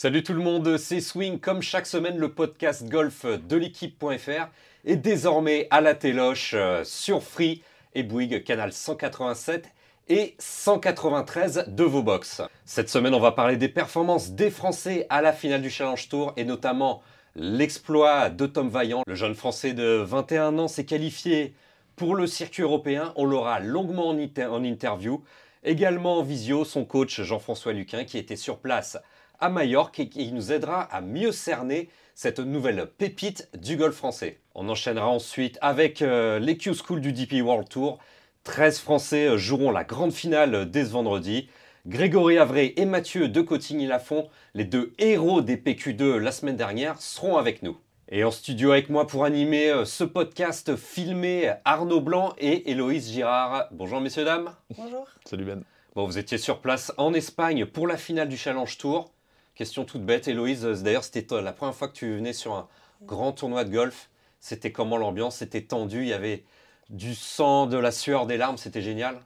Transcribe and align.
Salut 0.00 0.22
tout 0.22 0.32
le 0.32 0.38
monde, 0.38 0.76
c'est 0.76 1.00
Swing. 1.00 1.40
Comme 1.40 1.60
chaque 1.60 1.88
semaine, 1.88 2.18
le 2.18 2.30
podcast 2.32 2.88
golf 2.88 3.26
de 3.26 3.56
l'équipe.fr 3.56 4.46
est 4.84 4.94
désormais 4.94 5.66
à 5.72 5.80
la 5.80 5.96
téloche 5.96 6.52
euh, 6.54 6.84
sur 6.84 7.20
Free 7.20 7.64
et 7.96 8.04
Bouygues, 8.04 8.44
canal 8.44 8.72
187 8.72 9.68
et 10.08 10.36
193 10.38 11.64
de 11.66 11.82
vos 11.82 12.04
box. 12.04 12.42
Cette 12.64 12.88
semaine, 12.88 13.12
on 13.12 13.18
va 13.18 13.32
parler 13.32 13.56
des 13.56 13.68
performances 13.68 14.30
des 14.30 14.50
Français 14.50 15.04
à 15.10 15.20
la 15.20 15.32
finale 15.32 15.62
du 15.62 15.68
Challenge 15.68 16.08
Tour 16.08 16.32
et 16.36 16.44
notamment 16.44 17.02
l'exploit 17.34 18.30
de 18.30 18.46
Tom 18.46 18.68
Vaillant. 18.68 19.02
Le 19.04 19.16
jeune 19.16 19.34
Français 19.34 19.72
de 19.72 20.04
21 20.06 20.60
ans 20.60 20.68
s'est 20.68 20.84
qualifié 20.84 21.54
pour 21.96 22.14
le 22.14 22.28
circuit 22.28 22.62
européen. 22.62 23.12
On 23.16 23.24
l'aura 23.24 23.58
longuement 23.58 24.10
en, 24.10 24.16
en 24.16 24.62
interview. 24.62 25.24
Également 25.64 26.18
en 26.18 26.22
visio, 26.22 26.64
son 26.64 26.84
coach 26.84 27.20
Jean-François 27.20 27.72
Luquin 27.72 28.04
qui 28.04 28.16
était 28.16 28.36
sur 28.36 28.58
place 28.58 28.96
à 29.40 29.48
Majorque 29.48 30.00
et 30.00 30.08
qui 30.08 30.32
nous 30.32 30.52
aidera 30.52 30.82
à 30.82 31.00
mieux 31.00 31.32
cerner 31.32 31.88
cette 32.14 32.40
nouvelle 32.40 32.86
pépite 32.98 33.48
du 33.56 33.76
golf 33.76 33.94
français. 33.94 34.40
On 34.54 34.68
enchaînera 34.68 35.08
ensuite 35.08 35.58
avec 35.60 36.02
euh, 36.02 36.38
l'EQ 36.38 36.74
School 36.74 37.00
du 37.00 37.12
DP 37.12 37.42
World 37.44 37.68
Tour. 37.68 37.98
13 38.44 38.80
Français 38.80 39.28
euh, 39.28 39.36
joueront 39.36 39.70
la 39.70 39.84
grande 39.84 40.12
finale 40.12 40.68
dès 40.70 40.86
ce 40.86 40.90
vendredi. 40.90 41.48
Grégory 41.86 42.38
Avray 42.38 42.74
et 42.76 42.84
Mathieu 42.84 43.28
de 43.28 43.40
Cotigny-Lafont, 43.40 44.28
les 44.54 44.64
deux 44.64 44.92
héros 44.98 45.42
des 45.42 45.56
PQ2 45.56 46.16
la 46.16 46.32
semaine 46.32 46.56
dernière, 46.56 47.00
seront 47.00 47.36
avec 47.36 47.62
nous. 47.62 47.78
Et 48.10 48.24
en 48.24 48.30
studio 48.30 48.72
avec 48.72 48.88
moi 48.90 49.06
pour 49.06 49.24
animer 49.24 49.70
euh, 49.70 49.84
ce 49.84 50.02
podcast 50.02 50.74
filmé 50.74 51.52
Arnaud 51.64 52.00
Blanc 52.00 52.34
et 52.38 52.70
Héloïse 52.70 53.12
Girard. 53.12 53.68
Bonjour 53.70 54.00
messieurs 54.00 54.24
dames. 54.24 54.50
Bonjour. 54.76 55.06
Salut 55.24 55.44
Ben. 55.44 55.62
Bon, 55.94 56.06
vous 56.06 56.18
étiez 56.18 56.38
sur 56.38 56.60
place 56.60 56.92
en 56.96 57.14
Espagne 57.14 57.64
pour 57.66 57.86
la 57.86 57.96
finale 57.96 58.28
du 58.28 58.36
Challenge 58.36 58.76
Tour. 58.78 59.12
Question 59.58 59.84
toute 59.84 60.06
bête, 60.06 60.28
Héloïse, 60.28 60.64
euh, 60.64 60.76
d'ailleurs 60.76 61.02
c'était 61.02 61.26
la 61.40 61.52
première 61.52 61.74
fois 61.74 61.88
que 61.88 61.92
tu 61.92 62.14
venais 62.14 62.32
sur 62.32 62.54
un 62.54 62.68
grand 63.02 63.32
tournoi 63.32 63.64
de 63.64 63.70
golf. 63.70 64.08
C'était 64.38 64.70
comment 64.70 64.96
l'ambiance? 64.96 65.38
C'était 65.38 65.62
tendu, 65.62 66.02
il 66.02 66.06
y 66.06 66.12
avait 66.12 66.44
du 66.90 67.16
sang, 67.16 67.66
de 67.66 67.76
la 67.76 67.90
sueur, 67.90 68.26
des 68.26 68.36
larmes, 68.36 68.56
c'était 68.56 68.82
génial? 68.82 69.18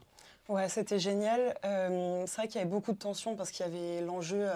Ouais, 0.48 0.70
c'était 0.70 0.98
génial. 0.98 1.54
Euh, 1.66 2.24
c'est 2.26 2.36
vrai 2.36 2.48
qu'il 2.48 2.56
y 2.56 2.62
avait 2.62 2.70
beaucoup 2.70 2.92
de 2.92 2.98
tension 2.98 3.36
parce 3.36 3.50
qu'il 3.50 3.66
y 3.66 3.68
avait 3.68 4.00
l'enjeu 4.00 4.48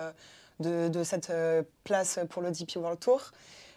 euh, 0.64 0.88
de, 0.88 1.02
cette 1.02 1.30
place 1.84 2.20
pour 2.30 2.40
le 2.40 2.52
DP 2.52 2.76
World 2.76 2.98
Tour. 2.98 3.32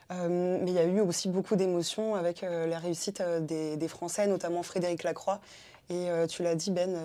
mais 0.10 0.72
il 0.72 0.74
y 0.74 0.80
a 0.80 0.86
eu 0.86 1.02
aussi 1.02 1.28
beaucoup 1.28 1.58
d'émotions 1.58 2.16
avec 2.16 2.44
la 2.44 2.80
réussite 2.80 3.22
des, 3.22 3.76
des, 3.76 3.88
Français, 3.90 4.26
notamment 4.26 4.64
Frédéric 4.64 5.04
Lacroix. 5.04 5.42
Et 5.90 6.08
tu 6.30 6.44
l'as 6.44 6.56
dit, 6.56 6.72
Ben, 6.72 6.98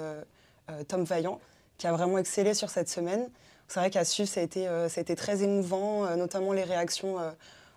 Tom 0.86 1.02
Vaillant, 1.02 1.40
qui 1.78 1.88
a 1.88 1.92
vraiment 1.92 2.18
excellé 2.18 2.54
sur 2.54 2.70
cette 2.70 2.88
semaine. 2.88 3.28
C'est 3.68 3.80
vrai 3.80 3.90
qu'à 3.90 4.04
suivre, 4.04 4.28
ça 4.28 4.40
a, 4.40 4.42
été, 4.42 4.68
euh, 4.68 4.88
ça 4.88 5.00
a 5.00 5.02
été 5.02 5.16
très 5.16 5.42
émouvant, 5.42 6.04
euh, 6.04 6.16
notamment 6.16 6.52
les 6.52 6.64
réactions 6.64 7.18
euh, 7.18 7.30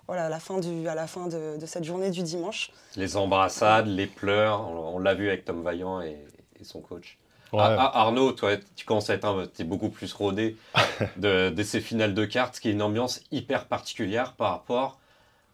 voilà, 0.08 0.26
à 0.26 0.30
la 0.30 0.40
fin, 0.40 0.60
du, 0.60 0.88
à 0.88 0.96
la 0.96 1.08
fin 1.08 1.28
de, 1.28 1.58
cette 1.66 1.84
journée 1.84 2.12
du 2.12 2.24
dimanche. 2.24 2.72
Les 2.96 3.18
embrassades, 3.18 3.88
les 3.88 4.08
pleurs, 4.08 4.70
on, 4.70 5.00
l'a 5.00 5.14
vu 5.14 5.28
avec 5.28 5.46
Tom 5.46 5.64
Vaillant 5.64 6.02
et, 6.02 6.18
son 6.64 6.82
coach. 6.82 7.18
Ah, 7.54 7.76
ah, 7.80 8.02
Arnaud, 8.02 8.32
toi, 8.34 8.58
tu 8.76 8.86
commences 8.86 9.10
à 9.10 9.14
être 9.14 9.50
es 9.60 9.64
beaucoup 9.64 9.90
plus 9.90 10.12
rodé 10.14 10.58
de, 11.18 11.50
de, 11.50 11.64
ces 11.64 11.82
finales 11.82 12.14
de 12.14 12.26
cartes, 12.26 12.56
ce 12.56 12.62
qui 12.62 12.70
est 12.70 12.74
une 12.74 12.82
ambiance 12.82 13.22
hyper 13.32 13.66
particulière 13.66 14.34
par 14.34 14.52
rapport 14.52 15.00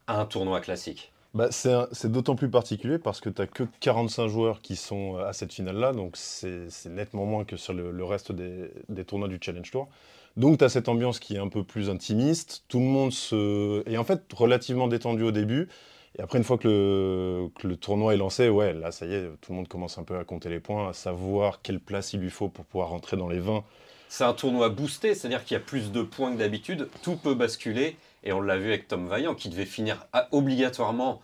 à 0.08 0.20
un 0.20 0.26
tournoi 0.26 0.60
classique. 0.60 1.12
Bah, 1.34 1.48
c'est 1.52 2.12
d'autant 2.12 2.36
plus 2.36 2.50
particulier 2.50 3.00
parce 3.00 3.20
que 3.20 3.30
tu 3.30 3.42
n'as 3.42 3.48
que 3.48 3.64
45 3.80 4.28
joueurs 4.28 4.62
qui 4.62 4.76
sont 4.76 5.18
à 5.18 5.34
cette 5.34 5.52
finale-là, 5.52 5.92
donc 5.92 6.16
c'est 6.16 6.68
nettement 6.86 7.26
moins 7.26 7.44
que 7.44 7.58
sur 7.58 7.74
le, 7.74 8.04
reste 8.04 8.32
des, 8.32 8.70
des, 8.90 9.04
tournois 9.04 9.28
du 9.28 9.40
Challenge 9.42 9.70
Tour. 9.70 9.88
Donc 10.36 10.58
tu 10.58 10.64
as 10.64 10.70
cette 10.70 10.90
ambiance 10.90 11.20
qui 11.20 11.36
est 11.36 11.40
un 11.40 11.48
peu 11.48 11.64
plus 11.64 11.90
intimiste, 11.90 12.64
tout 12.68 12.80
le 12.80 12.86
monde 12.86 13.12
se... 13.12 13.88
est 13.88 13.98
en 13.98 14.04
fait 14.04 14.22
relativement 14.34 14.88
détendu 14.88 15.24
au 15.24 15.32
début, 15.32 15.70
et 16.18 16.22
après 16.22 16.40
une 16.40 16.44
fois 16.44 16.58
que 16.58 17.50
le, 17.64 17.76
tournoi 17.76 18.14
est 18.16 18.18
lancé, 18.18 18.50
ouais, 18.50 18.74
là 18.74 18.92
ça 18.92 19.06
y 19.06 19.14
est, 19.14 19.30
tout 19.42 19.52
le 19.52 19.58
monde 19.58 19.68
commence 19.68 19.98
un 19.98 20.04
peu 20.04 20.18
à 20.18 20.24
compter 20.24 20.50
les 20.50 20.60
points, 20.60 20.90
à 20.90 20.94
savoir 20.94 21.62
quelle 21.62 21.80
place 21.80 22.14
il 22.14 22.20
lui 22.20 22.32
faut 22.32 22.50
pour 22.50 22.66
pouvoir 22.66 22.90
rentrer 22.90 23.16
dans 23.16 23.28
les 23.28 23.40
20. 23.40 23.64
C'est 24.10 24.24
un 24.24 24.34
tournoi 24.34 24.70
boosté, 24.70 25.16
c'est-à-dire 25.16 25.44
qu'il 25.44 25.56
y 25.56 25.58
a 25.58 25.64
plus 25.64 25.92
de 25.92 26.02
points 26.02 26.32
que 26.34 26.38
d'habitude, 26.38 26.88
tout 27.04 27.16
peut 27.16 27.36
basculer, 27.36 27.98
et 28.24 28.32
on 28.32 28.42
l'a 28.42 28.58
vu 28.58 28.68
avec 28.68 28.88
Tom 28.88 29.08
Vaillant 29.08 29.36
qui 29.36 29.50
devait 29.50 29.66
finir 29.66 30.08
obligatoirement 30.32 31.22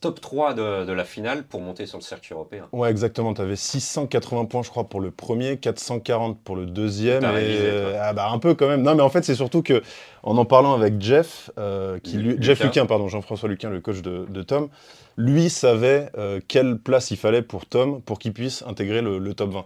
top 0.00 0.20
3 0.20 0.54
de, 0.54 0.92
la 0.92 1.04
finale 1.04 1.44
pour 1.44 1.60
monter 1.60 1.86
sur 1.86 1.98
le 1.98 2.02
circuit 2.02 2.34
européen. 2.34 2.66
Ouais, 2.72 2.90
exactement. 2.90 3.34
Tu 3.34 3.40
avais 3.40 3.56
680 3.56 4.46
points, 4.46 4.62
je 4.62 4.70
crois, 4.70 4.88
pour 4.88 5.00
le 5.00 5.10
premier, 5.10 5.56
440 5.56 6.40
pour 6.42 6.56
le 6.56 6.66
deuxième. 6.66 7.24
Et, 7.24 7.96
ah 8.00 8.12
bah, 8.12 8.30
un 8.30 8.38
peu 8.38 8.54
quand 8.54 8.68
même. 8.68 8.82
Non, 8.82 8.94
mais 8.94 9.02
en 9.02 9.10
fait, 9.10 9.24
c'est 9.24 9.34
surtout 9.34 9.62
que, 9.62 9.82
en 10.22 10.36
en 10.36 10.44
parlant 10.44 10.74
avec 10.74 11.00
Jeff, 11.00 11.50
euh, 11.58 11.98
qui, 11.98 12.16
lui, 12.16 12.36
Jeff 12.40 12.62
Luquin, 12.62 12.86
pardon, 12.86 13.08
Jean-François 13.08 13.48
Luquin, 13.48 13.70
le 13.70 13.80
coach 13.80 14.02
de, 14.02 14.42
Tom, 14.42 14.68
lui 15.16 15.50
savait 15.50 16.10
euh, 16.16 16.40
quelle 16.46 16.78
place 16.78 17.10
il 17.10 17.16
fallait 17.16 17.42
pour 17.42 17.66
Tom 17.66 18.00
pour 18.02 18.18
qu'il 18.18 18.32
puisse 18.32 18.62
intégrer 18.66 19.02
le 19.02 19.34
top 19.34 19.50
20. 19.50 19.64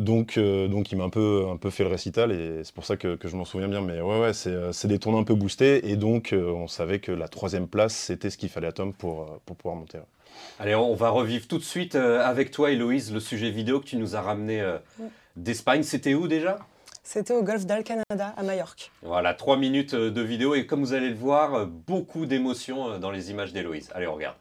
Donc, 0.00 0.38
euh, 0.38 0.66
donc 0.66 0.90
il 0.92 0.96
m'a 0.96 1.04
un 1.04 1.10
peu, 1.10 1.44
un 1.52 1.58
peu 1.58 1.68
fait 1.68 1.84
le 1.84 1.90
récital 1.90 2.32
et 2.32 2.64
c'est 2.64 2.74
pour 2.74 2.86
ça 2.86 2.96
que, 2.96 3.18
je 3.22 3.36
m'en 3.36 3.44
souviens 3.44 3.68
bien. 3.68 3.82
Mais 3.82 4.00
ouais, 4.00 4.18
ouais 4.18 4.32
c'est 4.32 4.86
des 4.86 4.98
tournois 4.98 5.20
un 5.20 5.24
peu 5.24 5.34
boostés 5.34 5.90
et 5.90 5.96
donc 5.96 6.32
euh, 6.32 6.50
on 6.50 6.68
savait 6.68 7.00
que 7.00 7.12
la 7.12 7.28
troisième 7.28 7.68
place, 7.68 7.94
c'était 7.94 8.30
ce 8.30 8.38
qu'il 8.38 8.48
fallait 8.48 8.68
à 8.68 8.72
Tom 8.72 8.94
pour, 8.94 9.22
euh, 9.22 9.26
pour 9.44 9.56
pouvoir 9.56 9.78
monter. 9.78 9.98
Allez, 10.58 10.74
on 10.74 10.94
va 10.94 11.10
revivre 11.10 11.46
tout 11.46 11.58
de 11.58 11.64
suite 11.64 11.96
avec 11.96 12.50
toi, 12.50 12.70
Héloïse, 12.70 13.12
le 13.12 13.20
sujet 13.20 13.50
vidéo 13.50 13.78
que 13.80 13.84
tu 13.84 13.96
nous 13.96 14.16
as 14.16 14.22
ramené 14.22 14.64
d'Espagne. 15.36 15.82
C'était 15.82 16.14
où 16.14 16.28
déjà? 16.28 16.58
C'était 17.02 17.34
au 17.34 17.42
golfe 17.42 17.66
d'Al 17.66 17.82
Canada, 17.84 18.32
à 18.36 18.42
Majorque. 18.42 18.90
Voilà, 19.02 19.34
trois 19.34 19.58
minutes 19.58 19.94
de 19.94 20.20
vidéo 20.22 20.54
et 20.54 20.66
comme 20.66 20.80
vous 20.80 20.94
allez 20.94 21.10
le 21.10 21.16
voir, 21.16 21.66
beaucoup 21.66 22.24
d'émotions 22.24 22.98
dans 22.98 23.10
les 23.10 23.30
images 23.30 23.52
d'Héloïse. 23.52 23.90
Allez, 23.92 24.06
on 24.06 24.14
regarde. 24.14 24.36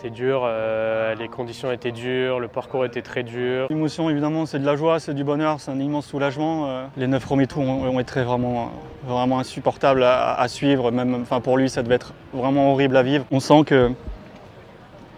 C'était 0.00 0.14
dur, 0.14 0.42
euh, 0.44 1.16
les 1.16 1.26
conditions 1.26 1.72
étaient 1.72 1.90
dures, 1.90 2.38
le 2.38 2.46
parcours 2.46 2.84
était 2.84 3.02
très 3.02 3.24
dur. 3.24 3.66
L'émotion, 3.68 4.08
évidemment, 4.08 4.46
c'est 4.46 4.60
de 4.60 4.64
la 4.64 4.76
joie, 4.76 5.00
c'est 5.00 5.12
du 5.12 5.24
bonheur, 5.24 5.58
c'est 5.58 5.72
un 5.72 5.80
immense 5.80 6.06
soulagement. 6.06 6.68
Euh, 6.68 6.86
les 6.96 7.08
neuf 7.08 7.24
premiers 7.24 7.48
tours 7.48 7.64
ont, 7.64 7.98
été 7.98 8.22
vraiment, 8.22 8.70
vraiment 9.04 9.40
insupportables 9.40 10.04
à, 10.04 10.46
suivre. 10.46 10.92
Même, 10.92 11.22
enfin, 11.22 11.40
pour 11.40 11.56
lui, 11.56 11.68
ça 11.68 11.82
devait 11.82 11.96
être 11.96 12.12
vraiment 12.32 12.70
horrible 12.70 12.96
à 12.96 13.02
vivre. 13.02 13.24
On 13.32 13.40
sent 13.40 13.64
que, 13.66 13.90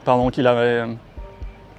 pardon, 0.06 0.30
qu'il 0.30 0.46
avait 0.46 0.84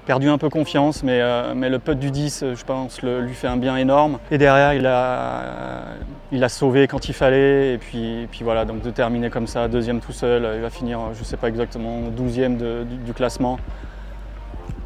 perdu 0.05 0.29
un 0.29 0.37
peu 0.37 0.49
confiance, 0.49 1.03
mais, 1.03 1.21
euh, 1.21 1.53
mais 1.55 1.69
le 1.69 1.79
putt 1.79 1.97
du 1.97 2.11
10, 2.11 2.45
je 2.55 2.63
pense, 2.63 3.01
lui 3.01 3.33
fait 3.33 3.47
un 3.47 3.57
bien 3.57 3.77
énorme. 3.77 4.19
Et 4.31 4.37
derrière, 4.37 4.73
il 4.73 4.85
a, 4.85 5.83
il 6.31 6.43
a 6.43 6.49
sauvé 6.49 6.87
quand 6.87 7.07
il 7.07 7.13
fallait. 7.13 7.73
Et 7.73 7.77
puis, 7.77 8.27
puis 8.31 8.43
voilà, 8.43 8.65
donc 8.65 8.81
de 8.81 8.91
terminer 8.91 9.29
comme 9.29 9.47
ça, 9.47 9.67
deuxième 9.67 9.99
tout 9.99 10.11
seul, 10.13 10.47
il 10.55 10.61
va 10.61 10.69
finir, 10.69 10.99
je 11.13 11.19
ne 11.19 11.25
sais 11.25 11.37
pas 11.37 11.47
exactement, 11.47 12.01
douzième 12.09 12.57
du, 12.57 13.13
classement. 13.13 13.57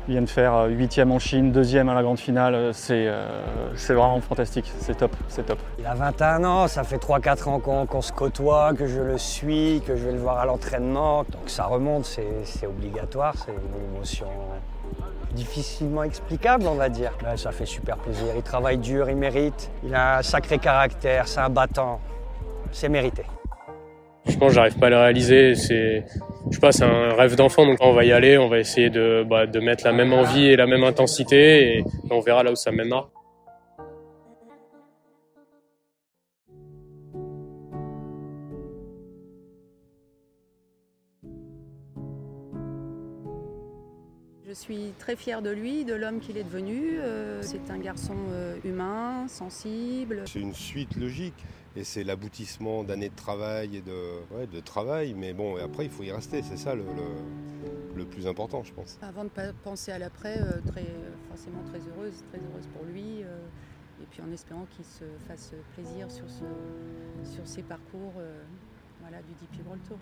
Il 0.08 0.12
vient 0.12 0.22
de 0.22 0.30
faire 0.30 0.66
huitième 0.70 1.12
en 1.12 1.18
Chine, 1.18 1.52
deuxième 1.52 1.90
à 1.90 1.96
la 1.96 2.04
grande 2.04 2.20
finale. 2.20 2.72
C'est 2.74 3.08
euh, 3.08 3.28
vraiment 3.90 4.22
fantastique, 4.22 4.72
c'est 4.80 4.96
top, 4.96 5.16
c'est 5.28 5.48
top. 5.48 5.58
Il 5.80 5.86
a 5.88 5.96
21 5.96 6.44
ans, 6.44 6.68
ça 6.68 6.84
fait 6.84 6.98
3-4 6.98 7.50
ans 7.50 7.60
qu'on 7.60 8.02
se 8.02 8.12
côtoie, 8.12 8.74
que 8.76 8.86
je 8.86 9.02
le 9.02 9.18
suis, 9.18 9.82
que 9.86 9.96
je 9.96 10.06
vais 10.06 10.12
le 10.12 10.20
voir 10.20 10.38
à 10.38 10.46
l'entraînement. 10.46 11.24
Donc 11.24 11.48
ça 11.48 11.66
remonte, 11.66 12.06
c'est 12.06 12.68
obligatoire, 12.68 13.34
c'est 13.36 13.52
une 13.52 13.96
émotion 13.96 14.28
difficilement 15.36 16.04
explicable, 16.04 16.66
on 16.68 16.76
va 16.76 16.90
dire. 16.90 17.12
ça 17.36 17.52
fait 17.52 17.66
super 17.66 17.98
plaisir. 17.98 18.28
Il 18.36 18.42
travaille 18.42 18.78
dur, 18.78 19.10
il 19.10 19.18
mérite. 19.18 19.70
Il 19.84 19.94
a 19.94 20.20
un 20.20 20.22
sacré 20.24 20.58
caractère, 20.58 21.28
c'est 21.28 21.42
un 21.42 21.50
battant. 21.50 22.00
C'est 22.72 22.90
mérité. 22.90 23.24
Je 24.28 24.36
pense 24.38 24.50
que 24.50 24.56
j'arrive 24.56 24.78
pas 24.80 24.88
à 24.88 24.90
le 24.90 24.98
réaliser. 24.98 25.56
C'est, 25.56 26.06
je 26.50 26.60
sais 26.60 26.72
c'est 26.72 26.84
un 26.84 27.14
rêve 27.14 27.36
d'enfant. 27.36 27.66
Donc 27.66 27.78
on 27.82 27.94
va 27.94 28.04
y 28.06 28.12
aller, 28.12 28.38
on 28.38 28.48
va 28.48 28.60
essayer 28.60 28.90
de, 28.90 29.24
bah, 29.30 29.46
de 29.46 29.60
mettre 29.60 29.86
la 29.86 29.92
même 29.92 30.14
envie 30.14 30.48
et 30.48 30.56
la 30.56 30.66
même 30.66 30.84
intensité, 30.84 31.78
et 31.78 31.84
on 32.10 32.20
verra 32.22 32.44
là 32.44 32.52
où 32.52 32.56
ça 32.56 32.72
mènera. 32.72 33.10
Suis 44.56 44.94
très 44.98 45.16
fière 45.16 45.42
de 45.42 45.50
lui, 45.50 45.86
de 45.86 45.94
l'homme 45.94 46.20
qu'il 46.20 46.38
est 46.38 46.44
devenu. 46.44 46.98
Euh, 47.00 47.42
c'est 47.44 47.70
un 47.70 47.78
garçon 47.78 48.16
euh, 48.32 48.58
humain, 48.64 49.28
sensible. 49.28 50.24
C'est 50.26 50.40
une 50.40 50.54
suite 50.54 50.96
logique 50.96 51.46
et 51.76 51.84
c'est 51.84 52.04
l'aboutissement 52.04 52.84
d'années 52.84 53.10
de 53.10 53.16
travail 53.16 53.78
et 53.78 53.82
de, 53.82 54.46
de 54.46 54.60
travail. 54.62 55.14
Mais 55.14 55.34
bon, 55.34 55.58
et 55.58 55.62
après, 55.62 55.86
il 55.86 55.92
faut 55.92 56.04
y 56.04 56.12
rester. 56.12 56.42
C'est 56.42 56.58
ça 56.58 56.74
le, 56.74 56.86
le, 57.96 58.06
plus 58.06 58.28
important, 58.28 58.64
je 58.64 58.74
pense. 58.74 58.98
Avant 59.02 59.26
de 59.26 59.30
penser 59.64 59.92
à 59.92 60.00
l'après, 60.00 60.40
euh, 60.40 60.62
très, 60.66 60.86
forcément 61.30 61.62
très 61.70 61.80
heureuse, 61.80 62.24
très 62.32 62.40
heureuse 62.40 62.68
pour 62.74 62.86
lui. 62.86 63.20
et 63.22 64.06
puis 64.10 64.22
en 64.22 64.32
espérant 64.32 64.66
qu'il 64.76 64.86
se 64.86 65.06
fasse 65.28 65.52
plaisir 65.74 66.10
sur, 66.10 66.26
ses 67.46 67.64
parcours 67.64 68.14
voilà, 69.02 69.18
du 69.18 69.34
DP 69.42 69.66
World 69.66 69.84
Tour. 69.88 69.98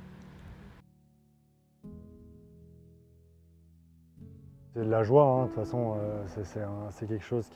C'est 4.73 4.83
de 4.83 4.89
la 4.89 5.03
joie, 5.03 5.23
hein. 5.23 5.41
de 5.43 5.47
toute 5.49 5.55
façon, 5.55 5.95
c'est 6.27 7.07
quelque 7.07 7.23
chose 7.23 7.47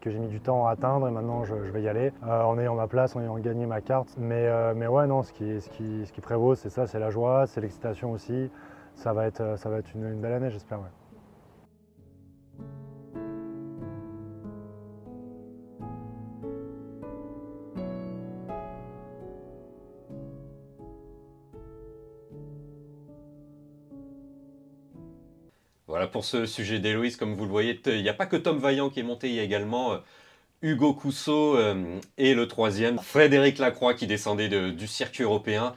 que 0.00 0.10
j'ai 0.10 0.18
mis 0.18 0.28
du 0.28 0.40
temps 0.40 0.66
à 0.68 0.72
atteindre 0.72 1.08
et 1.08 1.10
maintenant 1.10 1.44
je, 1.44 1.54
vais 1.54 1.82
y 1.82 1.88
aller 1.88 2.12
en 2.22 2.56
ayant 2.56 2.76
ma 2.76 2.86
place, 2.86 3.16
en 3.16 3.20
ayant 3.20 3.36
gagné 3.38 3.66
ma 3.66 3.80
carte. 3.80 4.14
Mais, 4.16 4.48
mais 4.74 4.86
ouais, 4.86 5.08
non, 5.08 5.24
ce 5.24 5.32
qui, 5.32 6.20
prévaut, 6.20 6.54
c'est 6.54 6.70
ça, 6.70 6.86
c'est 6.86 7.00
la 7.00 7.10
joie, 7.10 7.48
c'est 7.48 7.60
l'excitation 7.60 8.12
aussi. 8.12 8.48
Ça 8.94 9.12
va 9.12 9.26
être, 9.26 9.58
ça 9.58 9.70
va 9.70 9.78
être 9.78 9.92
une, 9.94 10.04
une 10.04 10.20
belle 10.20 10.34
année, 10.34 10.50
j'espère. 10.50 10.78
Pour 26.12 26.24
ce 26.24 26.46
sujet 26.46 26.78
d'Héloïse, 26.78 27.16
comme 27.16 27.34
vous 27.34 27.44
le 27.44 27.50
voyez, 27.50 27.80
il 27.86 28.02
n'y 28.02 28.08
a 28.08 28.14
pas 28.14 28.26
que 28.26 28.36
Tom 28.36 28.58
Vaillant 28.58 28.90
qui 28.90 29.00
est 29.00 29.04
monté, 29.04 29.28
il 29.28 29.34
y 29.34 29.40
a 29.40 29.42
également 29.42 29.92
euh, 29.92 29.98
Hugo 30.60 30.94
Cousseau 30.94 31.56
euh, 31.56 31.98
et 32.18 32.34
le 32.34 32.46
troisième, 32.46 32.98
Frédéric 32.98 33.58
Lacroix 33.58 33.94
qui 33.94 34.06
descendait 34.06 34.48
du 34.48 34.86
circuit 34.86 35.24
européen. 35.24 35.74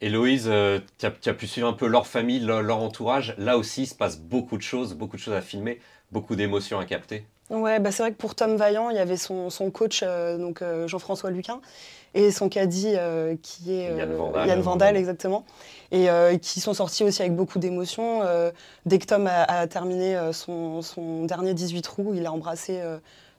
Héloïse, 0.00 0.48
euh, 0.48 0.80
tu 0.98 1.06
as, 1.06 1.34
pu 1.34 1.46
suivre 1.46 1.68
un 1.68 1.72
peu 1.72 1.86
leur 1.86 2.06
famille, 2.06 2.40
leur, 2.40 2.78
entourage. 2.78 3.34
Là 3.38 3.56
aussi, 3.56 3.82
il 3.82 3.86
se 3.86 3.94
passe 3.94 4.18
beaucoup 4.18 4.56
de 4.56 4.62
choses, 4.62 4.94
beaucoup 4.94 5.16
de 5.16 5.22
choses 5.22 5.34
à 5.34 5.40
filmer, 5.40 5.80
beaucoup 6.10 6.36
d'émotions 6.36 6.78
à 6.78 6.84
capter. 6.84 7.24
Ouais, 7.50 7.78
bah 7.78 7.92
c'est 7.92 8.02
vrai 8.02 8.12
que 8.12 8.16
pour 8.16 8.34
Tom 8.34 8.56
Vaillant, 8.56 8.90
il 8.90 8.96
y 8.96 8.98
avait 8.98 9.16
son, 9.16 9.50
coach, 9.72 10.02
donc 10.02 10.62
Jean-François 10.86 11.30
Luquin, 11.30 11.60
et 12.14 12.30
son 12.30 12.48
caddie 12.48 12.96
qui 13.42 13.72
est 13.72 13.92
Yann 14.46 14.60
Vandal 14.60 14.96
exactement 14.96 15.44
et 15.92 16.10
euh, 16.10 16.36
qui 16.38 16.60
sont 16.60 16.74
sortis 16.74 17.04
aussi 17.04 17.22
avec 17.22 17.34
beaucoup 17.34 17.58
d'émotion. 17.58 18.22
Euh, 18.22 18.50
dès 18.84 18.98
que 18.98 19.06
Tom 19.06 19.26
a, 19.26 19.66
terminé 19.66 20.16
euh, 20.16 20.32
son, 20.32 21.24
dernier 21.24 21.54
18 21.54 21.82
trous, 21.82 22.14
il 22.14 22.26
a 22.26 22.32
embrassé 22.32 22.80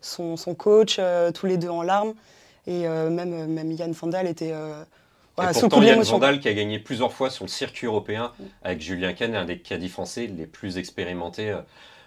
son, 0.01 0.35
coach, 0.57 0.99
tous 1.33 1.45
les 1.45 1.57
deux 1.57 1.69
en 1.69 1.81
larmes. 1.81 2.13
Et 2.65 2.87
même, 2.87 3.47
même 3.47 3.71
Yann 3.71 3.93
Fandal 3.93 4.27
était 4.27 4.53
et 5.39 5.59
pourtant, 5.59 5.83
Yann 5.83 6.01
Vandal 6.01 6.39
qui 6.39 6.47
a 6.47 6.53
gagné 6.53 6.79
plusieurs 6.79 7.13
fois 7.13 7.29
sur 7.29 7.45
le 7.45 7.49
circuit 7.49 7.85
européen 7.85 8.31
avec 8.63 8.81
Julien 8.81 9.13
Kahn, 9.13 9.35
un 9.35 9.45
des 9.45 9.59
caddies 9.59 9.87
français 9.87 10.25
les 10.25 10.47
plus 10.47 10.79
expérimentés. 10.79 11.55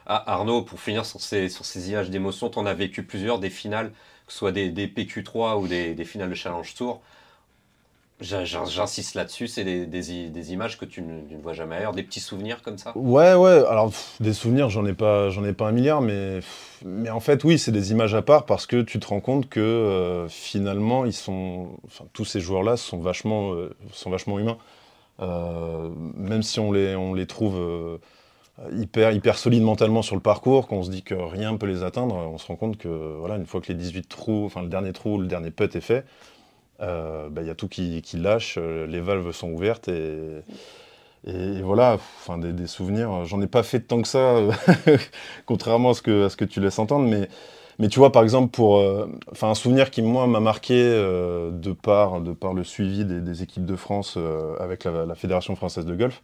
Ah, 0.06 0.32
Arnaud, 0.32 0.62
pour 0.62 0.81
finir 0.81 1.05
sur 1.06 1.20
ces, 1.20 1.49
sur 1.49 1.64
ces 1.64 1.91
images 1.91 2.11
d'émotion, 2.11 2.49
tu 2.50 2.58
en 2.58 2.67
as 2.67 2.75
vécu 2.75 3.02
plusieurs, 3.02 3.38
des 3.38 3.50
finales, 3.50 3.91
que 4.26 4.32
ce 4.32 4.38
soit 4.38 4.52
des, 4.52 4.70
PQ3 4.70 5.61
ou 5.61 5.69
des, 5.69 5.94
des, 5.94 6.05
finales 6.05 6.31
de 6.31 6.35
Challenge 6.35 6.75
Tour. 6.75 7.00
J'insiste 8.20 9.14
là-dessus, 9.14 9.49
c'est 9.49 9.64
des, 9.64 10.52
images 10.52 10.79
que 10.79 10.85
tu 10.85 11.00
ne, 11.00 11.41
vois 11.41 11.55
jamais 11.55 11.76
ailleurs, 11.76 11.93
des 11.93 12.02
petits 12.02 12.20
souvenirs 12.20 12.61
comme 12.62 12.76
ça? 12.76 12.93
Ouais, 12.94 13.35
ouais, 13.35 13.64
alors 13.67 13.91
des 14.20 14.35
souvenirs, 14.35 14.69
j'en 14.69 14.85
ai, 14.85 14.93
pas, 14.93 15.31
ai 15.31 15.52
pas 15.55 15.69
un 15.69 15.73
milliard, 15.73 16.03
mais, 16.03 16.41
mais 16.85 17.08
en 17.08 17.20
fait, 17.20 17.44
oui, 17.44 17.58
c'est 17.58 17.73
des 17.73 17.93
images 17.93 18.14
à 18.14 18.20
part 18.20 18.44
parce 18.44 18.67
que 18.67 18.82
tu 18.82 19.00
te 19.00 19.06
rends 19.06 19.20
compte 19.20 19.49
que 19.49 19.61
euh, 19.61 20.29
finalement, 20.29 21.06
ils 21.06 21.14
sont, 21.14 21.70
tous 22.12 22.26
ces 22.26 22.41
joueurs-là 22.41 22.76
sont, 22.76 22.99
vachement, 22.99 23.55
euh, 23.55 23.75
sont 23.93 24.11
vachement 24.11 24.38
humains. 24.38 24.58
Euh, 25.20 25.88
même 26.14 26.43
si 26.43 26.61
on 26.61 26.73
les, 26.73 26.94
on 26.96 27.14
les 27.14 27.26
trouve 27.26 27.58
hyper, 28.72 29.12
hyper 29.12 29.38
solides 29.38 29.62
mentalement 29.62 30.02
sur 30.02 30.16
le 30.16 30.22
parcours, 30.22 30.66
qu'on 30.68 30.82
se 30.82 30.90
dit 30.90 31.02
que 31.02 31.14
rien 31.14 31.52
ne 31.52 31.56
peut 31.56 31.66
les 31.66 31.82
atteindre, 31.82 32.14
on 32.14 32.38
se 32.38 32.46
rend 32.46 32.56
compte 32.56 32.76
que 32.76 32.88
voilà, 32.88 33.36
une 33.36 33.46
fois 33.46 33.60
que 33.60 33.68
les 33.68 33.74
18 33.74 34.08
trous, 34.08 34.44
enfin 34.44 34.62
le 34.62 34.68
dernier 34.68 34.92
trou, 34.92 35.18
le 35.18 35.26
dernier 35.26 35.50
putt 35.50 35.74
est 35.74 35.80
fait, 35.80 36.04
il 36.80 36.86
euh, 36.86 37.28
bah, 37.30 37.42
y 37.42 37.50
a 37.50 37.54
tout 37.54 37.68
qui, 37.68 38.02
lâche, 38.14 38.56
euh, 38.58 38.86
les 38.86 39.00
valves 39.00 39.32
sont 39.32 39.50
ouvertes 39.50 39.88
et, 39.88 40.42
voilà, 41.62 41.94
enfin, 41.94 42.38
des, 42.38 42.66
souvenirs. 42.66 43.26
J'en 43.26 43.42
ai 43.42 43.46
pas 43.46 43.62
fait 43.62 43.80
tant 43.80 44.00
que 44.00 44.08
ça, 44.08 44.36
contrairement 45.46 45.90
à 45.90 45.94
ce, 45.94 46.00
que, 46.00 46.44
tu 46.44 46.60
laisses 46.60 46.78
entendre, 46.78 47.06
mais, 47.06 47.28
mais 47.78 47.88
tu 47.88 47.98
vois, 47.98 48.12
par 48.12 48.22
exemple, 48.22 48.50
pour 48.50 48.78
euh, 48.78 49.06
un 49.42 49.54
souvenir 49.54 49.90
qui, 49.90 50.00
moi, 50.00 50.26
m'a 50.26 50.40
marqué 50.40 50.82
de, 50.82 51.72
par, 51.72 52.22
de 52.22 52.32
par 52.32 52.54
le 52.54 52.64
suivi 52.64 53.04
des, 53.04 53.42
équipes 53.42 53.66
de 53.66 53.76
France 53.76 54.16
avec 54.58 54.84
la, 54.84 55.14
Fédération 55.14 55.54
française 55.56 55.84
de 55.84 55.94
golf, 55.94 56.22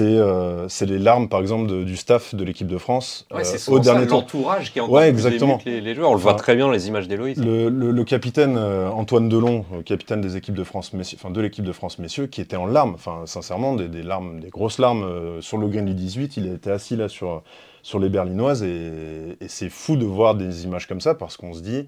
euh, 0.00 0.66
c'est 0.68 0.86
les 0.86 0.98
larmes, 0.98 1.28
par 1.28 1.40
exemple, 1.40 1.84
du 1.84 1.96
staff 1.96 2.34
de 2.34 2.44
l'équipe 2.44 2.66
de 2.66 2.76
France 2.76 3.26
ouais, 3.32 3.42
euh, 3.46 3.72
au 3.72 3.78
dernier 3.78 4.06
tour. 4.06 4.20
l'entourage 4.20 4.72
qui 4.72 4.78
est 4.78 4.82
encore 4.82 4.94
ouais, 4.94 5.08
exactement. 5.08 5.58
que 5.58 5.70
les, 5.70 5.94
joueurs. 5.94 6.10
On 6.10 6.14
le 6.14 6.20
voit 6.20 6.34
très 6.34 6.54
bien 6.54 6.70
les 6.70 6.88
images 6.88 7.08
d'Héloïse. 7.08 7.42
Le, 7.42 8.04
capitaine 8.04 8.56
euh, 8.58 8.90
Antoine 8.90 9.28
Delon, 9.28 9.64
capitaine 9.86 10.20
des 10.20 10.36
équipes 10.36 10.54
de 10.54 10.64
France, 10.64 10.92
messieurs, 10.92 11.18
enfin 11.20 11.30
de 11.30 11.40
l'équipe 11.40 11.64
de 11.64 11.72
France 11.72 11.98
messieurs, 11.98 12.26
qui 12.26 12.40
était 12.40 12.56
en 12.56 12.66
larmes, 12.66 12.94
enfin 12.94 13.22
sincèrement 13.26 13.74
des, 13.74 14.02
larmes, 14.02 14.40
des 14.40 14.48
grosses 14.48 14.78
larmes 14.78 15.40
sur 15.40 15.58
le 15.58 15.68
green 15.68 15.86
du 15.86 15.94
18. 15.94 16.36
Il 16.36 16.52
était 16.52 16.70
assis 16.70 16.96
là 16.96 17.08
sur 17.08 17.42
sur 17.82 17.98
les 17.98 18.10
Berlinoises 18.10 18.62
et, 18.62 19.38
et 19.40 19.48
c'est 19.48 19.70
fou 19.70 19.96
de 19.96 20.04
voir 20.04 20.34
des 20.34 20.64
images 20.64 20.86
comme 20.86 21.00
ça 21.00 21.14
parce 21.14 21.38
qu'on 21.38 21.54
se 21.54 21.60
dit 21.60 21.86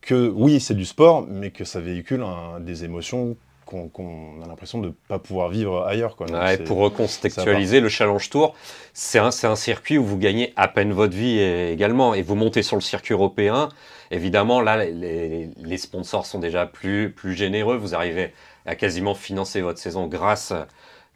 que 0.00 0.28
oui, 0.34 0.58
c'est 0.60 0.74
du 0.74 0.84
sport, 0.84 1.26
mais 1.28 1.50
que 1.50 1.64
ça 1.64 1.80
véhicule 1.80 2.24
des 2.60 2.84
émotions 2.84 3.36
qu'on 3.66 4.40
a 4.42 4.46
l'impression 4.46 4.80
de 4.80 4.86
ne 4.86 4.92
pas 5.08 5.18
pouvoir 5.18 5.48
vivre 5.48 5.84
ailleurs. 5.84 6.16
Quoi. 6.16 6.26
pour 6.64 6.78
recontextualiser, 6.78 7.80
le 7.80 7.88
Challenge 7.88 8.30
Tour, 8.30 8.54
c'est 8.94 9.18
un, 9.18 9.30
un, 9.42 9.56
circuit 9.56 9.98
où 9.98 10.04
vous 10.04 10.16
gagnez 10.16 10.52
à 10.56 10.68
peine 10.68 10.92
votre 10.92 11.14
vie 11.14 11.40
également. 11.40 12.14
Et 12.14 12.22
vous 12.22 12.36
montez 12.36 12.62
sur 12.62 12.76
le 12.76 12.82
circuit 12.82 13.12
européen. 13.12 13.68
Évidemment, 14.10 14.60
là, 14.60 14.84
les, 14.84 15.50
les, 15.56 15.78
sponsors 15.78 16.26
sont 16.26 16.38
déjà 16.38 16.64
plus, 16.64 17.10
plus 17.10 17.34
généreux. 17.34 17.76
Vous 17.76 17.94
arrivez 17.94 18.32
à 18.64 18.76
quasiment 18.76 19.14
financer 19.14 19.60
votre 19.60 19.80
saison 19.80 20.06
grâce, 20.06 20.52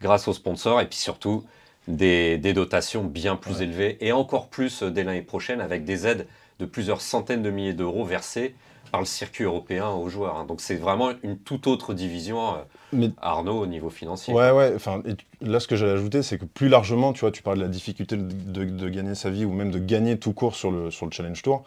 grâce 0.01 0.27
aux 0.27 0.33
sponsors. 0.33 0.81
Et 0.81 0.85
puis 0.85 0.99
surtout, 0.99 1.45
des, 1.87 2.37
des 2.37 2.53
dotations 2.53 3.03
bien 3.03 3.35
plus 3.35 3.61
élevées. 3.61 3.97
Et 4.01 4.11
encore 4.11 4.49
plus 4.49 4.83
dès 4.83 5.03
l'année 5.03 5.21
prochaine 5.21 5.61
avec 5.61 5.83
des 5.83 6.07
aides 6.07 6.27
de 6.59 6.65
plusieurs 6.65 7.01
centaines 7.01 7.41
de 7.41 7.49
milliers 7.49 7.73
d'euros 7.73 8.05
versées 8.05 8.55
par 8.91 8.99
le 8.99 9.05
circuit 9.05 9.45
européen 9.45 9.89
aux 9.89 10.09
joueurs. 10.09 10.37
Hein. 10.37 10.45
Donc 10.45 10.61
c'est 10.61 10.75
vraiment 10.75 11.11
une 11.23 11.37
toute 11.37 11.65
autre 11.67 11.93
division, 11.93 12.55
euh, 12.93 13.07
Arnaud, 13.21 13.59
au 13.59 13.65
niveau 13.65 13.89
financier. 13.89 14.33
Ouais, 14.33 14.51
ouais. 14.51 14.73
Enfin, 14.75 15.01
là, 15.41 15.59
ce 15.59 15.67
que 15.67 15.75
j'allais 15.75 15.93
ajouter, 15.93 16.21
c'est 16.23 16.37
que 16.37 16.45
plus 16.45 16.67
largement, 16.67 17.13
tu 17.13 17.21
vois, 17.21 17.31
tu 17.31 17.41
parles 17.41 17.57
de 17.57 17.63
la 17.63 17.69
difficulté 17.69 18.17
de, 18.17 18.89
gagner 18.89 19.15
sa 19.15 19.29
vie 19.29 19.45
ou 19.45 19.53
même 19.53 19.71
de 19.71 19.79
gagner 19.79 20.19
tout 20.19 20.33
court 20.33 20.55
sur 20.55 20.71
le, 20.71 20.91
sur 20.91 21.05
le 21.05 21.11
Challenge 21.11 21.41
Tour. 21.41 21.63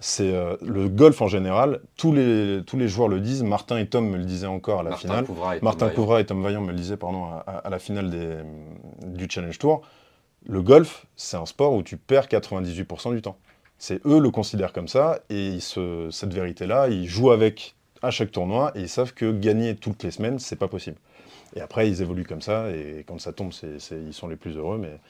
C'est 0.00 0.34
euh, 0.34 0.56
le 0.60 0.88
golf 0.88 1.22
en 1.22 1.28
général. 1.28 1.80
Tous 1.96 2.12
les, 2.12 2.62
tous 2.66 2.76
les 2.76 2.88
joueurs 2.88 3.08
le 3.08 3.20
disent. 3.20 3.42
Martin 3.42 3.78
et 3.78 3.86
Tom 3.86 4.08
me 4.08 4.18
le 4.18 4.24
disaient 4.24 4.46
encore 4.46 4.80
à 4.80 4.82
la 4.82 4.96
finale. 4.96 5.24
Martin 5.62 5.88
Couvra 5.88 6.20
et 6.20 6.26
Tom 6.26 6.42
Vaillant 6.42 6.60
me 6.60 6.72
le 6.72 6.76
disaient 6.76 6.96
pardon, 6.96 7.24
à, 7.24 7.68
la 7.70 7.78
finale 7.78 8.10
des, 8.10 8.36
du 9.06 9.26
Challenge 9.30 9.58
Tour. 9.58 9.82
Le 10.46 10.60
golf, 10.60 11.06
c'est 11.16 11.36
un 11.36 11.46
sport 11.46 11.72
où 11.72 11.82
tu 11.82 11.96
perds 11.96 12.26
98% 12.26 13.14
du 13.14 13.22
temps. 13.22 13.38
C'est 13.78 14.04
eux 14.06 14.18
le 14.18 14.30
considèrent 14.30 14.72
comme 14.72 14.88
ça, 14.88 15.20
et 15.30 15.58
cette 15.60 16.32
vérité-là, 16.32 16.88
ils 16.88 17.08
jouent 17.08 17.30
avec 17.30 17.74
à 18.02 18.10
chaque 18.10 18.30
tournoi, 18.30 18.72
et 18.74 18.82
ils 18.82 18.88
savent 18.88 19.14
que 19.14 19.32
gagner 19.32 19.74
toutes 19.74 20.02
les 20.02 20.10
semaines, 20.10 20.38
c'est 20.38 20.56
pas 20.56 20.68
possible. 20.68 20.98
Et 21.56 21.60
après, 21.60 21.88
ils 21.88 22.02
évoluent 22.02 22.26
comme 22.26 22.42
ça, 22.42 22.70
et 22.70 23.04
quand 23.06 23.18
ça 23.18 23.32
tombe, 23.32 23.52
ils 23.62 24.12
sont 24.12 24.28
les 24.28 24.36
plus 24.36 24.56
heureux, 24.56 24.78
mais 24.78 25.00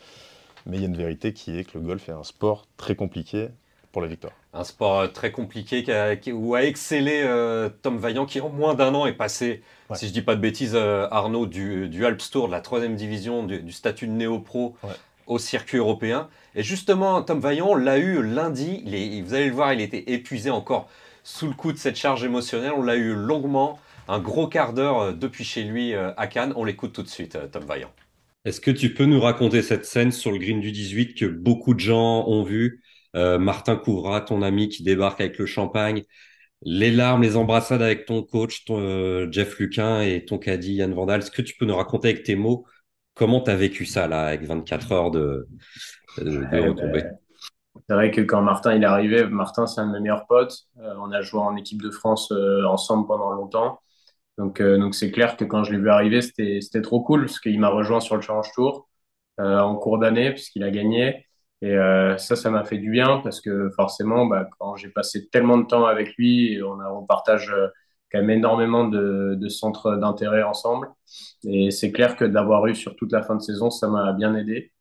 il 0.73 0.81
y 0.81 0.85
a 0.85 0.87
une 0.87 0.97
vérité 0.97 1.33
qui 1.33 1.59
est 1.59 1.65
que 1.65 1.77
le 1.79 1.85
golf 1.85 2.09
est 2.09 2.13
un 2.13 2.25
sport 2.25 2.67
très 2.77 2.95
compliqué 2.95 3.49
pour 3.95 4.03
la 4.03 4.09
victoire. 4.09 4.35
Un 4.53 4.65
sport 4.65 5.01
euh, 5.01 5.07
très 5.07 5.31
compliqué 5.31 5.85
où 6.33 6.55
a 6.55 6.65
excellé 6.65 7.23
euh, 7.25 7.71
Tom 7.81 7.97
Vaillant, 7.97 8.27
qui 8.27 8.41
en 8.41 8.51
moins 8.51 8.75
d'un 8.75 8.93
an 8.95 9.07
est 9.07 9.15
passé, 9.15 9.63
si 9.95 10.09
je 10.09 10.13
dis 10.13 10.21
pas 10.21 10.35
de 10.35 10.41
bêtises, 10.41 10.75
euh, 10.75 11.07
Arnaud, 11.11 11.47
du, 11.47 12.05
Alps 12.05 12.31
Tour, 12.31 12.49
de 12.49 12.53
la 12.53 12.61
troisième 12.61 12.97
division, 12.97 13.45
du, 13.45 13.73
statut 13.73 14.07
de 14.07 14.13
néo-pro 14.13 14.77
au 15.27 15.39
circuit 15.39 15.79
européen. 15.79 16.29
Et 16.55 16.63
justement, 16.63 17.23
Tom 17.23 17.41
Vaillant 17.41 17.75
l'a 17.75 17.99
eu 17.99 18.23
lundi. 18.23 18.83
vous 19.25 19.35
allez 19.35 19.47
le 19.47 19.55
voir, 19.55 19.73
il 19.73 19.81
était 19.81 20.13
épuisé 20.13 20.51
encore 20.51 20.89
sous 21.23 21.47
le 21.47 21.55
coup 21.55 21.73
de 21.73 21.79
cette 21.79 21.97
charge 21.97 22.23
émotionnelle. 22.25 22.73
On 22.77 22.83
l'a 22.83 22.97
eu 22.97 23.15
longuement, 23.15 23.79
un 24.09 24.19
gros 24.19 24.47
quart 24.47 24.75
d'heure 24.75 25.15
depuis 25.15 25.45
chez 25.45 25.65
lui 25.65 25.95
euh, 25.95 26.13
à 26.17 26.27
Cannes. 26.27 26.53
On 26.57 26.65
l'écoute 26.65 26.93
tout 26.93 27.03
de 27.03 27.09
suite, 27.09 27.37
euh, 27.37 27.49
Tom 27.49 27.65
Vaillant. 27.65 27.91
Est-ce 28.45 28.61
que 28.61 28.71
tu 28.71 28.93
peux 28.93 29.07
nous 29.07 29.21
raconter 29.21 29.63
cette 29.63 29.87
scène 29.87 30.13
sur 30.13 30.31
le 30.31 30.39
green 30.39 30.61
du 30.61 30.71
18 30.71 31.15
que 31.15 31.25
beaucoup 31.25 31.73
de 31.73 31.81
gens 31.81 32.29
ont 32.29 32.43
vu 33.15 33.39
Martin 33.39 33.77
Couvra, 33.77 34.21
ton 34.21 34.43
ami 34.43 34.69
qui 34.69 34.83
débarque 34.83 35.21
avec 35.21 35.39
le 35.39 35.47
champagne, 35.47 36.03
les 36.63 36.91
larmes, 36.91 37.23
les 37.23 37.37
embrassades 37.37 37.83
avec 37.83 38.07
ton 38.07 38.23
coach, 38.23 38.65
ton, 38.65 39.31
Jeff 39.31 39.59
Luquin 39.59 40.01
et 40.01 40.25
ton 40.25 40.39
caddie 40.39 40.75
Yann 40.75 40.93
Vandal. 40.93 41.21
Est-ce 41.21 41.31
que 41.31 41.43
tu 41.43 41.57
peux 41.57 41.67
nous 41.67 41.77
raconter 41.77 42.09
avec 42.09 42.23
tes 42.25 42.37
mots 42.37 42.67
comment 43.15 43.41
tu 43.41 43.51
as 43.51 43.57
vécu 43.57 43.87
ça 43.87 44.07
là 44.07 44.27
avec 44.27 44.43
24 44.43 44.93
heures 44.93 45.11
de, 45.11 45.47
ben, 46.19 46.75
c'est 47.89 47.95
vrai 47.95 48.11
que 48.11 48.21
quand 48.21 48.43
Martin 48.43 48.75
il 48.75 48.83
est 48.83 48.87
arrivé, 48.87 49.25
Martin 49.27 49.67
c'est 49.67 49.81
un 49.81 49.89
de 49.89 49.93
mes 49.93 50.01
meilleurs 50.01 50.27
potes. 50.27 50.67
Euh, 50.79 50.95
on 50.99 51.11
a 51.11 51.23
joué 51.23 51.41
en 51.41 51.57
équipe 51.57 51.83
de 51.83 51.91
France 51.91 52.31
euh, 52.33 52.65
ensemble 52.65 53.07
pendant 53.07 53.33
longtemps. 53.33 53.81
Donc 54.39 54.61
euh, 54.61 54.79
donc 54.79 54.95
c'est 54.95 55.11
clair 55.11 55.37
que 55.37 55.45
quand 55.45 55.65
je 55.65 55.73
l'ai 55.73 55.79
vu 55.79 55.91
arriver, 55.91 56.23
c'était 56.23 56.61
c'était 56.61 56.83
trop 56.83 57.03
cool 57.03 57.27
parce 57.27 57.41
qu'il 57.41 57.59
m'a 57.59 57.69
rejoint 57.69 58.01
sur 58.01 58.17
le 58.17 58.23
Challenge 58.23 58.51
Tour 58.55 58.89
en 59.39 59.75
cours 59.77 59.99
d'année 59.99 60.31
puisqu'il 60.33 60.63
a 60.63 60.71
gagné. 60.71 61.27
Et 61.65 61.77
ça, 62.19 62.37
ça 62.37 62.51
m'a 62.51 62.65
fait 62.65 62.77
du 62.77 62.91
bien 62.91 63.21
parce 63.23 63.41
que 63.41 63.71
forcément, 63.71 64.27
bah, 64.27 64.47
quand 64.59 64.77
j'ai 64.77 64.91
passé 64.91 65.29
tellement 65.29 65.57
de 65.57 65.67
temps 65.67 65.87
avec 65.87 66.15
lui, 66.17 66.61
on, 66.63 67.07
partage 67.07 67.55
quand 68.13 68.19
même 68.19 68.31
énormément 68.31 68.87
de, 68.87 69.49
centres 69.49 69.97
d'intérêt 69.97 70.43
ensemble. 70.43 70.91
Et 71.45 71.71
c'est 71.71 71.91
clair 71.91 72.17
que 72.17 72.27
d'avoir 72.27 72.67
eu 72.67 72.75
sur 72.75 72.97
toute 72.97 73.13
la 73.13 73.23
fin 73.23 73.35
de 73.35 73.41
saison, 73.41 73.71
ça 73.71 73.89
m'a 73.89 74.13
bien 74.13 74.35
aidé. 74.35 74.73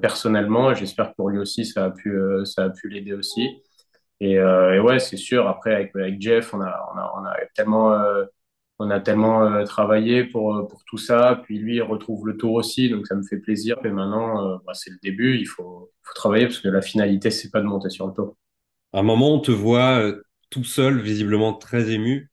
personnellement. 0.00 0.74
J'espère 0.74 1.10
que 1.10 1.16
pour 1.16 1.30
lui 1.30 1.38
aussi, 1.38 1.64
ça 1.64 1.86
a 1.86 1.90
pu, 1.90 2.16
pu 2.80 2.88
l'aider 2.88 3.14
aussi. 3.14 3.62
Et, 4.20 4.34
et 4.34 4.78
ouais, 4.78 5.00
c'est 5.00 5.16
sûr. 5.16 5.48
Après, 5.48 5.74
avec, 5.74 6.20
Jeff, 6.20 6.54
on 6.54 6.60
a, 6.60 6.94
on 7.16 7.24
a 7.24 7.34
tellement 7.56 7.98
on 8.78 8.90
a 8.90 9.00
tellement 9.00 9.42
euh, 9.44 9.64
travaillé 9.64 10.24
pour, 10.24 10.54
euh, 10.54 10.66
pour 10.66 10.84
tout 10.84 10.98
ça. 10.98 11.40
Puis 11.44 11.58
lui, 11.58 11.76
il 11.76 11.82
retrouve 11.82 12.26
le 12.26 12.36
tour 12.36 12.54
aussi, 12.54 12.90
donc 12.90 13.06
ça 13.06 13.14
me 13.14 13.22
fait 13.22 13.38
plaisir. 13.38 13.76
Et 13.84 13.90
maintenant, 13.90 14.44
euh, 14.44 14.56
bah, 14.66 14.74
c'est 14.74 14.90
le 14.90 14.98
début, 15.02 15.38
il 15.38 15.46
faut, 15.46 15.90
faut, 16.02 16.14
travailler 16.14 16.46
parce 16.46 16.58
que 16.58 16.68
la 16.68 16.82
finalité, 16.82 17.30
c'est 17.30 17.50
pas 17.50 17.60
de 17.60 17.66
monter 17.66 17.90
sur 17.90 18.06
le 18.06 18.12
tour. 18.12 18.36
À 18.92 19.00
un 19.00 19.02
moment, 19.02 19.34
on 19.34 19.40
te 19.40 19.50
voit 19.50 20.00
tout 20.50 20.64
seul, 20.64 21.00
visiblement 21.00 21.54
très 21.54 21.90
ému. 21.90 22.30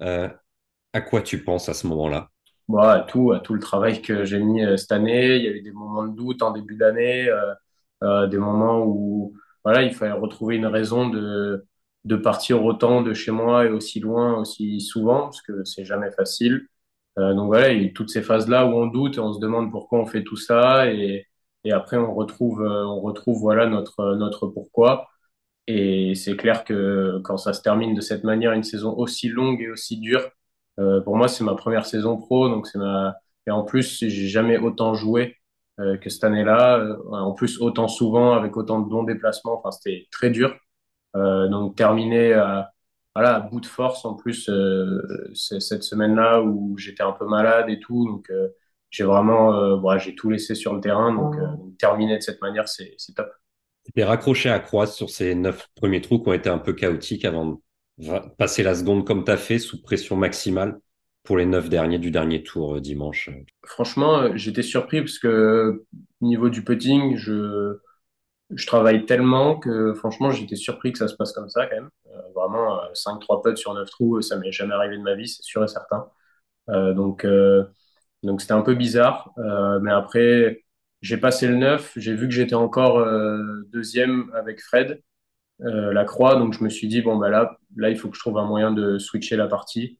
à 0.00 1.00
quoi 1.00 1.22
tu 1.22 1.42
penses 1.42 1.68
à 1.68 1.74
ce 1.74 1.86
moment-là? 1.88 2.28
Bah, 2.68 2.92
à 2.92 3.00
tout, 3.00 3.32
à 3.32 3.40
tout 3.40 3.54
le 3.54 3.60
travail 3.60 4.00
que 4.00 4.24
j'ai 4.24 4.38
mis 4.38 4.62
cette 4.78 4.92
année. 4.92 5.36
Il 5.36 5.42
y 5.42 5.48
a 5.48 5.50
eu 5.50 5.62
des 5.62 5.72
moments 5.72 6.06
de 6.06 6.14
doute 6.14 6.42
en 6.42 6.52
début 6.52 6.76
d'année, 6.76 7.28
des 8.02 8.38
moments 8.38 8.84
où 8.84 9.34
voilà, 9.64 9.82
il 9.82 9.92
fallait 9.92 10.12
retrouver 10.12 10.56
une 10.56 10.66
raison 10.66 11.08
de, 11.08 11.66
de 12.04 12.16
partir 12.16 12.64
autant 12.64 13.02
de 13.02 13.14
chez 13.14 13.30
moi 13.32 13.66
et 13.66 13.70
aussi 13.70 14.00
loin, 14.00 14.38
aussi 14.38 14.80
souvent, 14.80 15.22
parce 15.24 15.42
que 15.42 15.64
c'est 15.64 15.84
jamais 15.84 16.10
facile. 16.12 16.66
Euh, 17.18 17.34
donc 17.34 17.48
voilà, 17.48 17.72
il 17.72 17.82
y 17.82 17.86
a 17.86 17.92
toutes 17.92 18.10
ces 18.10 18.22
phases-là 18.22 18.66
où 18.66 18.70
on 18.70 18.86
doute 18.86 19.16
et 19.18 19.20
on 19.20 19.32
se 19.32 19.40
demande 19.40 19.70
pourquoi 19.70 20.00
on 20.00 20.06
fait 20.06 20.24
tout 20.24 20.36
ça, 20.36 20.90
et, 20.92 21.26
et 21.64 21.72
après 21.72 21.96
on 21.98 22.14
retrouve, 22.14 22.62
euh, 22.62 22.84
on 22.86 23.00
retrouve 23.00 23.38
voilà 23.40 23.66
notre 23.66 24.14
notre 24.16 24.46
pourquoi. 24.48 25.08
Et 25.66 26.14
c'est 26.14 26.36
clair 26.36 26.64
que 26.64 27.20
quand 27.24 27.36
ça 27.36 27.52
se 27.52 27.62
termine 27.62 27.94
de 27.94 28.00
cette 28.00 28.24
manière, 28.24 28.52
une 28.52 28.64
saison 28.64 28.92
aussi 28.96 29.28
longue 29.28 29.60
et 29.62 29.70
aussi 29.70 29.98
dure, 29.98 30.22
euh, 30.78 31.00
pour 31.02 31.16
moi 31.16 31.28
c'est 31.28 31.44
ma 31.44 31.54
première 31.54 31.86
saison 31.86 32.16
pro, 32.16 32.48
donc 32.48 32.66
c'est 32.66 32.78
ma 32.78 33.16
et 33.46 33.50
en 33.50 33.64
plus 33.64 33.98
j'ai 34.00 34.28
jamais 34.28 34.58
autant 34.58 34.94
joué 34.94 35.36
euh, 35.80 35.96
que 35.98 36.10
cette 36.10 36.24
année-là, 36.24 36.78
euh, 36.78 36.96
en 37.10 37.32
plus 37.32 37.60
autant 37.60 37.88
souvent 37.88 38.32
avec 38.34 38.56
autant 38.56 38.80
de 38.80 38.88
bons 38.88 39.04
déplacements. 39.04 39.58
Enfin 39.58 39.70
c'était 39.72 40.08
très 40.12 40.30
dur. 40.30 40.56
Euh, 41.16 41.48
donc 41.48 41.76
terminé 41.76 42.32
à, 42.34 42.72
voilà, 43.14 43.36
à 43.36 43.40
bout 43.40 43.60
de 43.60 43.66
force 43.66 44.04
en 44.04 44.14
plus 44.14 44.48
euh, 44.48 45.00
cette 45.34 45.82
semaine-là 45.82 46.40
où 46.42 46.76
j'étais 46.78 47.02
un 47.02 47.12
peu 47.12 47.26
malade 47.26 47.68
et 47.68 47.80
tout. 47.80 48.06
Donc 48.06 48.30
euh, 48.30 48.48
j'ai 48.90 49.04
vraiment 49.04 49.78
voilà, 49.78 49.98
j'ai 49.98 50.14
tout 50.14 50.30
laissé 50.30 50.54
sur 50.54 50.74
le 50.74 50.80
terrain. 50.80 51.14
Donc, 51.14 51.36
terminer 51.78 52.16
de 52.16 52.22
cette 52.22 52.42
manière, 52.42 52.68
c'est 52.68 52.96
top. 53.14 53.30
Tu 53.84 54.00
es 54.00 54.04
raccroché 54.04 54.50
à 54.50 54.58
croise 54.58 54.94
sur 54.94 55.10
ces 55.10 55.34
neuf 55.34 55.68
premiers 55.76 56.00
trous 56.00 56.20
qui 56.20 56.28
ont 56.28 56.32
été 56.32 56.48
un 56.48 56.58
peu 56.58 56.72
chaotiques 56.72 57.24
avant 57.24 57.60
de 57.98 58.18
passer 58.36 58.62
la 58.62 58.74
seconde 58.74 59.06
comme 59.06 59.24
tu 59.24 59.30
as 59.30 59.36
fait, 59.36 59.58
sous 59.58 59.80
pression 59.80 60.16
maximale 60.16 60.80
pour 61.22 61.36
les 61.36 61.46
neuf 61.46 61.68
derniers 61.68 61.98
du 61.98 62.10
dernier 62.10 62.42
tour 62.42 62.80
dimanche? 62.80 63.30
Franchement, 63.64 64.36
j'étais 64.36 64.62
surpris 64.62 65.02
parce 65.02 65.18
que 65.18 65.84
niveau 66.20 66.48
du 66.50 66.64
putting, 66.64 67.16
je 67.16 67.78
je 68.54 68.66
travaille 68.66 69.06
tellement 69.06 69.58
que 69.58 69.94
franchement, 69.94 70.30
j'étais 70.30 70.56
surpris 70.56 70.92
que 70.92 70.98
ça 70.98 71.08
se 71.08 71.14
passe 71.14 71.32
comme 71.32 71.48
ça 71.48 71.66
quand 71.66 71.76
même. 71.76 71.90
Euh, 72.06 72.20
vraiment, 72.34 72.80
5-3 72.94 73.38
euh, 73.38 73.42
putts 73.42 73.58
sur 73.58 73.74
9 73.74 73.88
trous, 73.90 74.22
ça 74.22 74.36
m'est 74.36 74.52
jamais 74.52 74.74
arrivé 74.74 74.96
de 74.98 75.02
ma 75.02 75.14
vie, 75.14 75.28
c'est 75.28 75.42
sûr 75.42 75.62
et 75.64 75.68
certain. 75.68 76.08
Euh, 76.70 76.92
donc, 76.94 77.26
donc 78.22 78.40
c'était 78.40 78.52
un 78.54 78.62
peu 78.62 78.74
bizarre. 78.74 79.32
mais 79.82 79.92
après, 79.92 80.64
j'ai 81.02 81.16
passé 81.16 81.48
le 81.48 81.56
9, 81.56 81.92
j'ai 81.96 82.14
vu 82.14 82.28
que 82.28 82.34
j'étais 82.34 82.54
encore 82.54 83.04
deuxième 83.72 84.30
avec 84.34 84.60
Fred, 84.60 85.00
la 85.60 86.04
croix. 86.04 86.36
Donc 86.36 86.54
je 86.54 86.64
me 86.64 86.68
suis 86.70 86.88
dit, 86.88 87.02
bon, 87.02 87.16
bah 87.16 87.30
là, 87.30 87.58
là, 87.76 87.90
il 87.90 87.96
faut 87.98 88.08
que 88.10 88.16
je 88.16 88.20
trouve 88.20 88.38
un 88.38 88.46
moyen 88.46 88.72
de 88.72 88.98
switcher 88.98 89.36
la 89.36 89.48
partie. 89.48 89.98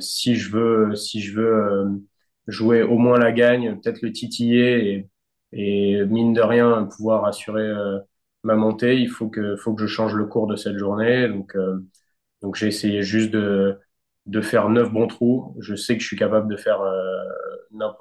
si 0.00 0.36
je 0.36 0.50
veux, 0.50 0.94
si 0.96 1.20
je 1.22 1.34
veux 1.40 2.02
jouer 2.48 2.82
au 2.82 2.98
moins 2.98 3.18
la 3.18 3.32
gagne, 3.32 3.80
peut-être 3.80 4.02
le 4.02 4.12
titiller 4.12 4.94
et 4.94 5.10
et 5.52 6.04
mine 6.06 6.32
de 6.32 6.40
rien, 6.40 6.84
pouvoir 6.96 7.24
assurer 7.24 7.62
euh, 7.62 7.98
ma 8.42 8.54
montée, 8.54 8.98
il 8.98 9.08
faut 9.08 9.28
que, 9.28 9.56
faut 9.56 9.74
que 9.74 9.82
je 9.82 9.86
change 9.86 10.14
le 10.14 10.26
cours 10.26 10.46
de 10.46 10.56
cette 10.56 10.78
journée. 10.78 11.28
Donc, 11.28 11.56
euh, 11.56 11.78
donc 12.42 12.56
j'ai 12.56 12.68
essayé 12.68 13.02
juste 13.02 13.30
de, 13.30 13.78
de 14.26 14.40
faire 14.40 14.68
neuf 14.68 14.90
bons 14.92 15.06
trous. 15.08 15.56
Je 15.60 15.74
sais 15.74 15.96
que 15.96 16.02
je 16.02 16.06
suis 16.08 16.16
capable 16.16 16.50
de 16.50 16.56
faire 16.56 16.80
euh, 16.80 17.24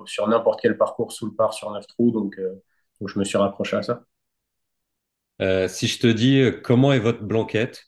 sur 0.06 0.28
n'importe 0.28 0.62
quel 0.62 0.78
parcours 0.78 1.12
sous 1.12 1.28
le 1.28 1.34
par 1.36 1.54
sur 1.54 1.72
neuf 1.72 1.88
trous. 1.88 2.12
Donc, 2.12 2.40
donc 3.00 3.10
je 3.10 3.20
me 3.20 3.24
suis 3.24 3.38
rapproché 3.38 3.78
à 3.78 3.84
ça. 3.84 4.04
si 5.68 5.88
je 5.88 6.00
te 6.00 6.08
dis 6.08 6.44
comment 6.64 6.94
est 6.94 7.00
votre 7.00 7.24
blanquette, 7.24 7.86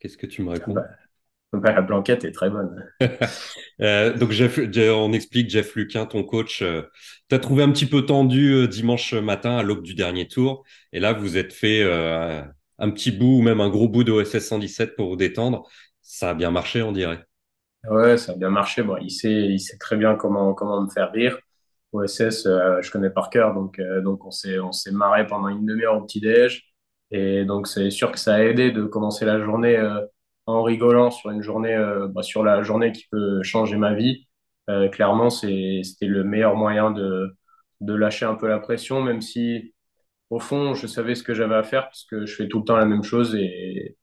qu'est-ce 0.00 0.16
que 0.18 0.26
tu 0.26 0.42
me 0.42 0.50
réponds 0.50 0.74
bah, 0.74 1.05
bah, 1.52 1.72
la 1.72 1.82
blanquette 1.82 2.24
est 2.24 2.32
très 2.32 2.50
bonne. 2.50 2.84
euh, 3.80 4.12
donc, 4.12 4.30
Jeff, 4.30 4.58
on 4.58 5.12
explique, 5.12 5.50
Jeff 5.50 5.74
Luquin, 5.74 6.06
ton 6.06 6.24
coach, 6.24 6.62
euh, 6.62 6.82
t'as 7.28 7.38
trouvé 7.38 7.62
un 7.62 7.70
petit 7.70 7.86
peu 7.86 8.04
tendu 8.04 8.52
euh, 8.52 8.66
dimanche 8.66 9.14
matin 9.14 9.56
à 9.56 9.62
l'aube 9.62 9.82
du 9.82 9.94
dernier 9.94 10.26
tour. 10.28 10.64
Et 10.92 11.00
là, 11.00 11.12
vous 11.12 11.36
êtes 11.36 11.52
fait 11.52 11.82
euh, 11.82 12.42
un 12.78 12.90
petit 12.90 13.10
bout 13.10 13.38
ou 13.38 13.42
même 13.42 13.60
un 13.60 13.68
gros 13.68 13.88
bout 13.88 14.04
d'OSS 14.04 14.40
117 14.40 14.96
pour 14.96 15.10
vous 15.10 15.16
détendre. 15.16 15.68
Ça 16.02 16.30
a 16.30 16.34
bien 16.34 16.50
marché, 16.50 16.82
on 16.82 16.92
dirait. 16.92 17.24
Ouais, 17.88 18.16
ça 18.16 18.32
a 18.32 18.34
bien 18.36 18.50
marché. 18.50 18.82
Bon, 18.82 18.96
il 19.00 19.10
sait, 19.10 19.30
il 19.30 19.60
sait 19.60 19.78
très 19.78 19.96
bien 19.96 20.16
comment, 20.16 20.52
comment 20.54 20.82
me 20.82 20.90
faire 20.90 21.12
rire. 21.12 21.38
OSS, 21.92 22.44
je 22.44 22.90
connais 22.90 23.10
par 23.10 23.30
cœur, 23.30 23.54
donc, 23.54 23.80
donc 24.02 24.26
on 24.26 24.30
s'est, 24.30 24.58
on 24.58 24.72
s'est 24.72 24.90
marré 24.90 25.26
pendant 25.26 25.48
une 25.48 25.64
demi-heure 25.64 25.96
au 25.96 26.02
petit-déj. 26.02 26.74
Et 27.12 27.44
donc, 27.44 27.68
c'est 27.68 27.90
sûr 27.90 28.10
que 28.12 28.18
ça 28.18 28.34
a 28.34 28.40
aidé 28.40 28.72
de 28.72 28.84
commencer 28.84 29.24
la 29.24 29.40
journée 29.40 29.78
en 30.46 30.62
rigolant 30.62 31.10
sur 31.10 31.30
une 31.30 31.42
journée, 31.42 31.74
euh, 31.74 32.08
bah, 32.08 32.22
sur 32.22 32.42
la 32.44 32.62
journée 32.62 32.92
qui 32.92 33.06
peut 33.10 33.42
changer 33.42 33.76
ma 33.76 33.94
vie. 33.94 34.26
Euh, 34.70 34.88
clairement, 34.88 35.30
c'était 35.30 36.06
le 36.06 36.24
meilleur 36.24 36.56
moyen 36.56 36.90
de, 36.90 37.36
de 37.80 37.94
lâcher 37.94 38.26
un 38.26 38.34
peu 38.34 38.48
la 38.48 38.58
pression, 38.58 39.02
même 39.02 39.20
si 39.22 39.74
au 40.30 40.40
fond, 40.40 40.74
je 40.74 40.86
savais 40.86 41.14
ce 41.14 41.22
que 41.22 41.34
j'avais 41.34 41.54
à 41.56 41.62
faire 41.64 41.84
parce 41.86 42.04
que 42.04 42.26
je 42.26 42.34
fais 42.36 42.48
tout 42.48 42.60
le 42.60 42.64
temps 42.64 42.76
la 42.76 42.84
même 42.86 43.04
chose 43.04 43.34
et 43.36 43.96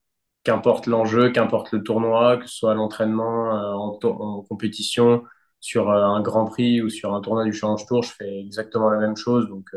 qu'importe 0.43 0.87
l'enjeu, 0.87 1.31
qu'importe 1.31 1.71
le 1.73 1.83
tournoi, 1.83 2.37
que 2.37 2.47
ce 2.47 2.57
soit 2.57 2.75
l'entraînement 2.75 3.55
euh, 3.55 3.73
en, 3.73 3.99
en, 4.03 4.43
compétition, 4.43 5.23
sur 5.61 5.91
un 5.91 6.21
Grand 6.21 6.45
Prix 6.45 6.81
ou 6.81 6.89
sur 6.89 7.13
un 7.15 7.21
tournoi 7.21 7.45
du 7.45 7.53
Challenge 7.53 7.85
Tour, 7.87 8.03
je 8.03 8.11
fais 8.13 8.39
exactement 8.41 8.89
la 8.89 8.99
même 8.99 9.15
chose. 9.17 9.47
Donc, 9.47 9.69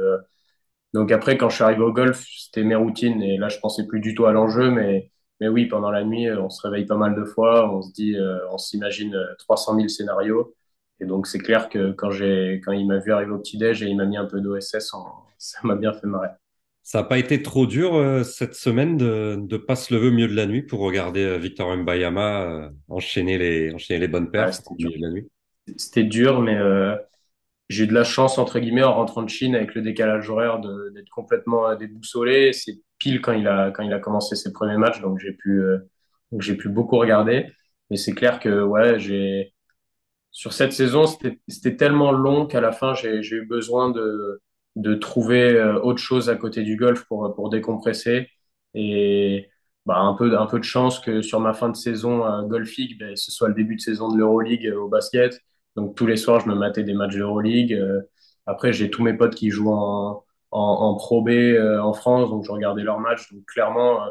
donc 0.95 1.13
après, 1.13 1.37
quand 1.37 1.49
je 1.49 1.57
suis 1.57 1.65
arrivé 1.65 1.83
au 1.83 1.93
golf, 1.93 2.25
c'était 2.39 2.65
mes 2.65 2.75
routines 2.75 3.23
et 3.23 3.37
là, 3.39 3.49
je 3.49 3.59
pensais 3.59 3.87
plus 3.87 4.01
du 4.01 4.15
tout 4.15 4.27
à 4.27 4.33
l'enjeu, 4.33 4.71
mais 4.71 5.11
mais 5.41 5.49
oui, 5.49 5.67
pendant 5.67 5.91
la 5.91 6.05
nuit, 6.05 6.29
euh, 6.29 6.41
on 6.41 6.49
se 6.49 6.67
réveille 6.67 6.87
pas 6.87 6.97
mal 6.97 7.15
de 7.15 7.25
fois, 7.25 7.73
on 7.73 7.83
se 7.83 7.93
dit, 7.93 8.17
euh, 8.17 8.39
on 8.51 8.59
s'imagine 8.59 9.17
300 9.39 9.75
euh, 9.75 9.77
000 9.79 9.89
scénarios. 9.89 10.55
Et 10.99 11.05
donc, 11.05 11.27
c'est 11.27 11.39
clair 11.39 11.69
que 11.69 11.93
quand, 11.93 12.11
j'ai, 12.11 12.63
quand 12.65 12.73
il 12.73 12.87
m'a 12.87 12.99
vu 12.99 13.13
arriver 13.13 13.33
au 13.33 13.39
petit-déj 13.39 13.83
et 13.83 13.87
il 13.87 13.97
m'a 13.97 14.07
mis 14.07 14.17
un 14.17 14.25
peu 14.25 14.41
d'OSS, 14.41 14.95
ça 15.39 15.59
m'a 15.63 15.75
bien 15.75 15.93
fait 15.93 16.07
marrer. 16.07 16.29
Ça 16.83 16.99
n'a 16.99 17.05
pas 17.05 17.19
été 17.19 17.43
trop 17.43 17.67
dur 17.67 18.25
cette 18.25 18.55
semaine 18.55 18.97
de 18.97 19.35
ne 19.37 19.57
pas 19.57 19.75
se 19.75 19.93
lever 19.93 20.07
au 20.07 20.13
milieu 20.13 20.29
de 20.29 20.37
la 20.37 20.47
nuit 20.47 20.63
pour 20.63 20.79
regarder 20.79 21.37
Victor 21.37 21.77
Mbayama 21.77 22.71
enchaîner, 22.89 23.39
les, 23.39 23.75
enchaîner 23.75 23.99
les 23.99 24.07
bonnes 24.07 24.31
pertes 24.31 24.63
au 24.71 24.75
milieu 24.77 24.97
de 24.97 25.03
la 25.03 25.11
nuit? 25.11 25.29
C'était 25.77 26.05
dur, 26.05 26.41
mais 26.41 26.57
j'ai 27.69 27.85
eu 27.85 27.87
de 27.89 27.93
la 27.93 28.05
chance, 28.05 28.39
entre 28.39 28.61
guillemets, 28.61 28.85
en 28.85 28.95
rentrant 28.95 29.25
de 29.25 29.29
Chine 29.29 29.57
avec 29.57 29.75
le 29.75 29.83
décalage 29.83 30.31
horaire 30.31 30.61
d'être 30.61 31.11
complètement 31.11 31.75
déboussolé. 31.75 32.53
C'est 32.53 32.79
quand 33.21 33.33
il 33.33 33.49
a 33.49 33.71
quand 33.71 33.83
il 33.83 33.93
a 33.93 33.99
commencé 34.01 34.37
ses 34.37 34.53
premiers 34.53 34.77
matchs, 34.77 35.01
donc 35.01 35.19
j'ai 35.19 35.33
pu 35.33 35.61
euh, 35.63 35.79
j'ai 36.39 36.57
pu 36.57 36.69
beaucoup 36.69 36.97
regarder. 36.99 37.47
Mais 37.91 37.97
c'est 37.97 38.15
clair 38.15 38.41
que 38.41 38.63
ouais, 38.63 38.99
j'ai 38.99 39.55
sur 40.33 40.53
cette 40.53 40.73
saison, 40.73 41.07
c'était 41.49 41.77
tellement 41.77 42.13
long 42.13 42.47
qu'à 42.47 42.61
la 42.61 42.73
fin, 42.73 42.95
j'ai 42.95 43.21
eu 43.21 43.47
besoin 43.47 43.91
de 43.91 44.43
de 44.77 44.95
trouver 44.95 45.53
euh, 45.55 45.81
autre 45.81 46.01
chose 46.01 46.29
à 46.31 46.37
côté 46.37 46.63
du 46.63 46.77
golf 46.77 47.05
pour 47.07 47.35
pour 47.35 47.49
décompresser 47.51 48.29
et 48.75 49.49
bah, 49.87 49.99
un 50.01 50.15
peu 50.15 50.39
un 50.39 50.47
peu 50.47 50.59
de 50.59 50.65
chance 50.65 51.01
que 51.01 51.23
sur 51.23 51.41
ma 51.41 51.55
fin 51.55 51.69
de 51.71 51.77
saison 51.77 52.25
à 52.25 52.43
Golfig, 52.45 52.99
ben, 52.99 53.17
ce 53.17 53.31
soit 53.33 53.49
le 53.49 53.55
début 53.55 53.77
de 53.77 53.81
saison 53.81 54.09
de 54.13 54.19
l'Euroleague 54.19 54.73
au 54.77 54.89
basket. 54.89 55.41
Donc 55.77 55.95
tous 55.97 56.07
les 56.07 56.17
soirs, 56.17 56.41
je 56.41 56.49
me 56.49 56.55
matais 56.55 56.83
des 56.85 56.95
matchs 56.95 57.17
d'Euroleague. 57.17 57.73
Euh, 57.75 58.03
après, 58.47 58.73
j'ai 58.73 58.91
tous 58.91 59.03
mes 59.03 59.15
potes 59.15 59.35
qui 59.35 59.51
jouent 59.51 59.73
en, 59.73 60.25
en, 60.51 60.95
Pro 60.95 61.23
B 61.23 61.29
euh, 61.29 61.81
en 61.81 61.93
France, 61.93 62.31
donc 62.31 62.45
je 62.45 62.51
regardais 62.51 62.83
leurs 62.83 63.01
matchs. 63.01 63.33
Donc 63.33 63.45
clairement, 63.47 64.05
euh, 64.05 64.11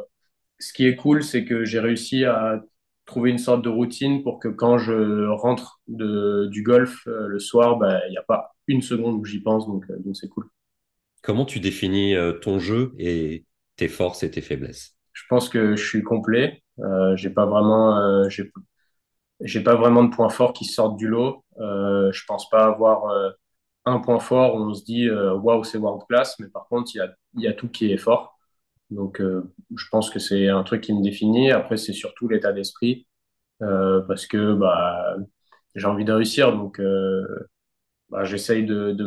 ce 0.60 0.74
qui 0.74 0.88
est 0.88 0.96
cool, 0.96 1.24
c'est 1.24 1.46
que 1.46 1.66
j'ai 1.66 1.80
réussi 1.80 2.26
à 2.26 2.62
trouver 3.06 3.30
une 3.30 3.38
sorte 3.38 3.64
de 3.64 3.70
routine 3.70 4.24
pour 4.24 4.40
que 4.40 4.48
quand 4.48 4.78
je 4.78 5.28
rentre 5.28 5.80
de, 5.88 6.48
du 6.48 6.64
golf 6.64 7.06
euh, 7.08 7.28
le 7.28 7.40
soir, 7.40 7.78
bah, 7.78 8.00
il 8.08 8.12
n'y 8.12 8.18
a 8.18 8.24
pas 8.24 8.56
une 8.68 8.82
seconde 8.82 9.20
où 9.20 9.26
j'y 9.26 9.42
pense, 9.42 9.68
donc 9.68 9.86
donc 10.04 10.16
c'est 10.16 10.30
cool. 10.30 10.48
Comment 11.22 11.46
tu 11.46 11.60
définis 11.60 12.16
ton 12.42 12.60
jeu 12.60 12.94
et 13.00 13.46
tes 13.78 13.88
forces 13.88 14.22
et 14.22 14.30
tes 14.30 14.42
faiblesses? 14.42 14.96
Je 15.14 15.24
pense 15.28 15.50
que 15.50 15.76
je 15.76 15.84
suis 15.84 16.04
complet. 16.04 16.62
J'ai 17.16 17.32
pas 17.32 17.48
vraiment, 17.48 18.30
j'ai, 18.30 19.62
pas 19.62 19.76
vraiment 19.76 20.04
de 20.04 20.14
points 20.14 20.30
forts 20.30 20.54
qui 20.54 20.66
sortent 20.66 20.98
du 20.98 21.08
lot. 21.08 21.44
Je 21.58 22.26
pense 22.28 22.48
pas 22.52 22.66
avoir 22.66 23.08
un 23.86 24.00
point 24.00 24.20
fort 24.20 24.56
où 24.56 24.60
on 24.60 24.74
se 24.74 24.84
dit 24.84 25.08
euh, 25.10 25.34
waouh, 25.36 25.64
c'est 25.64 25.78
world 25.78 26.04
class, 26.08 26.40
mais 26.40 26.48
par 26.50 26.68
contre, 26.68 26.92
il 26.96 26.98
y 27.00 27.02
a, 27.02 27.16
y 27.36 27.48
a 27.48 27.54
tout 27.54 27.70
qui 27.70 27.92
est 27.92 27.98
fort. 27.98 28.38
Donc, 28.92 29.22
euh, 29.22 29.54
je 29.76 29.86
pense 29.92 30.10
que 30.10 30.20
c'est 30.20 30.50
un 30.50 30.64
truc 30.64 30.82
qui 30.82 30.94
me 30.94 31.04
définit. 31.04 31.52
Après, 31.52 31.78
c'est 31.78 31.94
surtout 31.94 32.28
l'état 32.28 32.54
d'esprit 32.54 33.08
euh, 33.64 34.02
parce 34.08 34.28
que 34.28 34.54
bah, 34.56 35.18
j'ai 35.76 35.88
envie 35.88 36.06
de 36.06 36.14
réussir. 36.14 36.54
Donc, 36.56 36.80
bah, 38.10 38.24
j'essaye 38.24 38.66
de, 38.66 38.92
de, 38.92 39.06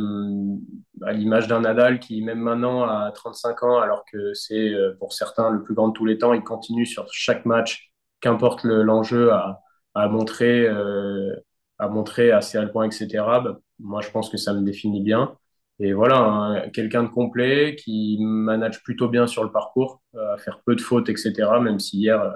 à 1.02 1.12
l'image 1.12 1.46
d'un 1.48 1.60
Nadal 1.60 2.00
qui, 2.00 2.22
même 2.22 2.40
maintenant, 2.40 2.84
a 2.84 3.10
35 3.12 3.62
ans, 3.62 3.78
alors 3.78 4.04
que 4.10 4.34
c'est 4.34 4.70
euh, 4.74 4.96
pour 4.98 5.12
certains 5.12 5.50
le 5.50 5.62
plus 5.62 5.74
grand 5.74 5.88
de 5.88 5.92
tous 5.92 6.04
les 6.04 6.18
temps, 6.18 6.32
il 6.32 6.42
continue 6.42 6.84
sur 6.86 7.06
chaque 7.12 7.44
match, 7.46 7.92
qu'importe 8.20 8.64
l'enjeu, 8.64 9.32
à, 9.32 9.60
à, 9.94 10.08
montrer, 10.08 10.66
euh, 10.66 11.32
à 11.78 11.88
montrer 11.88 12.32
à 12.32 12.40
ses 12.40 12.66
points, 12.68 12.86
etc. 12.86 13.40
Bah, 13.40 13.60
moi, 13.78 14.00
je 14.02 14.10
pense 14.10 14.30
que 14.30 14.36
ça 14.36 14.52
me 14.54 14.62
définit 14.62 15.02
bien. 15.02 15.36
Et 15.80 15.92
voilà, 15.92 16.64
quelqu'un 16.72 17.04
de 17.04 17.08
complet 17.08 17.76
qui 17.76 18.18
manage 18.20 18.82
plutôt 18.82 19.08
bien 19.08 19.26
sur 19.28 19.44
le 19.44 19.52
parcours, 19.52 20.02
euh, 20.16 20.34
à 20.34 20.38
faire 20.38 20.60
peu 20.64 20.74
de 20.74 20.80
fautes, 20.80 21.08
etc. 21.08 21.60
Même 21.60 21.78
si 21.78 21.98
hier, 21.98 22.20
euh, 22.20 22.32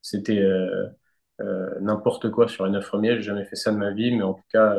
c'était 0.00 0.38
euh, 0.40 0.88
n'importe 1.80 2.30
quoi 2.30 2.48
sur 2.48 2.66
les 2.66 2.72
neuf 2.72 2.86
premiers. 2.88 3.16
J'ai 3.16 3.22
jamais 3.22 3.44
fait 3.44 3.56
ça 3.56 3.72
de 3.72 3.76
ma 3.78 3.90
vie, 3.92 4.14
mais 4.16 4.22
en 4.22 4.34
tout 4.34 4.44
cas, 4.52 4.76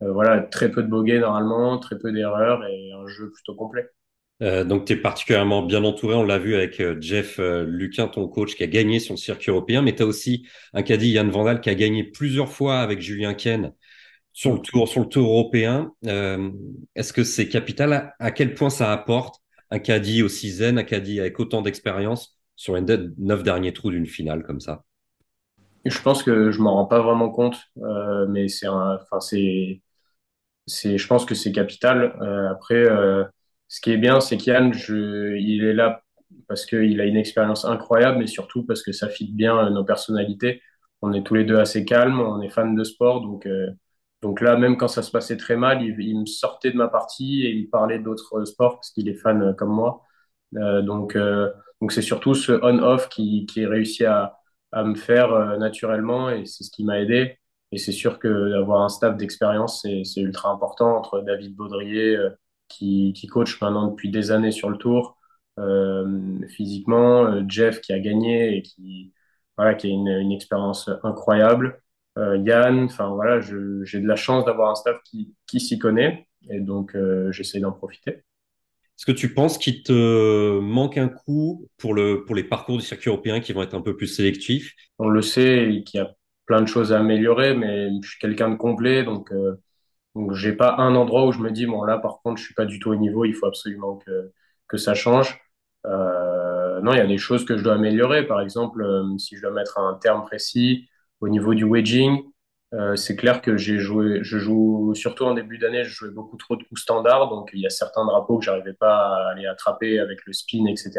voilà, 0.00 0.42
très 0.42 0.70
peu 0.70 0.82
de 0.82 0.88
bogeys 0.88 1.20
normalement, 1.20 1.78
très 1.78 1.98
peu 1.98 2.12
d'erreurs 2.12 2.64
et 2.66 2.92
un 2.92 3.06
jeu 3.06 3.30
plutôt 3.32 3.54
complet. 3.54 3.88
Donc, 4.42 4.86
tu 4.86 4.94
es 4.94 4.96
particulièrement 4.96 5.62
bien 5.62 5.84
entouré. 5.84 6.14
On 6.14 6.24
l'a 6.24 6.38
vu 6.38 6.54
avec 6.54 6.82
Jeff 7.00 7.38
Luquin, 7.38 8.08
ton 8.08 8.26
coach, 8.28 8.56
qui 8.56 8.64
a 8.64 8.66
gagné 8.66 8.98
sur 8.98 9.14
le 9.14 9.18
circuit 9.18 9.50
européen. 9.50 9.82
Mais 9.82 9.94
tu 9.94 10.02
as 10.02 10.06
aussi 10.06 10.46
un 10.74 10.82
caddie, 10.82 11.10
Yann 11.10 11.30
Vandal, 11.30 11.60
qui 11.60 11.70
a 11.70 11.74
gagné 11.74 12.04
plusieurs 12.04 12.48
fois 12.48 12.80
avec 12.80 13.00
Julien 13.00 13.34
Ken 13.34 13.72
sur 14.32 14.54
le 14.54 14.60
tour, 14.60 14.88
sur 14.88 15.00
le 15.00 15.08
tour 15.08 15.28
européen. 15.28 15.92
Euh, 16.06 16.50
est-ce 16.94 17.12
que 17.12 17.24
c'est 17.24 17.48
capital? 17.48 18.14
À, 18.18 18.30
quel 18.30 18.54
point 18.54 18.70
ça 18.70 18.92
apporte 18.92 19.36
un 19.70 19.78
caddie 19.78 20.22
aussi 20.22 20.50
zen, 20.50 20.78
un 20.78 20.84
caddie 20.84 21.20
avec 21.20 21.38
autant 21.38 21.62
d'expérience 21.62 22.38
sur 22.56 22.74
les 22.74 22.82
neuf 23.18 23.42
derniers 23.42 23.72
trous 23.72 23.90
d'une 23.90 24.06
finale 24.06 24.42
comme 24.42 24.60
ça? 24.60 24.84
Je 25.84 26.00
pense 26.00 26.22
que 26.22 26.50
je 26.50 26.60
m'en 26.60 26.74
rends 26.74 26.86
pas 26.86 27.02
vraiment 27.02 27.28
compte, 27.28 27.58
euh, 27.78 28.26
mais 28.28 28.48
c'est, 28.48 28.68
enfin 28.68 29.18
c'est, 29.20 29.80
je 30.68 31.06
pense 31.06 31.24
que 31.24 31.34
c'est 31.34 31.50
capital. 31.52 32.16
Euh, 32.22 32.50
après, 32.50 32.84
ce 33.72 33.80
qui 33.80 33.92
est 33.92 33.96
bien, 33.96 34.20
c'est 34.20 34.36
qu'Yann, 34.36 34.72
il 34.88 35.64
est 35.64 35.72
là 35.74 36.02
parce 36.48 36.66
qu'il 36.66 37.00
a 37.00 37.04
une 37.04 37.16
expérience 37.16 37.64
incroyable, 37.64 38.18
mais 38.18 38.26
surtout 38.26 38.64
parce 38.64 38.82
que 38.82 38.92
ça 38.92 39.08
fit 39.08 39.32
bien 39.32 39.70
nos 39.70 39.84
personnalités. 39.84 40.60
On 41.02 41.12
est 41.12 41.22
tous 41.22 41.34
les 41.34 41.44
deux 41.44 41.58
assez 41.58 41.84
calmes, 41.84 42.20
on 42.20 42.42
est 42.42 42.50
fans 42.50 42.72
de 42.72 42.84
sport, 42.84 43.22
donc 43.22 43.46
donc 44.22 44.40
là, 44.40 44.56
même 44.56 44.76
quand 44.76 44.88
ça 44.88 45.02
se 45.02 45.10
passait 45.10 45.36
très 45.36 45.56
mal, 45.56 45.82
il, 45.82 46.20
me 46.20 46.26
sortait 46.26 46.70
de 46.70 46.76
ma 46.76 46.88
partie 46.88 47.44
et 47.44 47.50
il 47.50 47.68
parlait 47.68 47.98
d'autres 47.98 48.44
sports 48.44 48.76
parce 48.76 48.90
qu'il 48.92 49.08
est 49.08 49.14
fan 49.14 49.42
euh, 49.42 49.52
comme 49.52 49.70
moi. 49.70 50.02
Euh, 50.56 50.82
donc, 50.82 51.16
euh, 51.16 51.50
donc 51.80 51.92
c'est 51.92 52.02
surtout 52.02 52.34
ce 52.34 52.52
on-off 52.62 53.08
qui, 53.08 53.46
qui 53.46 53.66
réussi 53.66 54.04
à, 54.04 54.38
à 54.72 54.84
me 54.84 54.94
faire 54.94 55.58
naturellement 55.58 56.30
et 56.30 56.46
c'est 56.46 56.64
ce 56.64 56.70
qui 56.70 56.84
m'a 56.84 57.00
aidé. 57.00 57.38
Et 57.72 57.78
c'est 57.78 57.92
sûr 57.92 58.18
que 58.18 58.50
d'avoir 58.50 58.82
un 58.82 58.88
staff 58.88 59.16
d'expérience, 59.16 59.82
c'est 59.82 60.20
ultra 60.20 60.50
important 60.50 60.96
entre 60.96 61.20
David 61.22 61.56
Baudrier, 61.56 62.18
qui, 62.72 63.12
qui 63.14 63.26
coach 63.26 63.60
maintenant 63.60 63.88
depuis 63.88 64.10
des 64.10 64.30
années 64.30 64.52
sur 64.52 64.70
le 64.70 64.78
tour, 64.78 65.18
physiquement, 66.48 67.46
Jeff 67.48 67.80
qui 67.80 67.92
a 67.92 67.98
gagné 67.98 68.56
et 68.56 68.62
qui, 68.62 69.12
voilà, 69.56 69.74
qui 69.74 69.88
a 69.88 69.90
une, 69.90 70.08
une 70.08 70.32
expérience 70.32 70.90
incroyable. 71.02 71.82
Euh, 72.18 72.36
Yann, 72.44 72.84
enfin 72.84 73.08
voilà, 73.08 73.40
j'ai 73.40 74.00
de 74.00 74.06
la 74.06 74.16
chance 74.16 74.44
d'avoir 74.44 74.70
un 74.70 74.74
staff 74.74 74.98
qui, 75.04 75.34
qui 75.46 75.60
s'y 75.60 75.78
connaît 75.78 76.26
et 76.50 76.60
donc 76.60 76.94
euh, 76.94 77.32
j'essaie 77.32 77.58
d'en 77.60 77.72
profiter. 77.72 78.10
Est-ce 78.10 79.06
que 79.06 79.12
tu 79.12 79.32
penses 79.32 79.56
qu'il 79.56 79.82
te 79.82 80.60
manque 80.60 80.98
un 80.98 81.08
coup 81.08 81.66
pour, 81.78 81.94
le, 81.94 82.24
pour 82.24 82.36
les 82.36 82.44
parcours 82.44 82.76
du 82.76 82.84
circuit 82.84 83.08
européen 83.08 83.40
qui 83.40 83.52
vont 83.52 83.62
être 83.62 83.74
un 83.74 83.80
peu 83.80 83.96
plus 83.96 84.08
sélectifs? 84.08 84.74
On 84.98 85.08
le 85.08 85.22
sait, 85.22 85.82
qu'il 85.86 85.98
y 85.98 86.02
a 86.02 86.12
plein 86.44 86.60
de 86.60 86.66
choses 86.66 86.92
à 86.92 86.98
améliorer, 86.98 87.54
mais 87.54 87.88
je 88.02 88.10
suis 88.10 88.18
quelqu'un 88.20 88.50
de 88.50 88.56
complet, 88.56 89.04
donc, 89.04 89.32
euh, 89.32 89.56
donc 90.14 90.32
j'ai 90.34 90.52
pas 90.52 90.76
un 90.78 90.94
endroit 90.94 91.26
où 91.26 91.32
je 91.32 91.38
me 91.40 91.50
dis, 91.50 91.66
bon 91.66 91.84
là 91.84 91.98
par 91.98 92.20
contre 92.22 92.38
je 92.38 92.44
suis 92.44 92.54
pas 92.54 92.66
du 92.66 92.78
tout 92.78 92.90
au 92.90 92.96
niveau, 92.96 93.24
il 93.24 93.34
faut 93.34 93.46
absolument 93.46 93.96
que, 93.98 94.32
que 94.68 94.76
ça 94.76 94.94
change. 94.94 95.40
Euh, 95.86 96.80
non, 96.82 96.92
il 96.92 96.98
y 96.98 97.00
a 97.00 97.06
des 97.06 97.18
choses 97.18 97.44
que 97.44 97.56
je 97.56 97.64
dois 97.64 97.74
améliorer, 97.74 98.26
par 98.26 98.40
exemple, 98.40 98.82
euh, 98.82 99.18
si 99.18 99.36
je 99.36 99.42
dois 99.42 99.50
mettre 99.52 99.78
un 99.78 99.94
terme 99.94 100.22
précis, 100.24 100.88
au 101.20 101.28
niveau 101.28 101.54
du 101.54 101.64
wedging, 101.64 102.22
euh, 102.74 102.96
c'est 102.96 103.16
clair 103.16 103.42
que 103.42 103.56
j'ai 103.56 103.78
joué, 103.78 104.20
je 104.22 104.38
joue 104.38 104.94
surtout 104.94 105.24
en 105.24 105.34
début 105.34 105.58
d'année, 105.58 105.84
je 105.84 105.90
jouais 105.90 106.10
beaucoup 106.10 106.36
trop 106.38 106.56
de 106.56 106.62
coups 106.64 106.80
standards, 106.80 107.28
donc 107.28 107.50
il 107.52 107.60
y 107.60 107.66
a 107.66 107.70
certains 107.70 108.04
drapeaux 108.06 108.38
que 108.38 108.44
j'arrivais 108.44 108.72
pas 108.72 108.96
à 109.08 109.30
aller 109.30 109.46
attraper 109.46 109.98
avec 109.98 110.20
le 110.26 110.32
spin, 110.32 110.64
etc. 110.66 110.90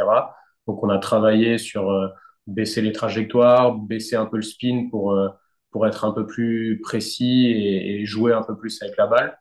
Donc 0.68 0.84
on 0.84 0.90
a 0.90 1.00
travaillé 1.00 1.58
sur 1.58 1.90
euh, 1.92 2.08
baisser 2.48 2.82
les 2.82 2.92
trajectoires, 2.92 3.74
baisser 3.76 4.16
un 4.16 4.26
peu 4.28 4.38
le 4.38 4.44
spin 4.44 4.88
pour 4.92 5.14
euh, 5.14 5.30
pour 5.74 5.88
être 5.88 6.06
un 6.06 6.12
peu 6.12 6.26
plus 6.26 6.80
précis 6.82 7.48
et, 7.48 8.02
et, 8.02 8.06
jouer 8.06 8.32
un 8.32 8.44
peu 8.44 8.56
plus 8.56 8.82
avec 8.82 8.96
la 8.96 9.08
balle, 9.08 9.38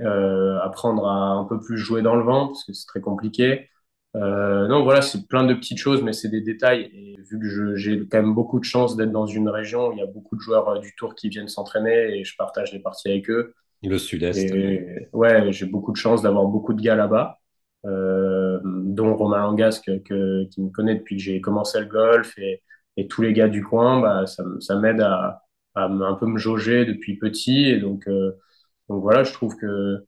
euh, 0.00 0.58
apprendre 0.60 1.06
à 1.06 1.32
un 1.32 1.44
peu 1.44 1.60
plus 1.60 1.78
jouer 1.78 2.02
dans 2.02 2.16
le 2.16 2.24
vent 2.24 2.48
parce 2.48 2.64
que 2.64 2.72
c'est 2.72 2.86
très 2.86 3.00
compliqué. 3.00 3.68
Euh, 4.16 4.66
non, 4.66 4.82
voilà, 4.82 5.02
c'est 5.02 5.28
plein 5.28 5.44
de 5.44 5.52
petites 5.52 5.78
choses, 5.78 6.02
mais 6.02 6.12
c'est 6.14 6.28
des 6.28 6.40
détails. 6.40 6.90
Et 6.94 7.16
vu 7.30 7.38
que 7.38 7.76
j'ai 7.76 7.98
quand 8.08 8.22
même 8.22 8.34
beaucoup 8.34 8.58
de 8.58 8.64
chance 8.64 8.96
d'être 8.96 9.12
dans 9.12 9.26
une 9.26 9.48
région 9.48 9.88
où 9.88 9.92
il 9.92 9.98
y 9.98 10.02
a 10.02 10.06
beaucoup 10.06 10.36
de 10.36 10.40
joueurs 10.40 10.68
euh, 10.68 10.78
du 10.78 10.94
Tour 10.96 11.14
qui 11.14 11.28
viennent 11.28 11.48
s'entraîner 11.48 12.18
et 12.18 12.24
je 12.24 12.34
partage 12.36 12.72
les 12.72 12.78
parties 12.78 13.10
avec 13.10 13.28
eux. 13.28 13.54
Le 13.82 13.98
Sud-Est. 13.98 14.52
Ouais, 15.12 15.52
j'ai 15.52 15.66
beaucoup 15.66 15.92
de 15.92 15.98
chance 15.98 16.22
d'avoir 16.22 16.46
beaucoup 16.46 16.72
de 16.72 16.80
gars 16.80 16.96
là-bas, 16.96 17.38
euh, 17.84 18.58
dont 18.64 19.14
Romain 19.14 19.42
Langasque 19.42 20.02
que, 20.02 20.44
qui 20.44 20.62
me 20.62 20.70
connaît 20.70 20.94
depuis 20.94 21.16
que 21.16 21.22
j'ai 21.22 21.42
commencé 21.42 21.78
le 21.78 21.86
golf 21.86 22.38
et, 22.38 22.62
et, 22.96 23.06
tous 23.06 23.20
les 23.20 23.34
gars 23.34 23.48
du 23.48 23.62
coin, 23.62 24.00
bah, 24.00 24.26
ça, 24.26 24.42
ça 24.60 24.76
m'aide 24.76 25.02
à, 25.02 25.45
à, 25.76 25.84
un 25.84 26.14
peu 26.14 26.26
me 26.26 26.38
jauger 26.38 26.84
depuis 26.84 27.16
petit. 27.16 27.66
Et 27.66 27.78
donc, 27.78 28.08
euh, 28.08 28.32
donc 28.88 29.02
voilà, 29.02 29.22
je 29.24 29.32
trouve 29.32 29.56
que 29.56 29.98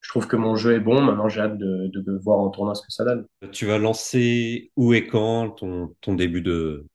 je 0.00 0.08
trouve 0.08 0.26
que 0.26 0.36
mon 0.36 0.56
jeu 0.56 0.74
est 0.74 0.80
bon. 0.80 1.00
Maintenant, 1.00 1.28
j'ai 1.28 1.40
hâte 1.40 1.56
de, 1.56 1.90
de, 1.94 2.18
voir 2.18 2.38
en 2.38 2.50
tournoi 2.50 2.74
ce 2.74 2.82
que 2.82 2.90
ça 2.92 3.04
donne. 3.04 3.24
Tu 3.52 3.66
vas 3.66 3.78
lancer 3.78 4.72
où 4.76 4.92
et 4.92 5.06
quand 5.06 5.50
ton, 5.50 5.94
ton 6.00 6.14
début 6.14 6.42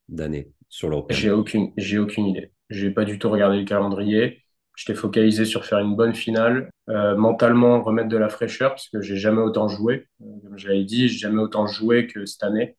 d'année 0.10 0.52
sur 0.70 0.90
l'Européen 0.90 1.16
J'ai 1.16 1.32
aucune, 1.32 1.72
j'ai 1.78 1.98
aucune 1.98 2.28
idée. 2.28 2.52
J'ai 2.70 2.92
pas 2.92 3.06
du 3.06 3.18
tout 3.18 3.30
regardé 3.30 3.60
le 3.60 3.66
calendrier. 3.66 4.44
J'étais 4.76 4.94
focalisé 4.94 5.46
sur 5.46 5.66
faire 5.66 5.80
une 5.80 5.96
bonne 5.96 6.14
finale, 6.14 6.70
euh, 6.90 7.16
mentalement 7.16 7.82
remettre 7.82 8.10
de 8.10 8.18
la 8.18 8.30
fraîcheur 8.30 8.72
parce 8.72 8.90
que 8.90 9.02
j'ai 9.02 9.18
jamais 9.18 9.42
autant 9.42 9.68
joué. 9.68 10.06
Euh, 10.22 10.26
comme 10.44 10.58
j'avais 10.58 10.84
dit, 10.84 11.08
j'ai 11.08 11.18
jamais 11.18 11.42
autant 11.42 11.66
joué 11.66 12.06
que 12.06 12.26
cette 12.26 12.44
année. 12.44 12.76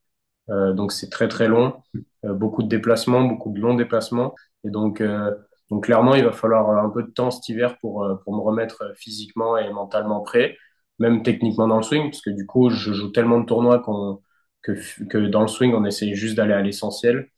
Euh, 0.49 0.73
donc 0.73 0.91
c'est 0.91 1.09
très 1.09 1.27
très 1.27 1.47
long, 1.47 1.83
euh, 2.25 2.33
beaucoup 2.33 2.63
de 2.63 2.67
déplacements, 2.67 3.23
beaucoup 3.23 3.51
de 3.53 3.59
longs 3.59 3.75
déplacements. 3.75 4.35
Et 4.63 4.69
donc 4.69 5.01
euh, 5.01 5.33
donc 5.69 5.85
clairement, 5.85 6.15
il 6.15 6.23
va 6.25 6.31
falloir 6.31 6.69
un 6.83 6.89
peu 6.89 7.03
de 7.03 7.11
temps 7.11 7.31
cet 7.31 7.47
hiver 7.49 7.77
pour, 7.79 8.07
pour 8.23 8.35
me 8.35 8.41
remettre 8.41 8.91
physiquement 8.95 9.57
et 9.57 9.71
mentalement 9.71 10.21
prêt, 10.21 10.57
même 10.97 11.21
techniquement 11.23 11.67
dans 11.67 11.77
le 11.77 11.83
swing, 11.83 12.09
parce 12.09 12.21
que 12.21 12.31
du 12.31 12.45
coup, 12.47 12.69
je 12.71 12.91
joue 12.93 13.09
tellement 13.11 13.39
de 13.39 13.45
tournois 13.45 13.79
qu'on 13.79 14.21
que, 14.63 14.73
que 15.05 15.17
dans 15.17 15.41
le 15.41 15.47
swing, 15.47 15.73
on 15.73 15.85
essaye 15.85 16.15
juste 16.15 16.35
d'aller 16.35 16.53
à 16.53 16.61
l'essentiel. 16.61 17.29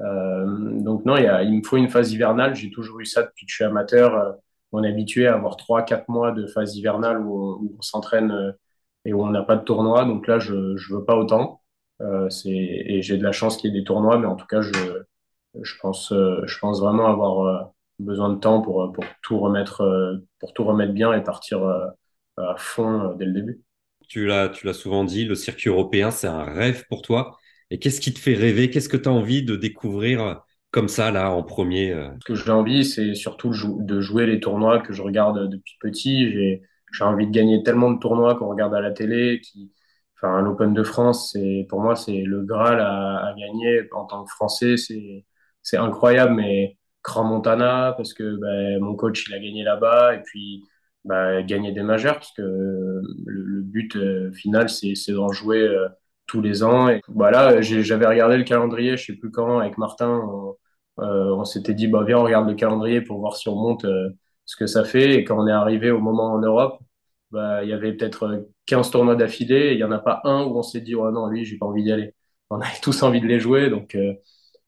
Euh, 0.00 0.46
donc 0.80 1.04
non, 1.04 1.16
il, 1.16 1.24
y 1.24 1.26
a, 1.26 1.42
il 1.42 1.58
me 1.58 1.62
faut 1.62 1.76
une 1.76 1.88
phase 1.88 2.12
hivernale. 2.12 2.54
J'ai 2.54 2.70
toujours 2.70 3.00
eu 3.00 3.06
ça 3.06 3.22
depuis 3.22 3.46
que 3.46 3.50
je 3.50 3.56
suis 3.56 3.64
amateur. 3.64 4.36
On 4.72 4.82
est 4.84 4.88
habitué 4.88 5.26
à 5.26 5.34
avoir 5.34 5.56
trois, 5.56 5.82
quatre 5.82 6.08
mois 6.08 6.32
de 6.32 6.46
phase 6.46 6.76
hivernale 6.76 7.20
où 7.20 7.60
on, 7.62 7.76
on 7.78 7.82
s'entraîne 7.82 8.54
et 9.04 9.12
où 9.12 9.22
on 9.22 9.30
n'a 9.30 9.42
pas 9.42 9.56
de 9.56 9.64
tournoi. 9.64 10.04
Donc 10.04 10.26
là, 10.26 10.38
je 10.38 10.54
ne 10.54 10.96
veux 10.96 11.04
pas 11.04 11.16
autant. 11.16 11.59
Euh, 12.00 12.28
et 12.46 13.02
j'ai 13.02 13.16
de 13.18 13.22
la 13.22 13.32
chance 13.32 13.56
qu'il 13.56 13.70
y 13.70 13.76
ait 13.76 13.80
des 13.80 13.84
tournois, 13.84 14.18
mais 14.18 14.26
en 14.26 14.36
tout 14.36 14.46
cas, 14.46 14.60
je, 14.60 14.72
je 15.60 15.74
pense, 15.80 16.12
euh, 16.12 16.40
je 16.46 16.58
pense 16.58 16.80
vraiment 16.80 17.06
avoir 17.06 17.46
euh, 17.46 17.64
besoin 17.98 18.30
de 18.30 18.38
temps 18.38 18.62
pour, 18.62 18.92
pour, 18.92 19.04
tout 19.22 19.38
remettre, 19.38 20.22
pour 20.38 20.52
tout 20.54 20.64
remettre 20.64 20.92
bien 20.92 21.12
et 21.12 21.22
partir 21.22 21.62
à 22.36 22.54
fond 22.56 23.14
dès 23.18 23.26
le 23.26 23.32
début. 23.32 23.60
Tu 24.08 24.26
l'as, 24.26 24.48
tu 24.48 24.66
l'as 24.66 24.72
souvent 24.72 25.04
dit, 25.04 25.24
le 25.24 25.34
circuit 25.34 25.68
européen, 25.68 26.10
c'est 26.10 26.26
un 26.26 26.42
rêve 26.42 26.86
pour 26.88 27.02
toi. 27.02 27.36
Et 27.70 27.78
qu'est-ce 27.78 28.00
qui 28.00 28.12
te 28.12 28.18
fait 28.18 28.34
rêver? 28.34 28.70
Qu'est-ce 28.70 28.88
que 28.88 28.96
tu 28.96 29.08
as 29.08 29.12
envie 29.12 29.44
de 29.44 29.54
découvrir 29.54 30.42
comme 30.72 30.88
ça, 30.88 31.10
là, 31.10 31.30
en 31.30 31.42
premier 31.42 31.94
Ce 32.20 32.24
que 32.24 32.34
j'ai 32.34 32.50
envie, 32.50 32.84
c'est 32.84 33.14
surtout 33.14 33.52
de 33.52 34.00
jouer 34.00 34.26
les 34.26 34.40
tournois 34.40 34.80
que 34.80 34.92
je 34.92 35.02
regarde 35.02 35.48
depuis 35.50 35.74
petit. 35.80 36.30
J'ai, 36.32 36.62
j'ai 36.92 37.04
envie 37.04 37.26
de 37.26 37.32
gagner 37.32 37.62
tellement 37.62 37.90
de 37.90 37.98
tournois 37.98 38.34
qu'on 38.34 38.48
regarde 38.48 38.74
à 38.74 38.80
la 38.80 38.90
télé. 38.90 39.40
Qui, 39.40 39.70
enfin, 40.22 40.40
l'Open 40.42 40.74
de 40.74 40.82
France, 40.82 41.30
c'est, 41.32 41.66
pour 41.68 41.80
moi, 41.80 41.96
c'est 41.96 42.22
le 42.22 42.42
Graal 42.42 42.80
à, 42.80 43.26
à, 43.26 43.34
gagner 43.34 43.82
en 43.92 44.04
tant 44.06 44.24
que 44.24 44.30
Français. 44.30 44.76
C'est, 44.76 45.24
c'est 45.62 45.76
incroyable, 45.76 46.34
mais 46.34 46.78
Grand 47.02 47.24
Montana, 47.24 47.94
parce 47.96 48.14
que 48.14 48.36
ben, 48.36 48.80
mon 48.80 48.94
coach, 48.94 49.26
il 49.28 49.34
a 49.34 49.38
gagné 49.38 49.62
là-bas, 49.64 50.14
et 50.16 50.22
puis 50.22 50.64
ben, 51.04 51.42
gagner 51.46 51.72
des 51.72 51.82
majeurs, 51.82 52.14
parce 52.16 52.32
que 52.32 52.42
le, 52.42 53.62
but 53.62 53.96
euh, 53.96 54.32
final, 54.32 54.68
c'est 54.68 54.94
d'en 55.12 55.32
jouer 55.32 55.60
euh, 55.60 55.88
tous 56.26 56.40
les 56.42 56.62
ans. 56.62 56.88
Et 56.88 57.00
voilà, 57.08 57.60
j'avais 57.62 58.06
regardé 58.06 58.36
le 58.36 58.44
calendrier, 58.44 58.96
je 58.96 59.06
sais 59.06 59.16
plus 59.16 59.30
quand, 59.30 59.58
avec 59.60 59.78
Martin, 59.78 60.10
on, 60.10 60.56
euh, 61.02 61.34
on 61.34 61.44
s'était 61.44 61.74
dit, 61.74 61.88
bah, 61.88 62.04
viens, 62.06 62.18
on 62.18 62.24
regarde 62.24 62.48
le 62.48 62.54
calendrier 62.54 63.00
pour 63.00 63.18
voir 63.20 63.36
si 63.36 63.48
on 63.48 63.56
monte 63.56 63.86
ce 64.44 64.56
que 64.56 64.66
ça 64.66 64.84
fait. 64.84 65.14
Et 65.14 65.24
quand 65.24 65.42
on 65.42 65.46
est 65.46 65.52
arrivé 65.52 65.90
au 65.90 66.00
moment 66.00 66.32
en 66.32 66.38
Europe, 66.40 66.78
bah, 67.30 67.62
il 67.64 67.70
y 67.70 67.72
avait 67.72 67.92
peut-être 67.92 68.46
15 68.66 68.90
tournois 68.90 69.16
d'affilée, 69.16 69.68
et 69.68 69.72
il 69.72 69.76
n'y 69.76 69.84
en 69.84 69.92
a 69.92 69.98
pas 69.98 70.20
un 70.24 70.44
où 70.44 70.58
on 70.58 70.62
s'est 70.62 70.80
dit, 70.80 70.94
oh 70.94 71.10
non, 71.10 71.26
lui, 71.28 71.44
j'ai 71.44 71.58
pas 71.58 71.66
envie 71.66 71.82
d'y 71.84 71.92
aller. 71.92 72.14
On 72.50 72.60
avait 72.60 72.70
tous 72.82 73.02
envie 73.02 73.20
de 73.20 73.26
les 73.26 73.40
jouer, 73.40 73.70
donc 73.70 73.96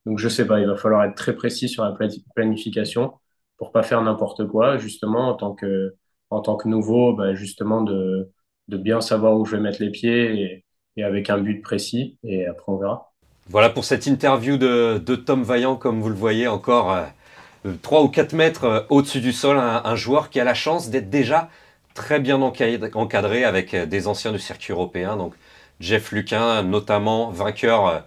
donc 0.05 0.19
je 0.19 0.27
sais 0.27 0.45
pas, 0.45 0.59
il 0.59 0.67
va 0.67 0.75
falloir 0.75 1.03
être 1.05 1.15
très 1.15 1.33
précis 1.33 1.69
sur 1.69 1.83
la 1.83 1.95
planification 2.35 3.13
pour 3.57 3.71
pas 3.71 3.83
faire 3.83 4.01
n'importe 4.01 4.47
quoi, 4.47 4.77
justement 4.77 5.29
en 5.29 5.35
tant 5.35 5.53
que 5.53 5.95
en 6.33 6.41
tant 6.41 6.55
que 6.57 6.67
nouveau, 6.67 7.13
bah, 7.13 7.33
justement, 7.33 7.81
de, 7.81 8.31
de 8.67 8.77
bien 8.77 9.01
savoir 9.01 9.37
où 9.37 9.45
je 9.45 9.55
vais 9.55 9.61
mettre 9.61 9.81
les 9.81 9.91
pieds 9.91 10.41
et, 10.41 10.65
et 10.97 11.03
avec 11.03 11.29
un 11.29 11.37
but 11.37 11.61
précis. 11.61 12.17
Et 12.23 12.45
après, 12.47 12.71
on 12.71 12.77
verra. 12.77 13.13
Voilà 13.49 13.69
pour 13.69 13.85
cette 13.85 14.07
interview 14.07 14.57
de, 14.57 14.97
de 14.97 15.15
Tom 15.15 15.43
Vaillant, 15.43 15.75
comme 15.75 16.01
vous 16.01 16.09
le 16.09 16.15
voyez, 16.15 16.47
encore 16.47 16.91
euh, 16.91 17.73
3 17.81 18.03
ou 18.03 18.07
4 18.07 18.33
mètres 18.33 18.63
euh, 18.63 18.81
au-dessus 18.89 19.21
du 19.21 19.31
sol, 19.31 19.57
un, 19.57 19.81
un, 19.83 19.95
joueur 19.95 20.29
qui 20.29 20.39
a 20.39 20.43
la 20.43 20.53
chance 20.53 20.89
d'être 20.89 21.09
déjà 21.09 21.49
très 21.93 22.19
bien 22.19 22.41
encadré 22.41 23.43
avec 23.43 23.73
euh, 23.73 23.85
des 23.85 24.07
anciens 24.07 24.31
du 24.31 24.39
circuit 24.39 24.73
européen. 24.73 25.15
Donc 25.17 25.33
Jeff 25.79 26.11
Luquin, 26.11 26.63
notamment 26.63 27.29
vainqueur, 27.31 27.87
euh, 27.87 27.99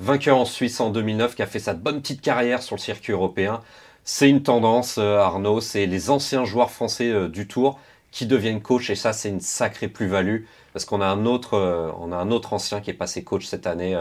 vainqueur 0.00 0.38
en 0.38 0.44
Suisse 0.44 0.80
en 0.80 0.90
2009, 0.90 1.34
qui 1.34 1.42
a 1.42 1.46
fait 1.46 1.58
sa 1.58 1.74
bonne 1.74 2.00
petite 2.00 2.20
carrière 2.20 2.62
sur 2.62 2.76
le 2.76 2.80
circuit 2.80 3.12
européen. 3.12 3.60
C'est 4.04 4.28
une 4.28 4.42
tendance, 4.42 4.98
Arnaud, 4.98 5.62
c'est 5.62 5.86
les 5.86 6.10
anciens 6.10 6.44
joueurs 6.44 6.70
français 6.70 7.28
du 7.30 7.48
Tour 7.48 7.80
qui 8.10 8.26
deviennent 8.26 8.60
coach 8.60 8.90
et 8.90 8.96
ça 8.96 9.14
c'est 9.14 9.30
une 9.30 9.40
sacrée 9.40 9.88
plus-value 9.88 10.42
parce 10.74 10.84
qu'on 10.84 11.00
a 11.00 11.06
un 11.06 11.24
autre 11.24 12.52
ancien 12.52 12.82
qui 12.82 12.90
est 12.90 12.94
passé 12.94 13.24
coach 13.24 13.46
cette 13.46 13.66
année 13.66 13.96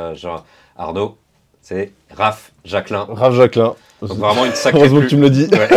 Arnaud 0.75 1.17
c'est 1.63 1.93
Raph 2.11 2.51
Jacquelin. 2.65 3.07
Raph 3.09 3.35
Jacquelin. 3.35 3.75
Donc 4.07 4.17
vraiment 4.17 4.45
une 4.45 4.53
sacrée 4.53 4.79
Heureusement 4.79 5.01
que 5.01 5.07
tu 5.07 5.17
me 5.17 5.23
le 5.23 5.29
dis. 5.29 5.47
Ouais, 5.51 5.69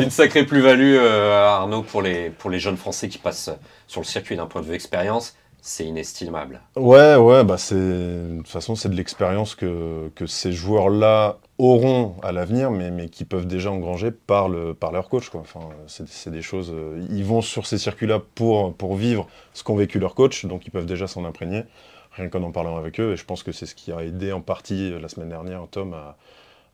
une 0.02 0.10
sacrée 0.10 0.44
plus-value 0.44 0.96
euh, 0.98 1.44
Arnaud 1.44 1.82
pour 1.82 2.02
les 2.02 2.30
pour 2.30 2.50
les 2.50 2.58
jeunes 2.58 2.76
Français 2.76 3.08
qui 3.08 3.18
passent 3.18 3.50
sur 3.86 4.00
le 4.00 4.06
circuit 4.06 4.36
d'un 4.36 4.46
point 4.46 4.62
de 4.62 4.66
vue 4.66 4.74
expérience. 4.74 5.34
C'est 5.60 5.84
inestimable. 5.84 6.60
Ouais, 6.76 7.16
ouais, 7.16 7.42
bah 7.42 7.58
c'est 7.58 7.74
de 7.74 8.36
toute 8.36 8.48
façon 8.48 8.76
c'est 8.76 8.88
de 8.88 8.94
l'expérience 8.94 9.56
que, 9.56 10.10
que 10.14 10.24
ces 10.24 10.52
joueurs-là 10.52 11.38
auront 11.58 12.14
à 12.22 12.30
l'avenir, 12.30 12.70
mais, 12.70 12.92
mais 12.92 13.08
qui 13.08 13.24
peuvent 13.24 13.48
déjà 13.48 13.72
engranger 13.72 14.12
par, 14.12 14.48
le, 14.48 14.74
par 14.74 14.92
leur 14.92 15.08
coach. 15.08 15.28
Quoi. 15.28 15.40
Enfin, 15.40 15.70
c'est 15.88 16.30
des 16.30 16.42
choses. 16.42 16.70
Euh, 16.72 17.04
ils 17.10 17.24
vont 17.24 17.40
sur 17.40 17.66
ces 17.66 17.78
circuits-là 17.78 18.22
pour, 18.36 18.74
pour 18.74 18.94
vivre 18.94 19.26
ce 19.54 19.64
qu'ont 19.64 19.74
vécu 19.74 19.98
leur 19.98 20.14
coach, 20.14 20.44
donc 20.44 20.66
ils 20.66 20.70
peuvent 20.70 20.86
déjà 20.86 21.08
s'en 21.08 21.24
imprégner 21.24 21.64
rien 22.12 22.28
qu'en 22.28 22.42
en 22.42 22.52
parlant 22.52 22.76
avec 22.76 23.00
eux. 23.00 23.12
Et 23.12 23.16
je 23.16 23.24
pense 23.24 23.42
que 23.42 23.52
c'est 23.52 23.66
ce 23.66 23.74
qui 23.74 23.92
a 23.92 24.02
aidé 24.02 24.32
en 24.32 24.40
partie 24.40 24.92
euh, 24.92 25.00
la 25.00 25.08
semaine 25.08 25.28
dernière 25.28 25.66
Tom 25.70 25.94
à, 25.94 26.16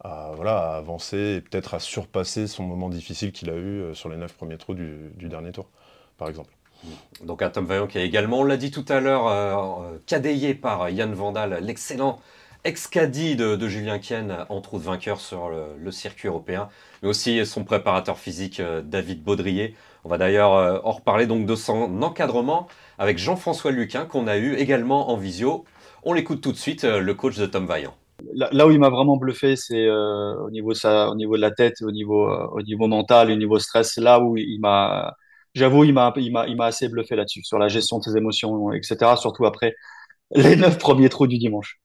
à, 0.02 0.32
voilà, 0.34 0.58
à 0.58 0.76
avancer 0.76 1.36
et 1.36 1.40
peut-être 1.40 1.74
à 1.74 1.80
surpasser 1.80 2.46
son 2.46 2.64
moment 2.64 2.88
difficile 2.88 3.32
qu'il 3.32 3.50
a 3.50 3.54
eu 3.54 3.80
euh, 3.80 3.94
sur 3.94 4.08
les 4.08 4.16
neuf 4.16 4.34
premiers 4.34 4.58
trous 4.58 4.74
du, 4.74 5.10
dernier 5.16 5.52
tour, 5.52 5.68
par 6.18 6.28
exemple. 6.28 6.50
Donc 7.24 7.42
un 7.42 7.50
Tom 7.50 7.64
Vaillant 7.64 7.86
qui 7.86 7.98
est 7.98 8.06
également, 8.06 8.40
on 8.40 8.44
l'a 8.44 8.56
dit 8.56 8.70
tout 8.70 8.84
à 8.88 9.00
l'heure, 9.00 9.28
euh, 9.28 9.98
cadayé 10.06 10.54
par 10.54 10.90
Yann 10.90 11.12
Vandal, 11.14 11.58
l'excellent 11.62 12.20
ex-caddie 12.64 13.34
de, 13.34 13.56
de, 13.56 13.68
Julien 13.68 13.98
Kien, 13.98 14.46
entre 14.48 14.74
autres 14.74 14.84
vainqueur 14.84 15.20
sur 15.20 15.50
le, 15.50 15.90
circuit 15.90 16.28
européen, 16.28 16.68
mais 17.02 17.08
aussi 17.08 17.44
son 17.44 17.64
préparateur 17.64 18.18
physique 18.18 18.62
David 18.84 19.22
Baudrier. 19.22 19.74
On 20.04 20.08
va 20.08 20.18
d'ailleurs 20.18 20.54
euh, 20.54 20.78
en 20.82 20.92
reparler 20.92 21.26
donc 21.26 21.46
de 21.46 21.54
son 21.54 22.02
encadrement 22.02 22.66
avec 22.98 23.18
Jean-François 23.18 23.70
Luquin 23.70 24.04
qu'on 24.04 24.26
a 24.26 24.36
eu 24.36 24.54
également 24.54 25.10
en 25.10 25.16
visio. 25.16 25.64
On 26.02 26.12
l'écoute 26.12 26.40
tout 26.40 26.52
de 26.52 26.56
suite, 26.56 26.84
euh, 26.84 27.00
le 27.00 27.14
coach 27.14 27.36
de 27.36 27.46
Tom 27.46 27.66
Vaillant. 27.66 27.94
Là, 28.34 28.66
où 28.66 28.70
il 28.70 28.78
m'a 28.78 28.90
vraiment 28.90 29.16
bluffé, 29.16 29.56
c'est 29.56 29.86
euh, 29.86 30.34
au 30.44 30.50
niveau 30.50 30.74
ça, 30.74 31.10
au 31.10 31.14
niveau 31.14 31.36
de 31.36 31.40
la 31.40 31.50
tête, 31.50 31.82
au 31.82 31.90
niveau, 31.90 32.28
euh, 32.28 32.46
au 32.52 32.62
niveau 32.62 32.86
mental, 32.86 33.30
au 33.30 33.36
niveau 33.36 33.58
stress. 33.58 33.96
Là 33.96 34.20
où 34.20 34.36
il 34.36 34.58
m'a, 34.60 35.14
j'avoue, 35.54 35.84
il 35.84 35.92
m'a, 35.92 36.12
il 36.16 36.32
m'a, 36.32 36.46
il 36.46 36.56
m'a 36.56 36.66
assez 36.66 36.88
bluffé 36.88 37.16
là-dessus, 37.16 37.42
sur 37.44 37.58
la 37.58 37.68
gestion 37.68 37.98
de 37.98 38.04
ses 38.04 38.16
émotions, 38.16 38.72
etc. 38.72 39.16
Surtout 39.16 39.46
après 39.46 39.74
les 40.34 40.56
neuf 40.56 40.78
premiers 40.78 41.08
trous 41.08 41.26
du 41.26 41.38
dimanche. 41.38 41.78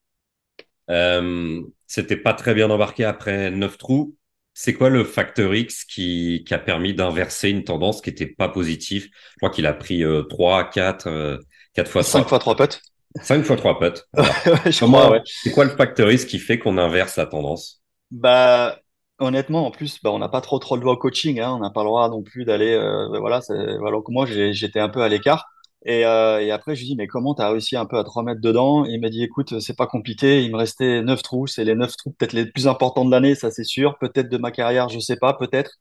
Euh, 0.90 1.62
C'était 1.88 2.18
pas 2.18 2.34
très 2.34 2.54
bien 2.54 2.70
embarqué 2.70 3.04
après 3.04 3.52
neuf 3.52 3.78
trous. 3.78 4.16
C'est 4.54 4.74
quoi 4.74 4.90
le 4.90 5.04
facteur 5.04 5.54
X 5.54 5.86
qui, 5.86 6.44
qui 6.48 6.54
a 6.54 6.58
permis 6.60 6.94
d'inverser 6.94 7.50
une 7.50 7.64
tendance 7.64 8.02
qui 8.02 8.10
n'était 8.10 8.26
pas 8.26 8.50
positive? 8.50 9.08
Je 9.32 9.38
crois 9.38 9.52
qu'il 9.52 9.68
a 9.68 9.74
pris 9.74 10.04
euh, 10.04 10.24
3, 10.24 10.70
4, 10.70 11.40
4 11.74 11.92
fois 11.92 12.04
5 12.04 12.28
fois 12.28 12.40
3 12.40 12.56
potes. 12.56 12.82
5 13.22 13.44
fois 13.44 13.56
3 13.56 13.80
potes. 13.80 14.08
ouais. 14.16 15.22
C'est 15.26 15.52
quoi 15.52 15.66
le 15.66 15.72
facteur 15.72 16.12
X 16.12 16.26
qui 16.26 16.40
fait 16.40 16.60
qu'on 16.60 16.78
inverse 16.78 17.16
la 17.18 17.26
tendance? 17.26 17.82
Bah 18.12 18.80
honnêtement, 19.20 19.66
en 19.66 19.72
plus, 19.72 20.00
bah, 20.04 20.12
on 20.12 20.20
n'a 20.20 20.30
pas 20.30 20.42
trop 20.42 20.60
trop 20.60 20.76
le 20.76 20.82
droit 20.82 20.94
au 20.94 20.98
coaching. 20.98 21.40
Hein, 21.40 21.54
on 21.54 21.60
n'a 21.60 21.70
pas 21.70 21.82
le 21.82 21.88
droit 21.88 22.10
non 22.10 22.24
plus 22.24 22.46
d'aller. 22.46 22.74
Euh, 22.74 23.20
voilà, 23.20 23.42
alors 23.50 24.04
que 24.04 24.12
moi, 24.12 24.26
j'étais 24.26 24.80
un 24.80 24.90
peu 24.90 25.02
à 25.02 25.10
l'écart. 25.10 25.46
Et, 25.86 26.06
euh, 26.06 26.42
et, 26.42 26.52
après, 26.52 26.76
je 26.76 26.82
lui 26.82 26.88
dis, 26.90 26.96
mais 26.96 27.08
comment 27.08 27.34
tu 27.36 27.42
as 27.42 27.50
réussi 27.50 27.78
un 27.78 27.86
peu 27.86 27.98
à 27.98 28.04
te 28.04 28.10
remettre 28.10 28.42
dedans? 28.42 28.86
Il 28.86 29.00
m'a 29.00 29.10
dit, 29.10 29.24
écoute, 29.24 29.60
c'est 29.60 29.76
pas 29.76 29.88
compliqué. 29.88 30.44
Il 30.44 30.52
me 30.52 30.58
restait 30.58 31.02
neuf 31.02 31.22
trous. 31.24 31.48
C'est 31.48 31.64
les 31.64 31.76
neuf 31.76 31.96
trous 31.98 32.12
peut-être 32.12 32.34
les 32.34 32.46
plus 32.46 32.68
importants 32.68 33.06
de 33.06 33.12
l'année, 33.12 33.36
ça 33.36 33.52
c'est 33.52 33.64
sûr. 33.64 33.98
Peut-être 34.00 34.30
de 34.30 34.38
ma 34.38 34.52
carrière, 34.52 34.90
je 34.90 35.00
sais 35.00 35.18
pas, 35.18 35.34
peut-être. 35.34 35.72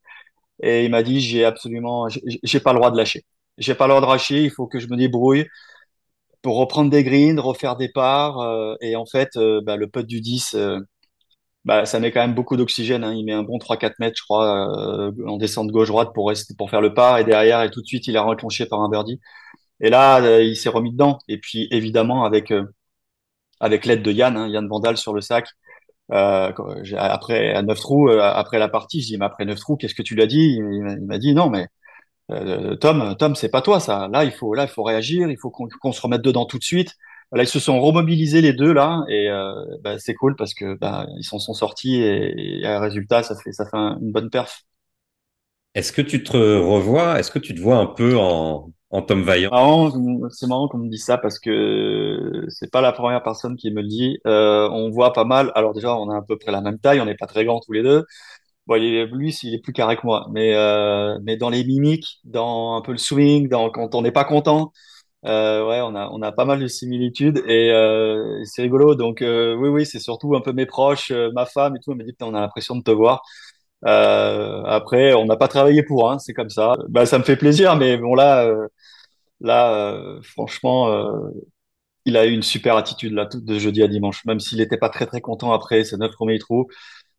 Et 0.61 0.85
il 0.85 0.91
m'a 0.91 1.03
dit, 1.03 1.19
j'ai 1.21 1.45
absolument, 1.45 2.07
j'ai 2.43 2.59
pas 2.59 2.73
le 2.73 2.79
droit 2.79 2.91
de 2.91 2.97
lâcher. 2.97 3.25
J'ai 3.57 3.75
pas 3.75 3.87
le 3.87 3.91
droit 3.93 4.01
de 4.01 4.07
lâcher. 4.07 4.43
Il 4.43 4.51
faut 4.51 4.67
que 4.67 4.79
je 4.79 4.87
me 4.87 4.97
débrouille 4.97 5.47
pour 6.47 6.57
reprendre 6.59 6.89
des 6.89 7.03
greens, 7.03 7.37
refaire 7.41 7.75
des 7.75 7.89
parts. 7.89 8.39
Euh, 8.39 8.75
et 8.79 8.95
en 8.95 9.05
fait, 9.05 9.35
euh, 9.35 9.59
bah, 9.61 9.75
le 9.75 9.89
putt 9.89 10.07
du 10.07 10.21
10, 10.21 10.53
euh, 10.55 10.79
bah, 11.65 11.85
ça 11.85 11.99
met 11.99 12.09
quand 12.11 12.21
même 12.21 12.35
beaucoup 12.35 12.55
d'oxygène. 12.55 13.03
Hein. 13.03 13.13
Il 13.13 13.25
met 13.25 13.33
un 13.33 13.43
bon 13.43 13.57
3-4 13.57 13.95
mètres, 13.99 14.15
je 14.17 14.23
crois, 14.23 15.11
en 15.27 15.37
descente 15.37 15.69
gauche-droite 15.71 16.11
pour, 16.13 16.31
pour 16.57 16.69
faire 16.69 16.79
le 16.79 16.93
par. 16.93 17.17
Et 17.19 17.25
derrière, 17.25 17.63
et 17.63 17.69
tout 17.69 17.81
de 17.81 17.85
suite, 17.85 18.07
il 18.07 18.15
a 18.15 18.21
reclenché 18.21 18.65
par 18.65 18.79
un 18.81 18.89
birdie. 18.89 19.19
Et 19.81 19.89
là, 19.89 20.39
il 20.41 20.55
s'est 20.55 20.69
remis 20.69 20.93
dedans. 20.93 21.19
Et 21.27 21.37
puis, 21.37 21.67
évidemment, 21.71 22.23
avec, 22.23 22.53
avec 23.59 23.85
l'aide 23.85 24.01
de 24.01 24.11
Yann, 24.13 24.37
hein, 24.37 24.47
Yann 24.47 24.69
Vandal 24.69 24.95
sur 24.95 25.13
le 25.13 25.19
sac, 25.19 25.49
après 26.09 27.53
à 27.53 27.61
neuf 27.61 27.79
trous, 27.81 28.09
après 28.09 28.57
la 28.59 28.69
partie, 28.69 29.01
je 29.01 29.07
dis, 29.07 29.17
mais 29.17 29.25
après 29.25 29.43
neuf 29.43 29.59
trous, 29.59 29.75
qu'est-ce 29.75 29.95
que 29.95 30.01
tu 30.01 30.15
lui 30.15 30.23
as 30.23 30.27
dit? 30.27 30.55
Il, 30.57 31.05
m'a 31.05 31.17
dit, 31.17 31.33
non, 31.33 31.49
mais 31.49 31.67
euh, 32.31 32.75
Tom, 32.75 33.15
Tom, 33.17 33.35
c'est 33.35 33.49
pas 33.49 33.61
toi 33.61 33.79
ça. 33.79 34.07
Là, 34.11 34.23
il 34.25 34.31
faut, 34.31 34.53
là, 34.53 34.63
il 34.63 34.69
faut 34.69 34.83
réagir, 34.83 35.29
il 35.29 35.37
faut 35.37 35.49
qu'on 35.49 35.91
se 35.91 36.01
remette 36.01 36.21
dedans 36.21 36.45
tout 36.45 36.57
de 36.59 36.63
suite. 36.63 36.93
Là, 37.33 37.43
ils 37.43 37.47
se 37.47 37.59
sont 37.59 37.81
remobilisés 37.81 38.41
les 38.41 38.53
deux 38.53 38.71
là, 38.71 39.03
et 39.09 39.29
euh, 39.29 39.53
bah, 39.81 39.99
c'est 39.99 40.13
cool 40.13 40.35
parce 40.37 40.53
que 40.53 40.75
bah, 40.75 41.05
ils 41.17 41.25
s'en 41.25 41.39
sont 41.39 41.53
sortis 41.53 41.95
et, 41.95 42.61
et, 42.61 42.77
résultat, 42.77 43.21
ça 43.23 43.35
fait, 43.35 43.51
ça 43.51 43.65
fait 43.65 43.75
un, 43.75 43.97
une 44.01 44.11
bonne 44.13 44.29
perf. 44.29 44.63
Est-ce 45.75 45.91
que 45.91 46.01
tu 46.01 46.23
te 46.23 46.37
revois? 46.37 47.19
Est-ce 47.19 47.29
que 47.29 47.39
tu 47.39 47.53
te 47.53 47.59
vois 47.59 47.77
un 47.77 47.85
peu 47.85 48.17
en, 48.17 48.71
en 48.89 49.01
Tom 49.01 49.23
Vaillant? 49.23 49.51
C'est 50.31 50.47
marrant 50.47 50.69
qu'on 50.69 50.77
me 50.79 50.89
dise 50.89 51.03
ça 51.03 51.17
parce 51.17 51.37
que 51.37 52.45
c'est 52.47 52.71
pas 52.71 52.81
la 52.81 52.93
première 52.93 53.21
personne 53.21 53.57
qui 53.57 53.71
me 53.71 53.81
le 53.81 53.87
dit. 53.87 54.17
Euh, 54.25 54.69
on 54.71 54.89
voit 54.89 55.11
pas 55.13 55.25
mal. 55.25 55.51
Alors 55.53 55.73
déjà, 55.73 55.95
on 55.95 56.09
a 56.09 56.17
à 56.17 56.21
peu 56.21 56.37
près 56.37 56.51
la 56.51 56.61
même 56.61 56.79
taille, 56.79 57.01
on 57.01 57.05
n'est 57.05 57.15
pas 57.15 57.27
très 57.27 57.43
grands 57.45 57.59
tous 57.59 57.73
les 57.73 57.83
deux. 57.83 58.05
Bon, 58.67 58.75
lui, 58.75 59.33
il 59.43 59.53
est 59.55 59.59
plus 59.61 59.71
carré 59.73 59.95
que 59.95 60.01
moi, 60.05 60.27
mais 60.31 60.53
euh, 60.55 61.17
mais 61.23 61.37
dans 61.37 61.49
les 61.49 61.63
mimiques, 61.63 62.19
dans 62.25 62.75
un 62.75 62.81
peu 62.81 62.91
le 62.91 62.97
swing, 62.97 63.47
dans 63.47 63.69
quand 63.69 63.95
on 63.95 64.01
n'est 64.01 64.11
pas 64.11 64.25
content, 64.25 64.73
euh, 65.25 65.67
ouais, 65.67 65.81
on 65.81 65.95
a 65.95 66.09
on 66.11 66.21
a 66.23 66.31
pas 66.33 66.45
mal 66.45 66.59
de 66.61 66.67
similitudes 66.67 67.43
et 67.47 67.71
euh, 67.71 68.41
c'est 68.45 68.63
rigolo. 68.63 68.95
Donc 68.95 69.21
euh, 69.21 69.55
oui, 69.55 69.69
oui, 69.69 69.85
c'est 69.85 69.99
surtout 69.99 70.35
un 70.35 70.41
peu 70.41 70.53
mes 70.53 70.65
proches, 70.65 71.11
euh, 71.11 71.31
ma 71.35 71.45
femme 71.45 71.75
et 71.77 71.79
tout. 71.81 71.91
Elle 71.93 71.99
me 71.99 72.05
dit 72.05 72.15
on 72.21 72.33
a 72.35 72.41
l'impression 72.41 72.75
de 72.77 72.83
te 72.83 72.91
voir. 72.91 73.21
Euh, 73.85 74.63
après, 74.65 75.13
on 75.15 75.25
n'a 75.25 75.37
pas 75.37 75.47
travaillé 75.49 75.83
pour, 75.83 76.11
hein, 76.11 76.19
c'est 76.19 76.33
comme 76.33 76.49
ça. 76.49 76.75
Bah, 76.89 77.05
ça 77.05 77.19
me 77.19 77.23
fait 77.25 77.37
plaisir, 77.37 77.75
mais 77.77 77.97
bon 77.97 78.15
là, 78.15 78.49
là, 79.41 79.99
franchement, 80.23 80.89
il 82.05 82.15
a 82.17 82.25
eu 82.25 82.31
une 82.31 82.43
super 82.43 82.77
attitude 82.77 83.13
là 83.13 83.27
de 83.33 83.59
jeudi 83.59 83.83
à 83.83 83.87
dimanche. 83.87 84.23
Même 84.25 84.39
s'il 84.39 84.59
n'était 84.59 84.77
pas 84.77 84.89
très 84.89 85.05
très 85.05 85.21
content 85.21 85.51
après 85.53 85.83
ses 85.83 85.97
neuf 85.97 86.11
premiers 86.13 86.39
trous 86.39 86.67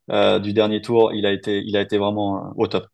du 0.08 0.52
dernier 0.52 0.82
tour, 0.82 1.12
il 1.14 1.26
a 1.26 1.32
été, 1.32 1.62
il 1.64 1.76
a 1.76 1.80
été 1.82 1.98
vraiment 1.98 2.52
au 2.56 2.66
top. 2.66 2.86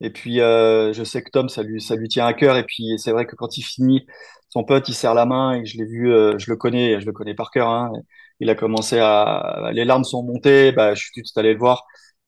Et 0.00 0.10
puis, 0.10 0.36
je 0.38 1.02
sais 1.04 1.22
que 1.22 1.30
Tom, 1.30 1.48
ça 1.48 1.62
lui, 1.62 1.80
ça 1.80 1.96
lui 1.96 2.08
tient 2.08 2.26
à 2.26 2.34
cœur. 2.34 2.56
Et 2.56 2.64
puis, 2.64 2.98
c'est 2.98 3.12
vrai 3.12 3.26
que 3.26 3.36
quand 3.36 3.58
il 3.58 3.62
finit, 3.62 4.06
son 4.48 4.64
pote, 4.64 4.88
il 4.88 4.94
serre 4.94 5.14
la 5.14 5.26
main 5.26 5.54
et 5.54 5.66
je 5.66 5.78
l'ai 5.78 5.84
vu, 5.86 6.08
je 6.38 6.50
le 6.50 6.56
connais, 6.56 7.00
je 7.00 7.06
le 7.06 7.12
connais 7.12 7.34
par 7.34 7.50
cœur. 7.50 7.68
Hein, 7.68 7.92
il 8.40 8.50
a 8.50 8.54
commencé 8.56 8.98
à, 8.98 9.70
les 9.72 9.84
larmes 9.84 10.04
sont 10.04 10.22
montées. 10.24 10.72
Bah, 10.72 10.94
je 10.94 11.02
suis 11.02 11.22
tout 11.22 11.40
allé 11.40 11.52
le 11.52 11.58
voir. 11.58 11.84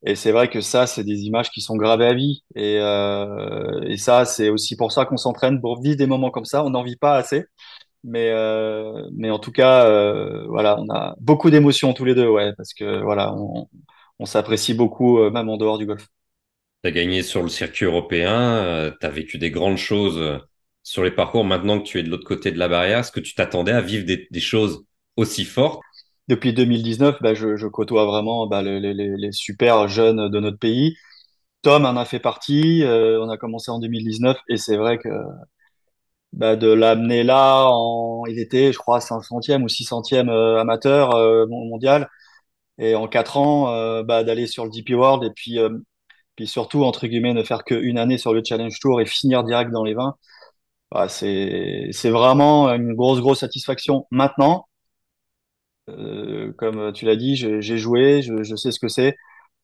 Et 0.07 0.17
c'est 0.17 0.33
vrai 0.33 0.49
que 0.51 0.61
ça, 0.61 0.87
c'est 0.87 1.05
des 1.05 1.23
images 1.23 1.51
qui 1.51 1.61
sont 1.63 1.77
gravées 1.77 2.07
à 2.07 2.15
vie. 2.15 2.45
Et, 2.55 2.79
euh, 2.81 3.83
et 3.89 3.97
ça, 3.97 4.25
c'est 4.27 4.51
aussi 4.51 4.77
pour 4.77 4.93
ça 4.93 5.07
qu'on 5.07 5.17
s'entraîne 5.17 5.61
pour 5.61 5.81
vivre 5.81 5.97
des 5.97 6.07
moments 6.07 6.31
comme 6.31 6.45
ça. 6.45 6.65
On 6.65 6.71
n'en 6.71 6.83
vit 6.83 6.97
pas 6.97 7.17
assez. 7.17 7.45
Mais, 8.05 8.31
euh, 8.33 9.09
mais 9.15 9.31
en 9.31 9.39
tout 9.39 9.53
cas, 9.53 9.87
euh, 9.89 10.47
voilà, 10.49 10.79
on 10.81 10.91
a 10.91 11.17
beaucoup 11.21 11.51
d'émotions 11.51 11.95
tous 11.95 12.05
les 12.05 12.15
deux, 12.15 12.29
ouais, 12.29 12.53
parce 12.57 12.75
que 12.75 13.03
voilà, 13.03 13.35
on, 13.35 13.69
on 14.19 14.27
s'apprécie 14.27 14.75
beaucoup, 14.75 15.19
euh, 15.19 15.31
même 15.31 15.49
en 15.49 15.57
dehors 15.57 15.79
du 15.79 15.87
golf. 15.87 16.07
Tu 16.83 16.89
as 16.89 16.93
gagné 16.93 17.23
sur 17.23 17.43
le 17.43 17.49
circuit 17.49 17.87
européen, 17.87 18.57
euh, 18.57 18.93
tu 19.01 19.07
as 19.07 19.11
vécu 19.11 19.39
des 19.39 19.51
grandes 19.51 19.79
choses 19.79 20.19
euh, 20.19 20.39
sur 20.83 21.03
les 21.03 21.11
parcours. 21.11 21.45
Maintenant 21.45 21.79
que 21.79 21.85
tu 21.85 21.99
es 21.99 22.03
de 22.03 22.11
l'autre 22.11 22.27
côté 22.27 22.53
de 22.53 22.59
la 22.59 22.69
barrière, 22.69 22.99
est-ce 22.99 23.13
que 23.13 23.21
tu 23.21 23.35
t'attendais 23.35 23.73
à 23.73 23.81
vivre 23.81 24.05
des, 24.05 24.29
des 24.31 24.41
choses 24.41 24.85
aussi 25.17 25.45
fortes? 25.45 25.81
Depuis 26.29 26.53
2019, 26.53 27.21
bah, 27.21 27.35
je, 27.35 27.57
je, 27.57 27.67
côtoie 27.67 28.07
vraiment 28.07 28.47
bah, 28.47 28.63
les, 28.63 28.81
les, 28.81 28.95
les, 28.95 29.33
super 29.33 29.89
jeunes 29.89 30.31
de 30.31 30.41
notre 30.41 30.59
pays. 30.59 30.97
Tom 31.63 31.85
en 31.87 31.97
a 31.97 32.05
fait 32.05 32.21
partie. 32.21 32.83
Euh, 32.83 33.21
on 33.23 33.29
a 33.29 33.37
commencé 33.37 33.71
en 33.71 33.79
2019 33.79 34.39
et 34.49 34.57
c'est 34.57 34.77
vrai 34.77 34.99
que 34.99 35.09
bah, 36.33 36.57
de 36.57 36.69
l'amener 36.69 37.23
là, 37.23 37.67
en, 37.69 38.27
il 38.27 38.39
était, 38.41 38.73
je 38.73 38.79
crois, 38.79 38.99
500e 39.01 39.63
ou 39.63 39.69
600e 39.69 40.29
euh, 40.29 40.61
amateur 40.61 41.15
euh, 41.15 41.47
mondial. 41.47 42.09
Et 42.79 42.95
en 42.95 43.07
quatre 43.09 43.37
ans, 43.37 43.73
euh, 43.73 44.03
bah, 44.03 44.25
d'aller 44.25 44.47
sur 44.47 44.65
le 44.65 44.71
DP 44.71 44.91
World 44.91 45.25
et 45.25 45.31
puis 45.35 45.59
puis 46.37 46.47
surtout, 46.47 46.83
entre 46.85 47.07
guillemets, 47.07 47.35
ne 47.35 47.43
faire 47.43 47.65
qu'une 47.65 47.99
année 47.99 48.19
sur 48.19 48.33
le 48.35 48.43
Challenge 48.45 48.77
Tour 48.81 49.01
et 49.01 49.07
finir 49.07 49.45
direct 49.45 49.71
dans 49.71 49.85
les 49.85 49.95
20, 49.95 50.17
bah, 50.91 51.09
c'est 51.09 52.11
vraiment 52.11 52.69
une 52.71 52.95
grosse, 52.95 53.21
grosse 53.21 53.41
satisfaction. 53.41 54.07
Maintenant, 54.11 54.67
euh, 55.91 56.53
comme 56.57 56.93
tu 56.93 57.05
l'as 57.05 57.17
dit, 57.17 57.37
j'ai 57.37 57.79
joué, 57.79 58.23
je, 58.23 58.43
je, 58.43 58.57
sais 58.57 58.71
ce 58.73 58.81
que 58.81 58.89
c'est. 58.89 59.17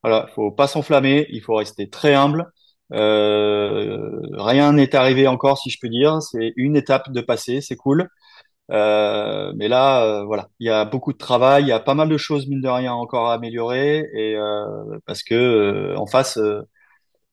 Voilà, 0.02 0.26
faut 0.34 0.50
pas 0.50 0.66
s'enflammer, 0.66 1.26
il 1.30 1.42
faut 1.42 1.54
rester 1.54 1.88
très 1.90 2.14
humble. 2.14 2.50
Euh, 2.92 4.20
rien 4.34 4.72
n'est 4.72 4.94
arrivé 4.96 5.26
encore, 5.28 5.58
si 5.58 5.70
je 5.70 5.78
peux 5.80 5.88
dire. 5.88 6.20
C'est 6.22 6.52
une 6.56 6.76
étape 6.76 7.10
de 7.12 7.20
passé, 7.20 7.60
c'est 7.60 7.76
cool. 7.76 8.08
Euh, 8.70 9.52
mais 9.56 9.68
là, 9.68 10.04
euh, 10.04 10.24
voilà, 10.24 10.48
il 10.60 10.66
y 10.66 10.70
a 10.70 10.84
beaucoup 10.84 11.12
de 11.12 11.18
travail, 11.18 11.64
il 11.64 11.68
y 11.68 11.72
a 11.72 11.80
pas 11.80 11.94
mal 11.94 12.08
de 12.08 12.16
choses 12.16 12.46
mine 12.46 12.60
de 12.60 12.68
rien 12.68 12.92
encore 12.92 13.28
à 13.28 13.34
améliorer, 13.34 14.08
et 14.14 14.36
euh, 14.36 14.98
parce 15.06 15.22
que 15.22 15.94
en 15.96 16.06
face, 16.06 16.38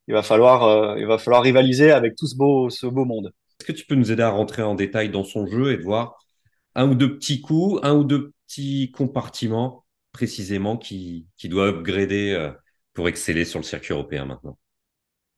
il 0.08 0.13
va 0.13 0.23
falloir, 0.23 0.97
il 0.97 1.06
va 1.06 1.17
falloir 1.17 1.43
rivaliser 1.43 1.91
avec 1.91 2.15
tout 2.15 2.28
ce 2.28 2.36
beau, 2.36 2.69
ce 2.69 2.88
beau 2.88 3.06
monde. 3.06 3.32
Est-ce 3.60 3.67
que 3.67 3.78
tu 3.78 3.86
peux 3.86 3.95
nous 3.95 4.12
aider 4.12 4.23
à 4.23 4.30
rentrer 4.30 4.63
en 4.63 4.76
détail 4.76 5.10
dans 5.10 5.23
son 5.23 5.45
jeu 5.45 5.71
et 5.71 5.78
de 5.78 5.84
voir 5.84 6.17
un 6.76 6.89
ou 6.89 6.95
deux 6.95 7.17
petits 7.17 7.41
coups, 7.41 7.80
un 7.84 7.95
ou 7.95 8.04
deux 8.04 8.34
petits 8.47 8.91
compartiments 8.91 9.84
précisément 10.12 10.78
qui, 10.78 11.28
qui 11.38 11.50
doit 11.50 11.67
upgrader 11.67 12.52
pour 12.93 13.08
exceller 13.08 13.45
sur 13.45 13.60
le 13.60 13.63
circuit 13.63 13.93
européen 13.93 14.26
maintenant? 14.26 14.58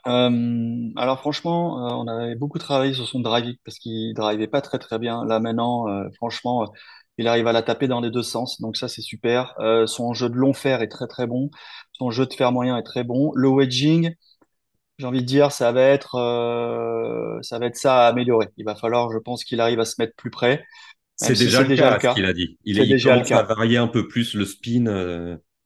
Euh, 0.10 0.90
alors 0.96 1.20
franchement, 1.20 1.86
euh, 1.86 1.94
on 1.94 2.08
avait 2.08 2.36
beaucoup 2.36 2.58
travaillé 2.58 2.94
sur 2.94 3.08
son 3.08 3.20
driving 3.20 3.56
parce 3.64 3.78
qu'il 3.78 4.14
drivait 4.16 4.48
pas 4.48 4.62
très 4.62 4.80
très 4.80 4.98
bien. 4.98 5.24
Là 5.26 5.40
maintenant, 5.40 5.88
euh, 5.88 6.10
franchement, 6.16 6.66
il 7.18 7.28
arrive 7.28 7.48
à 7.48 7.52
la 7.52 7.62
taper 7.62 7.88
dans 7.88 8.02
les 8.02 8.10
deux 8.10 8.24
sens, 8.24 8.60
donc 8.60 8.76
ça 8.76 8.88
c'est 8.88 9.02
super. 9.02 9.56
son 9.86 10.14
jeu 10.14 10.30
de 10.30 10.36
long 10.36 10.54
fer 10.54 10.82
est 10.82 10.88
très 10.88 11.08
très 11.08 11.28
bon. 11.28 11.52
Son 11.94 12.12
jeu 12.12 12.26
de 12.26 12.34
fer 12.34 12.52
moyen 12.52 12.78
est 12.78 12.84
très 12.84 13.04
bon. 13.04 13.32
Le 13.36 13.50
wedging, 13.50 14.16
j'ai 14.98 15.06
envie 15.06 15.22
de 15.22 15.26
dire, 15.26 15.52
ça 15.52 15.72
va 15.72 15.82
être 15.84 16.12
ça 17.42 17.60
va 17.60 17.66
être 17.68 17.78
ça 17.78 18.06
à 18.06 18.08
améliorer. 18.08 18.48
Il 18.58 18.66
va 18.66 18.76
falloir, 18.76 19.12
je 19.12 19.18
pense, 19.20 19.44
qu'il 19.44 19.62
arrive 19.62 19.80
à 19.80 19.86
se 19.86 19.96
mettre 20.00 20.16
plus 20.16 20.32
près. 20.32 20.66
C'est 21.18 21.38
déjà, 21.38 21.64
le 21.64 21.76
cas, 21.76 22.00
ce 22.00 22.16
qu'il 22.16 22.26
a 22.26 22.34
dit. 22.34 22.58
Il, 22.64 22.80
est, 22.80 22.88
déjà 22.88 23.16
commence 23.16 23.32
à 23.34 23.44
varier 23.44 23.76
un 23.76 23.90
peu 23.90 24.08
plus 24.08 24.34
le 24.34 24.46
spin. 24.46 24.86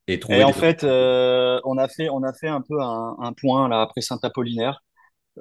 Et, 0.07 0.43
en 0.43 0.51
fait, 0.51 0.83
euh, 0.83 1.61
on 1.63 1.77
a 1.77 1.87
fait, 1.87 2.09
on 2.09 2.23
a 2.23 2.33
fait 2.33 2.49
un 2.49 2.61
peu 2.61 2.81
un, 2.81 3.15
un 3.19 3.33
point 3.33 3.69
là 3.69 3.81
après 3.81 4.01
Saint-Apollinaire 4.01 4.83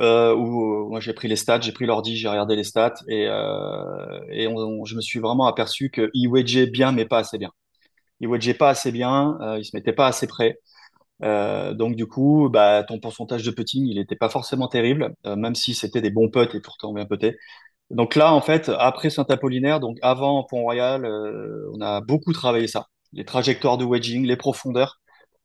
euh, 0.01 0.35
où 0.35 0.85
euh, 0.85 0.89
moi 0.89 1.01
j'ai 1.01 1.13
pris 1.15 1.29
les 1.29 1.37
stats, 1.37 1.61
j'ai 1.61 1.73
pris 1.73 1.87
l'ordi, 1.87 2.17
j'ai 2.17 2.29
regardé 2.29 2.57
les 2.57 2.65
stats 2.65 2.95
et, 3.09 3.25
et 4.31 4.47
on, 4.49 4.85
je 4.85 4.97
me 4.97 5.01
suis 5.01 5.19
vraiment 5.21 5.47
aperçu 5.47 5.91
que 5.91 6.11
il 6.15 6.29
wedgeait 6.29 6.67
bien 6.69 6.93
mais 6.93 7.07
pas 7.07 7.19
assez 7.19 7.39
bien. 7.39 7.51
Il 8.21 8.29
wedgeait 8.29 8.55
pas 8.55 8.71
assez 8.71 8.93
bien, 8.93 9.39
il 9.59 9.65
se 9.65 9.77
mettait 9.77 9.93
pas 9.93 10.07
assez 10.07 10.27
près. 10.29 10.61
Euh, 11.25 11.75
donc 11.75 11.97
du 11.97 12.07
coup, 12.07 12.49
bah, 12.51 12.85
ton 12.85 13.01
pourcentage 13.01 13.45
de 13.45 13.51
putting, 13.53 13.87
il 13.87 13.97
n'était 13.99 14.17
pas 14.17 14.29
forcément 14.29 14.69
terrible, 14.69 15.15
même 15.25 15.55
si 15.57 15.75
c'était 15.75 16.01
des 16.03 16.11
bons 16.11 16.31
putts 16.31 16.55
et 16.55 16.61
pourtant 16.61 16.93
bien 16.95 17.07
putés. 17.07 17.37
Donc 17.91 18.17
là, 18.17 18.35
en 18.35 18.41
fait, 18.43 18.71
après 18.79 19.11
Saint-Apollinaire, 19.11 19.81
donc 19.81 19.99
avant 20.03 20.45
Pont-Royal, 20.45 21.07
on 21.75 21.81
a 21.81 22.01
beaucoup 22.01 22.33
travaillé 22.33 22.69
ça 22.69 22.89
les 23.13 23.25
trajectoires 23.25 23.79
de 23.79 23.85
wedging, 23.85 24.27
les 24.27 24.37
profondeurs. 24.37 25.01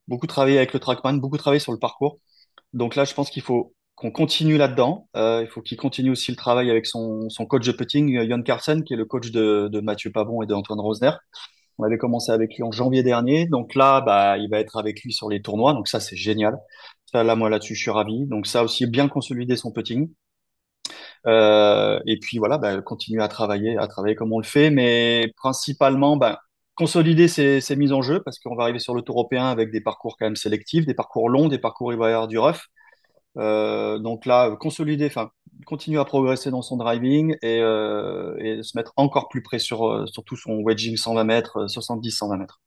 Beaucoup 0.08 0.28
travaillé 0.28 0.58
avec 0.58 0.74
le 0.74 0.80
trackman, 0.80 1.14
beaucoup 1.16 1.38
travaillé 1.38 1.60
sur 1.60 1.72
le 1.72 1.80
parcours. 1.80 2.20
Donc 2.74 2.96
là, 2.96 3.06
je 3.06 3.14
pense 3.14 3.30
qu'il 3.30 3.44
faut 3.44 3.74
qu'on 3.96 4.12
continue 4.12 4.58
là-dedans. 4.58 5.10
Euh, 5.16 5.42
il 5.44 5.48
faut 5.50 5.62
qu'il 5.62 5.78
continue 5.78 6.12
aussi 6.12 6.32
le 6.32 6.38
travail 6.38 6.70
avec 6.70 6.86
son, 6.86 7.30
son 7.30 7.46
coach 7.46 7.66
de 7.66 7.72
putting, 7.72 8.30
Jon 8.30 8.44
Carlsen, 8.44 8.84
qui 8.84 8.94
est 8.94 8.98
le 8.98 9.06
coach 9.06 9.32
de, 9.32 9.80
Mathieu 9.82 10.12
Pavon 10.12 10.42
et 10.44 10.48
d'Antoine 10.48 10.80
Rosner. 10.80 11.12
On 11.80 11.84
avait 11.84 11.98
commencé 11.98 12.32
avec 12.32 12.56
lui 12.56 12.64
en 12.64 12.72
janvier 12.72 13.04
dernier. 13.04 13.48
Donc 13.48 13.76
là, 13.76 14.02
bah, 14.02 14.38
il 14.38 14.50
va 14.50 14.60
être 14.60 14.78
avec 14.78 15.02
lui 15.04 15.14
sur 15.14 15.30
les 15.30 15.42
tournois. 15.42 15.74
Donc 15.74 15.88
ça, 15.88 16.00
c'est 16.00 16.16
génial. 16.16 16.58
Là, 17.14 17.36
moi, 17.36 17.50
là-dessus, 17.50 17.76
je 17.76 17.82
suis 17.82 17.92
ravi. 17.92 18.26
Donc 18.28 18.48
ça 18.48 18.64
aussi, 18.64 18.86
bien 18.88 19.08
consolider 19.08 19.56
son 19.56 19.72
putting. 19.72 20.10
Euh, 21.26 22.00
et 22.06 22.20
puis 22.20 22.38
voilà, 22.38 22.58
bah, 22.58 22.82
continuer 22.82 23.22
à 23.24 23.28
travailler, 23.28 23.78
à 23.78 23.88
travailler 23.88 24.16
comme 24.16 24.32
on 24.34 24.40
le 24.40 24.46
fait, 24.46 24.70
mais 24.70 25.32
principalement, 25.38 26.18
bah, 26.18 26.40
consolider 26.78 27.28
ces, 27.28 27.76
mises 27.76 27.92
en 27.92 28.02
jeu 28.02 28.22
parce 28.24 28.40
qu'on 28.40 28.56
va 28.56 28.64
arriver 28.64 28.80
sur 28.80 28.94
le 28.94 29.02
tour 29.02 29.16
européen 29.16 29.48
avec 29.48 29.72
des 29.72 29.82
parcours 29.82 30.16
quand 30.18 30.26
même 30.26 30.36
sélectifs, 30.36 30.86
des 30.86 30.94
parcours 30.94 31.28
longs, 31.28 31.50
des 31.50 31.58
parcours 31.58 31.92
il 31.92 32.00
va 32.00 32.10
y 32.10 32.14
avoir 32.14 32.28
du 32.28 32.38
rough. 32.38 32.70
Euh, 33.38 33.98
donc 33.98 34.26
là, 34.26 34.56
consolider, 34.56 35.08
enfin, 35.08 35.32
continuer 35.66 36.00
à 36.00 36.06
progresser 36.06 36.52
dans 36.52 36.62
son 36.62 36.78
driving 36.78 37.36
et, 37.42 37.60
euh, 37.62 38.62
se 38.64 38.78
mettre 38.78 38.94
encore 38.96 39.28
plus 39.28 39.42
près 39.42 39.60
sur, 39.60 39.88
euh, 39.88 40.06
sur 40.06 40.24
tout 40.24 40.36
son 40.36 40.60
wedging 40.62 40.98
120 40.98 41.24
mètres, 41.24 41.66
70-120 41.68 42.38
mètres. 42.38 42.62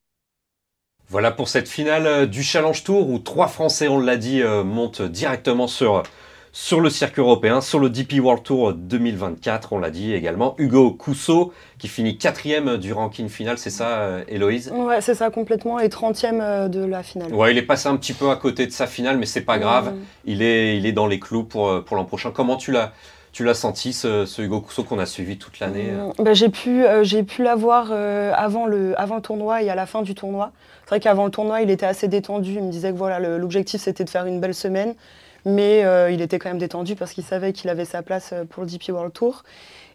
Voilà 1.09 1.31
pour 1.31 1.49
cette 1.49 1.69
finale 1.69 2.29
du 2.29 2.43
Challenge 2.43 2.85
Tour 2.85 3.09
où 3.11 3.19
trois 3.19 3.49
Français, 3.49 3.89
on 3.89 3.99
l'a 3.99 4.17
dit, 4.17 4.43
montent 4.65 5.03
directement 5.03 5.67
sur 5.67 6.05
sur 6.53 6.81
le 6.81 6.91
circuit 6.91 7.21
européen, 7.21 7.61
sur 7.61 7.79
le 7.79 7.91
DP 7.91 8.15
World 8.21 8.43
Tour 8.43 8.73
2024, 8.75 9.73
on 9.73 9.79
l'a 9.79 9.91
dit 9.91 10.15
également. 10.15 10.55
Hugo 10.59 10.91
Cousseau, 10.91 11.53
qui 11.79 11.87
finit 11.87 12.19
quatrième 12.19 12.77
du 12.77 12.93
ranking 12.93 13.29
final, 13.29 13.57
c'est 13.57 13.71
ça, 13.71 14.01
euh, 14.01 14.25
Héloïse? 14.27 14.73
Ouais, 14.75 15.01
c'est 15.01 15.15
ça, 15.15 15.31
complètement, 15.31 15.79
et 15.79 15.89
30e 15.89 16.41
euh, 16.41 16.69
de 16.69 16.85
la 16.85 17.03
finale. 17.03 17.33
Ouais, 17.33 17.53
il 17.53 17.59
est 17.59 17.63
passé 17.63 17.89
un 17.89 17.97
petit 17.97 18.15
peu 18.15 18.31
à 18.31 18.37
côté 18.37 18.67
de 18.67 18.73
sa 18.73 18.87
finale, 18.87 19.19
mais 19.19 19.27
c'est 19.27 19.43
pas 19.43 19.59
grave. 19.59 19.93
Il, 20.25 20.43
est, 20.43 20.77
il 20.77 20.87
est 20.87 20.93
dans 20.93 21.07
les 21.07 21.21
clous 21.21 21.45
pour, 21.45 21.69
euh, 21.69 21.81
pour 21.83 21.97
l'an 21.97 22.05
prochain. 22.05 22.33
Comment 22.33 22.57
tu 22.57 22.73
l'as 22.73 22.93
tu 23.33 23.45
l'as 23.45 23.55
senti, 23.55 23.93
ce, 23.93 24.43
Hugo 24.43 24.61
Cousseau 24.61 24.83
qu'on 24.83 24.99
a 24.99 25.07
suivi 25.07 25.39
toute 25.39 25.61
l'année 25.61 25.93
bah, 26.19 26.35
J'ai 26.35 26.49
pu, 26.49 26.83
j'ai 27.03 27.23
pu 27.23 27.45
l'avoir 27.45 27.93
avant, 27.93 28.67
le, 28.67 28.99
avant 28.99 29.15
le 29.15 29.23
tournoi 29.23 29.63
et 29.63 29.71
à 29.71 29.77
la 29.77 29.87
fin 29.87 30.03
du 30.03 30.17
tournoi. 30.17 30.51
C'est 30.83 30.89
vrai 30.89 30.99
qu'avant 30.99 31.27
le 31.27 31.31
tournoi, 31.31 31.63
il 31.63 31.71
était 31.71 31.87
assez 31.87 32.09
détendu. 32.09 32.55
Il 32.55 32.65
me 32.65 32.73
disait 32.73 32.91
que 32.91 32.97
voilà, 32.97 33.21
l'objectif, 33.21 33.83
c'était 33.83 34.03
de 34.03 34.11
faire 34.11 34.27
une 34.27 34.41
belle 34.41 34.53
semaine 34.53 34.97
mais 35.45 35.85
euh, 35.85 36.11
il 36.11 36.21
était 36.21 36.39
quand 36.39 36.49
même 36.49 36.59
détendu 36.59 36.97
parce 36.97 37.13
qu'il 37.13 37.25
savait 37.25 37.53
qu'il 37.53 37.71
avait 37.71 37.85
sa 37.85 38.03
place 38.03 38.31
euh, 38.33 38.45
pour 38.45 38.63
le 38.63 38.69
DP 38.69 38.91
World 38.91 39.13
Tour. 39.13 39.43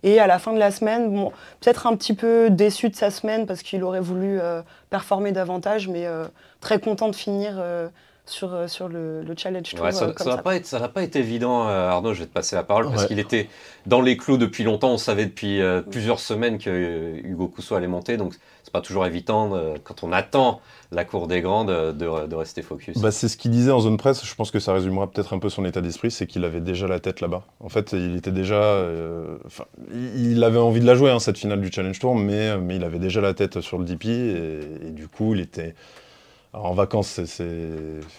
Et 0.03 0.19
à 0.19 0.27
la 0.27 0.39
fin 0.39 0.53
de 0.53 0.59
la 0.59 0.71
semaine, 0.71 1.13
bon, 1.13 1.31
peut-être 1.61 1.87
un 1.87 1.95
petit 1.95 2.13
peu 2.13 2.49
déçu 2.49 2.89
de 2.89 2.95
sa 2.95 3.09
semaine 3.09 3.45
parce 3.45 3.63
qu'il 3.63 3.83
aurait 3.83 4.01
voulu 4.01 4.39
euh, 4.39 4.61
performer 4.89 5.31
davantage, 5.31 5.87
mais 5.87 6.07
très 6.59 6.79
content 6.79 7.09
de 7.09 7.15
finir 7.15 7.55
sur, 8.27 8.69
sur 8.69 8.87
le, 8.87 9.25
Challenge 9.35 9.67
Tour. 9.67 9.91
ça 9.91 10.13
n'a 10.25 10.37
pas, 10.37 10.55
été, 10.55 10.77
pas 10.93 11.01
été 11.01 11.19
évident, 11.19 11.63
Arnaud, 11.63 12.13
je 12.13 12.19
vais 12.19 12.27
te 12.27 12.33
passer 12.33 12.55
la 12.55 12.61
parole, 12.61 12.87
parce 12.91 13.07
qu'il 13.07 13.17
était 13.17 13.49
dans 13.87 14.01
les 14.01 14.15
clous 14.15 14.37
depuis 14.37 14.63
longtemps. 14.63 14.91
On 14.91 14.99
savait 14.99 15.25
depuis 15.25 15.59
plusieurs 15.89 16.19
semaines 16.19 16.59
que 16.59 17.15
Hugo 17.23 17.47
Cousseau 17.47 17.73
allait 17.73 17.87
monter, 17.87 18.17
donc 18.17 18.35
c'est 18.63 18.73
pas 18.73 18.81
toujours 18.81 19.07
évident 19.07 19.59
quand 19.83 20.03
on 20.03 20.11
attend 20.11 20.61
la 20.95 21.03
cour 21.03 21.27
des 21.27 21.41
grands 21.41 21.65
de, 21.65 22.35
rester 22.35 22.61
focus. 22.61 22.97
Bah, 22.97 23.11
c'est 23.11 23.27
ce 23.27 23.35
qu'il 23.35 23.51
disait 23.51 23.71
en 23.71 23.81
zone 23.81 23.97
presse, 23.97 24.25
je 24.25 24.33
pense 24.33 24.49
que 24.49 24.59
ça 24.59 24.73
résumera 24.73 25.11
peut-être 25.11 25.33
un 25.33 25.39
peu 25.39 25.49
son 25.49 25.65
état 25.65 25.81
d'esprit, 25.81 26.09
c'est 26.09 26.25
qu'il 26.25 26.43
avait 26.45 26.61
déjà 26.61 26.87
la 26.87 27.01
tête 27.01 27.19
là-bas. 27.19 27.43
En 27.59 27.69
fait, 27.69 27.91
il 27.91 28.15
était 28.15 28.31
déjà... 28.31 28.55
Euh, 28.55 29.37
il 29.93 30.41
avait 30.43 30.57
envie 30.57 30.79
de 30.79 30.85
la 30.85 30.95
jouer, 30.95 31.11
hein, 31.11 31.19
cette 31.19 31.37
finale 31.37 31.59
du 31.59 31.71
Challenge 31.71 31.99
Tour, 31.99 32.15
mais, 32.15 32.57
mais 32.57 32.77
il 32.77 32.83
avait 32.83 32.99
déjà 32.99 33.19
la 33.19 33.33
tête 33.33 33.59
sur 33.59 33.77
le 33.77 33.83
DP, 33.83 34.05
et, 34.05 34.91
du 34.91 35.09
coup, 35.09 35.35
il 35.35 35.41
était... 35.41 35.75
en 36.53 36.73
vacances, 36.73 37.19
c'est 37.25 37.69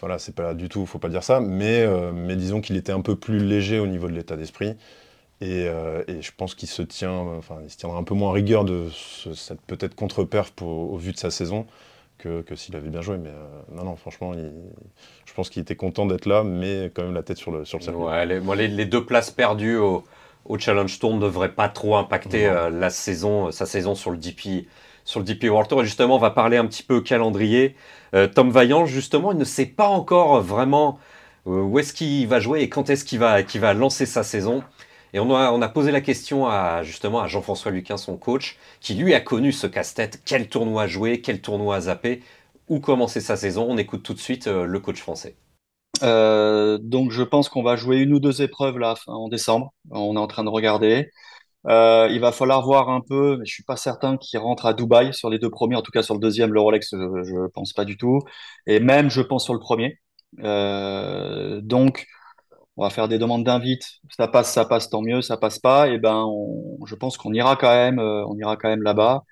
voilà, 0.00 0.18
c'est 0.18 0.34
pas 0.34 0.52
du 0.52 0.68
tout, 0.68 0.84
faut 0.84 0.98
pas 0.98 1.08
dire 1.08 1.24
ça, 1.24 1.40
mais, 1.40 1.80
euh, 1.80 2.12
mais 2.14 2.36
disons 2.36 2.60
qu'il 2.60 2.76
était 2.76 2.92
un 2.92 3.00
peu 3.00 3.16
plus 3.16 3.38
léger 3.38 3.78
au 3.78 3.86
niveau 3.86 4.06
de 4.06 4.12
l'état 4.12 4.36
d'esprit. 4.36 4.74
Et, 5.40 5.66
euh, 5.66 6.02
je 6.20 6.30
pense 6.36 6.54
qu'il 6.54 6.68
se 6.68 6.82
tient, 6.82 7.10
enfin, 7.38 7.56
il 7.64 7.74
tiendra 7.74 7.98
un 7.98 8.04
peu 8.04 8.14
moins 8.14 8.32
rigueur 8.32 8.64
de 8.66 8.88
cette 9.34 9.62
peut-être 9.62 9.94
contre-perf 9.94 10.52
au 10.60 10.96
vu 10.98 11.12
de 11.12 11.18
sa 11.18 11.30
saison 11.30 11.66
que, 12.46 12.54
s'il 12.54 12.76
avait 12.76 12.88
bien 12.88 13.02
joué. 13.02 13.18
Mais 13.18 13.30
euh, 13.30 13.62
non, 13.72 13.84
non, 13.84 13.96
franchement, 13.96 14.32
je 14.34 15.34
pense 15.34 15.50
qu'il 15.50 15.62
était 15.62 15.76
content 15.76 16.06
d'être 16.06 16.26
là, 16.26 16.44
mais 16.44 16.90
quand 16.94 17.02
même 17.02 17.14
la 17.14 17.22
tête 17.22 17.38
sur 17.38 17.50
le, 17.50 17.64
sur 17.64 17.78
le 17.78 17.84
circuit. 17.84 18.00
Ouais, 18.00 18.26
les, 18.68 18.84
deux 18.84 19.04
places 19.04 19.30
perdues 19.30 19.76
au, 19.76 20.04
au 20.44 20.58
Challenge 20.58 20.98
Tour 20.98 21.14
ne 21.14 21.20
devraient 21.20 21.52
pas 21.52 21.68
trop 21.68 21.96
impacter 21.96 22.46
euh, 22.46 22.70
la 22.70 22.90
saison, 22.90 23.50
sa 23.50 23.66
saison 23.66 23.94
sur 23.94 24.10
le 24.10 24.16
DP. 24.16 24.68
Sur 25.04 25.20
le 25.20 25.24
DP 25.24 25.44
World 25.44 25.68
Tour. 25.68 25.82
Et 25.82 25.84
justement, 25.84 26.16
on 26.16 26.20
va 26.20 26.30
parler 26.30 26.56
un 26.56 26.66
petit 26.66 26.82
peu 26.82 27.00
calendrier. 27.00 27.76
Euh, 28.14 28.26
Tom 28.26 28.50
Vaillant, 28.50 28.86
justement, 28.86 29.30
il 29.30 29.38
ne 29.38 29.44
sait 29.44 29.66
pas 29.66 29.86
encore 29.86 30.40
vraiment 30.40 30.98
où 31.44 31.78
est-ce 31.78 31.92
qu'il 31.92 32.26
va 32.26 32.40
jouer 32.40 32.62
et 32.62 32.68
quand 32.68 32.90
est-ce 32.90 33.04
qu'il 33.04 33.20
va, 33.20 33.44
qu'il 33.44 33.60
va 33.60 33.72
lancer 33.72 34.04
sa 34.04 34.24
saison. 34.24 34.64
Et 35.12 35.20
on 35.20 35.32
a, 35.32 35.68
posé 35.68 35.92
la 35.92 36.00
question 36.00 36.46
à, 36.46 36.82
justement 36.82 37.20
à 37.20 37.26
Jean-François 37.26 37.70
Luquin, 37.70 37.96
son 37.96 38.16
coach, 38.16 38.58
qui 38.80 38.94
lui 38.94 39.14
a 39.14 39.20
connu 39.20 39.52
ce 39.52 39.66
casse-tête. 39.66 40.20
Quel 40.24 40.48
tournoi 40.48 40.86
jouer, 40.86 41.20
quel 41.20 41.40
tournoi 41.40 41.80
zapper, 41.82 42.22
où 42.68 42.80
commencer 42.80 43.20
sa 43.20 43.36
saison? 43.36 43.66
On 43.68 43.78
écoute 43.78 44.02
tout 44.02 44.14
de 44.14 44.18
suite 44.18 44.46
euh, 44.46 44.66
le 44.66 44.80
coach 44.80 45.00
français. 45.00 45.36
Euh, 46.02 46.78
donc 46.78 47.10
je 47.10 47.22
pense 47.22 47.48
qu'on 47.48 47.62
va 47.62 47.76
jouer 47.76 47.98
une 47.98 48.12
ou 48.12 48.20
deux 48.20 48.42
épreuves 48.42 48.78
là 48.78 48.94
en 49.06 49.28
décembre. 49.28 49.72
On 49.90 50.16
est 50.16 50.18
en 50.18 50.26
train 50.26 50.44
de 50.44 50.50
regarder. 50.50 51.10
Euh, 51.68 52.08
il 52.10 52.20
va 52.20 52.30
falloir 52.32 52.62
voir 52.62 52.90
un 52.90 53.00
peu, 53.00 53.38
mais 53.38 53.46
je 53.46 53.52
suis 53.52 53.64
pas 53.64 53.76
certain 53.76 54.16
qu'il 54.18 54.38
rentre 54.38 54.66
à 54.66 54.74
Dubaï 54.74 55.14
sur 55.14 55.30
les 55.30 55.38
deux 55.38 55.50
premiers, 55.50 55.76
en 55.76 55.82
tout 55.82 55.90
cas 55.90 56.02
sur 56.02 56.14
le 56.14 56.20
deuxième, 56.20 56.52
le 56.52 56.60
Rolex, 56.60 56.90
je, 56.92 57.24
je 57.24 57.48
pense 57.54 57.72
pas 57.72 57.84
du 57.84 57.96
tout. 57.96 58.20
Et 58.66 58.80
même, 58.80 59.10
je 59.10 59.22
pense 59.22 59.44
sur 59.44 59.54
le 59.54 59.60
premier. 59.60 59.98
Donc, 61.62 62.06
on 62.76 62.84
va 62.84 62.90
faire 62.90 63.08
des 63.08 63.18
demandes 63.18 63.44
d'invite. 63.44 63.84
Ça 64.10 64.28
passe, 64.28 64.52
ça 64.52 64.64
passe, 64.64 64.90
tant 64.90 65.02
mieux. 65.02 65.22
Ça 65.22 65.36
passe 65.36 65.58
pas, 65.58 65.88
et 65.88 65.94
eh 65.94 65.98
ben, 65.98 66.26
je 66.86 66.94
pense 66.94 67.16
qu'on 67.16 67.32
ira 67.32 67.56
quand 67.56 67.74
même, 67.74 67.98
euh, 67.98 68.24
on 68.26 68.36
ira 68.36 68.56
quand 68.56 68.68
même 68.68 68.82
là-bas. 68.82 69.22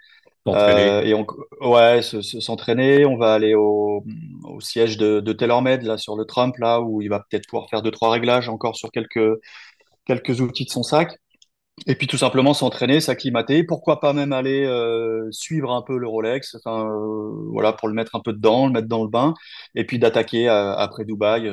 Euh, 0.46 1.02
et 1.02 1.14
on, 1.14 1.26
ouais, 1.62 2.02
s'entraîner. 2.02 3.06
On 3.06 3.16
va 3.16 3.32
aller 3.34 3.54
au, 3.54 4.04
au 4.44 4.60
siège 4.60 4.98
de, 4.98 5.20
de 5.20 5.32
TaylorMade, 5.32 5.82
là, 5.82 5.96
sur 5.96 6.16
le 6.16 6.24
Trump, 6.26 6.56
là, 6.58 6.80
où 6.80 7.00
il 7.00 7.08
va 7.08 7.20
peut-être 7.20 7.46
pouvoir 7.48 7.68
faire 7.70 7.82
deux, 7.82 7.90
trois 7.90 8.10
réglages 8.10 8.48
encore 8.48 8.76
sur 8.76 8.90
quelques, 8.90 9.40
quelques 10.04 10.40
outils 10.40 10.66
de 10.66 10.70
son 10.70 10.82
sac. 10.82 11.18
Et 11.88 11.96
puis 11.96 12.06
tout 12.06 12.16
simplement 12.16 12.54
s'entraîner, 12.54 13.00
s'acclimater, 13.00 13.64
pourquoi 13.64 13.98
pas 13.98 14.12
même 14.12 14.32
aller 14.32 14.64
euh, 14.64 15.28
suivre 15.32 15.72
un 15.72 15.82
peu 15.82 15.98
le 15.98 16.06
Rolex, 16.06 16.54
enfin 16.54 16.86
euh, 16.86 17.32
voilà 17.50 17.72
pour 17.72 17.88
le 17.88 17.94
mettre 17.94 18.14
un 18.14 18.20
peu 18.20 18.32
dedans, 18.32 18.66
le 18.66 18.72
mettre 18.72 18.86
dans 18.86 19.02
le 19.02 19.08
bain, 19.08 19.34
et 19.74 19.84
puis 19.84 19.98
d'attaquer 19.98 20.46
après 20.48 21.04
Dubaï. 21.04 21.50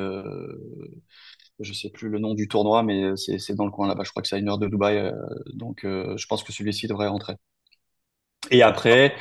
Euh, 1.60 1.64
je 1.64 1.74
sais 1.74 1.90
plus 1.90 2.10
le 2.10 2.20
nom 2.20 2.34
du 2.34 2.48
tournoi, 2.48 2.84
mais 2.84 3.16
c'est 3.18 3.56
dans 3.56 3.66
le 3.66 3.72
coin 3.72 3.88
là-bas. 3.88 4.04
Je 4.04 4.12
crois 4.12 4.22
que 4.22 4.28
c'est 4.28 4.36
à 4.36 4.40
une 4.40 4.50
heure 4.50 4.58
de 4.58 4.68
Dubaï, 4.68 5.12
donc 5.54 5.82
je 5.84 6.26
pense 6.28 6.44
que 6.44 6.52
celui-ci 6.52 6.88
devrait 6.88 7.08
rentrer. 7.08 7.36
Et 8.50 8.62
après, 8.64 9.16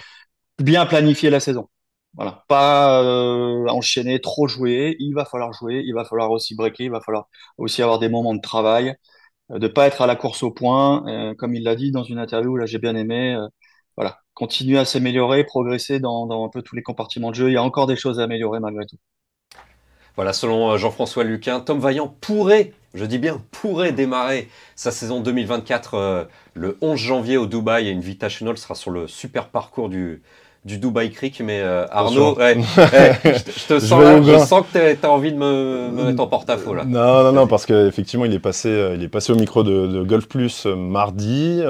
bien 0.59 0.87
planifier 0.87 1.31
la 1.31 1.41
saison. 1.41 1.69
Pas 2.49 3.03
enchaîner, 3.71 4.21
trop 4.21 4.49
jouer. 4.49 4.97
Il 4.99 5.15
va 5.15 5.25
falloir 5.25 5.53
jouer, 5.53 5.83
il 5.87 5.95
va 5.95 6.05
falloir 6.05 6.31
aussi 6.31 6.55
breaker, 6.55 6.85
il 6.85 6.91
va 6.91 7.01
falloir 7.01 7.29
aussi 7.59 7.83
avoir 7.83 7.99
des 7.99 8.09
moments 8.09 8.35
de 8.35 8.41
travail. 8.41 8.97
Euh, 9.53 9.59
de 9.59 9.69
pas 9.69 9.87
être 9.87 10.03
à 10.03 10.07
la 10.07 10.17
course 10.17 10.43
au 10.43 10.51
point, 10.51 11.07
euh, 11.09 11.35
comme 11.35 11.55
il 11.55 11.63
l'a 11.65 11.77
dit 11.77 11.91
dans 11.93 12.03
une 12.05 12.19
interview, 12.19 12.57
là 12.57 12.67
j'ai 12.67 12.79
bien 12.79 12.95
aimé. 12.97 13.35
Euh, 13.35 13.49
continuer 14.35 14.79
à 14.79 14.85
s'améliorer, 14.87 15.45
progresser 15.45 16.01
dans, 16.01 16.45
un 16.45 16.49
peu 16.49 16.63
tous 16.63 16.75
les 16.77 16.83
compartiments 16.83 17.31
de 17.31 17.35
jeu. 17.35 17.51
Il 17.51 17.55
y 17.55 17.57
a 17.57 17.63
encore 17.63 17.87
des 17.87 17.97
choses 17.97 18.21
à 18.21 18.25
améliorer 18.25 18.61
malgré 18.61 18.87
tout. 18.87 18.97
Voilà, 20.21 20.35
selon 20.35 20.77
Jean-François 20.77 21.25
Luquin, 21.25 21.61
Tom 21.61 21.81
Vaillant 21.81 22.15
pourrait, 22.21 22.75
je 22.93 23.07
dis 23.07 23.17
bien 23.17 23.43
pourrait 23.53 23.93
démarrer 23.93 24.51
sa 24.77 24.91
saison 24.91 25.21
2024 25.23 26.29
le 26.53 26.77
11 26.83 26.99
janvier 26.99 27.39
au 27.39 27.47
Dubaï 27.47 27.89
et 27.89 27.95
Invitational 27.95 28.59
sera 28.59 28.75
sur 28.75 28.91
le 28.91 29.09
super 29.09 29.49
parcours 29.49 29.89
du, 29.89 30.21
du 30.65 30.77
Dubai 30.77 31.11
Creek, 31.11 31.41
mais 31.41 31.61
euh, 31.61 31.87
Arnaud, 31.91 32.37
ouais, 32.37 32.59
je, 33.25 33.67
te 33.67 33.79
sens, 33.81 34.27
je, 34.27 34.39
sens 34.45 34.63
que 34.71 34.95
tu 34.95 35.07
as 35.07 35.11
envie 35.11 35.33
de 35.33 35.39
me, 35.39 35.89
mettre 35.91 36.23
en 36.23 36.27
porte-à-faux 36.27 36.75
là. 36.75 36.85
Non, 36.85 37.23
non, 37.25 37.33
non, 37.33 37.47
parce 37.47 37.65
qu'effectivement, 37.65 38.27
il 38.27 38.35
est 38.35 38.41
passé, 38.41 38.69
euh, 38.69 38.95
il 38.95 39.03
est 39.03 39.09
passé 39.09 39.33
au 39.33 39.37
micro 39.37 39.63
de, 39.63 40.03
Golf 40.03 40.29
Plus 40.29 40.67
euh, 40.67 40.77
mardi, 40.77 41.63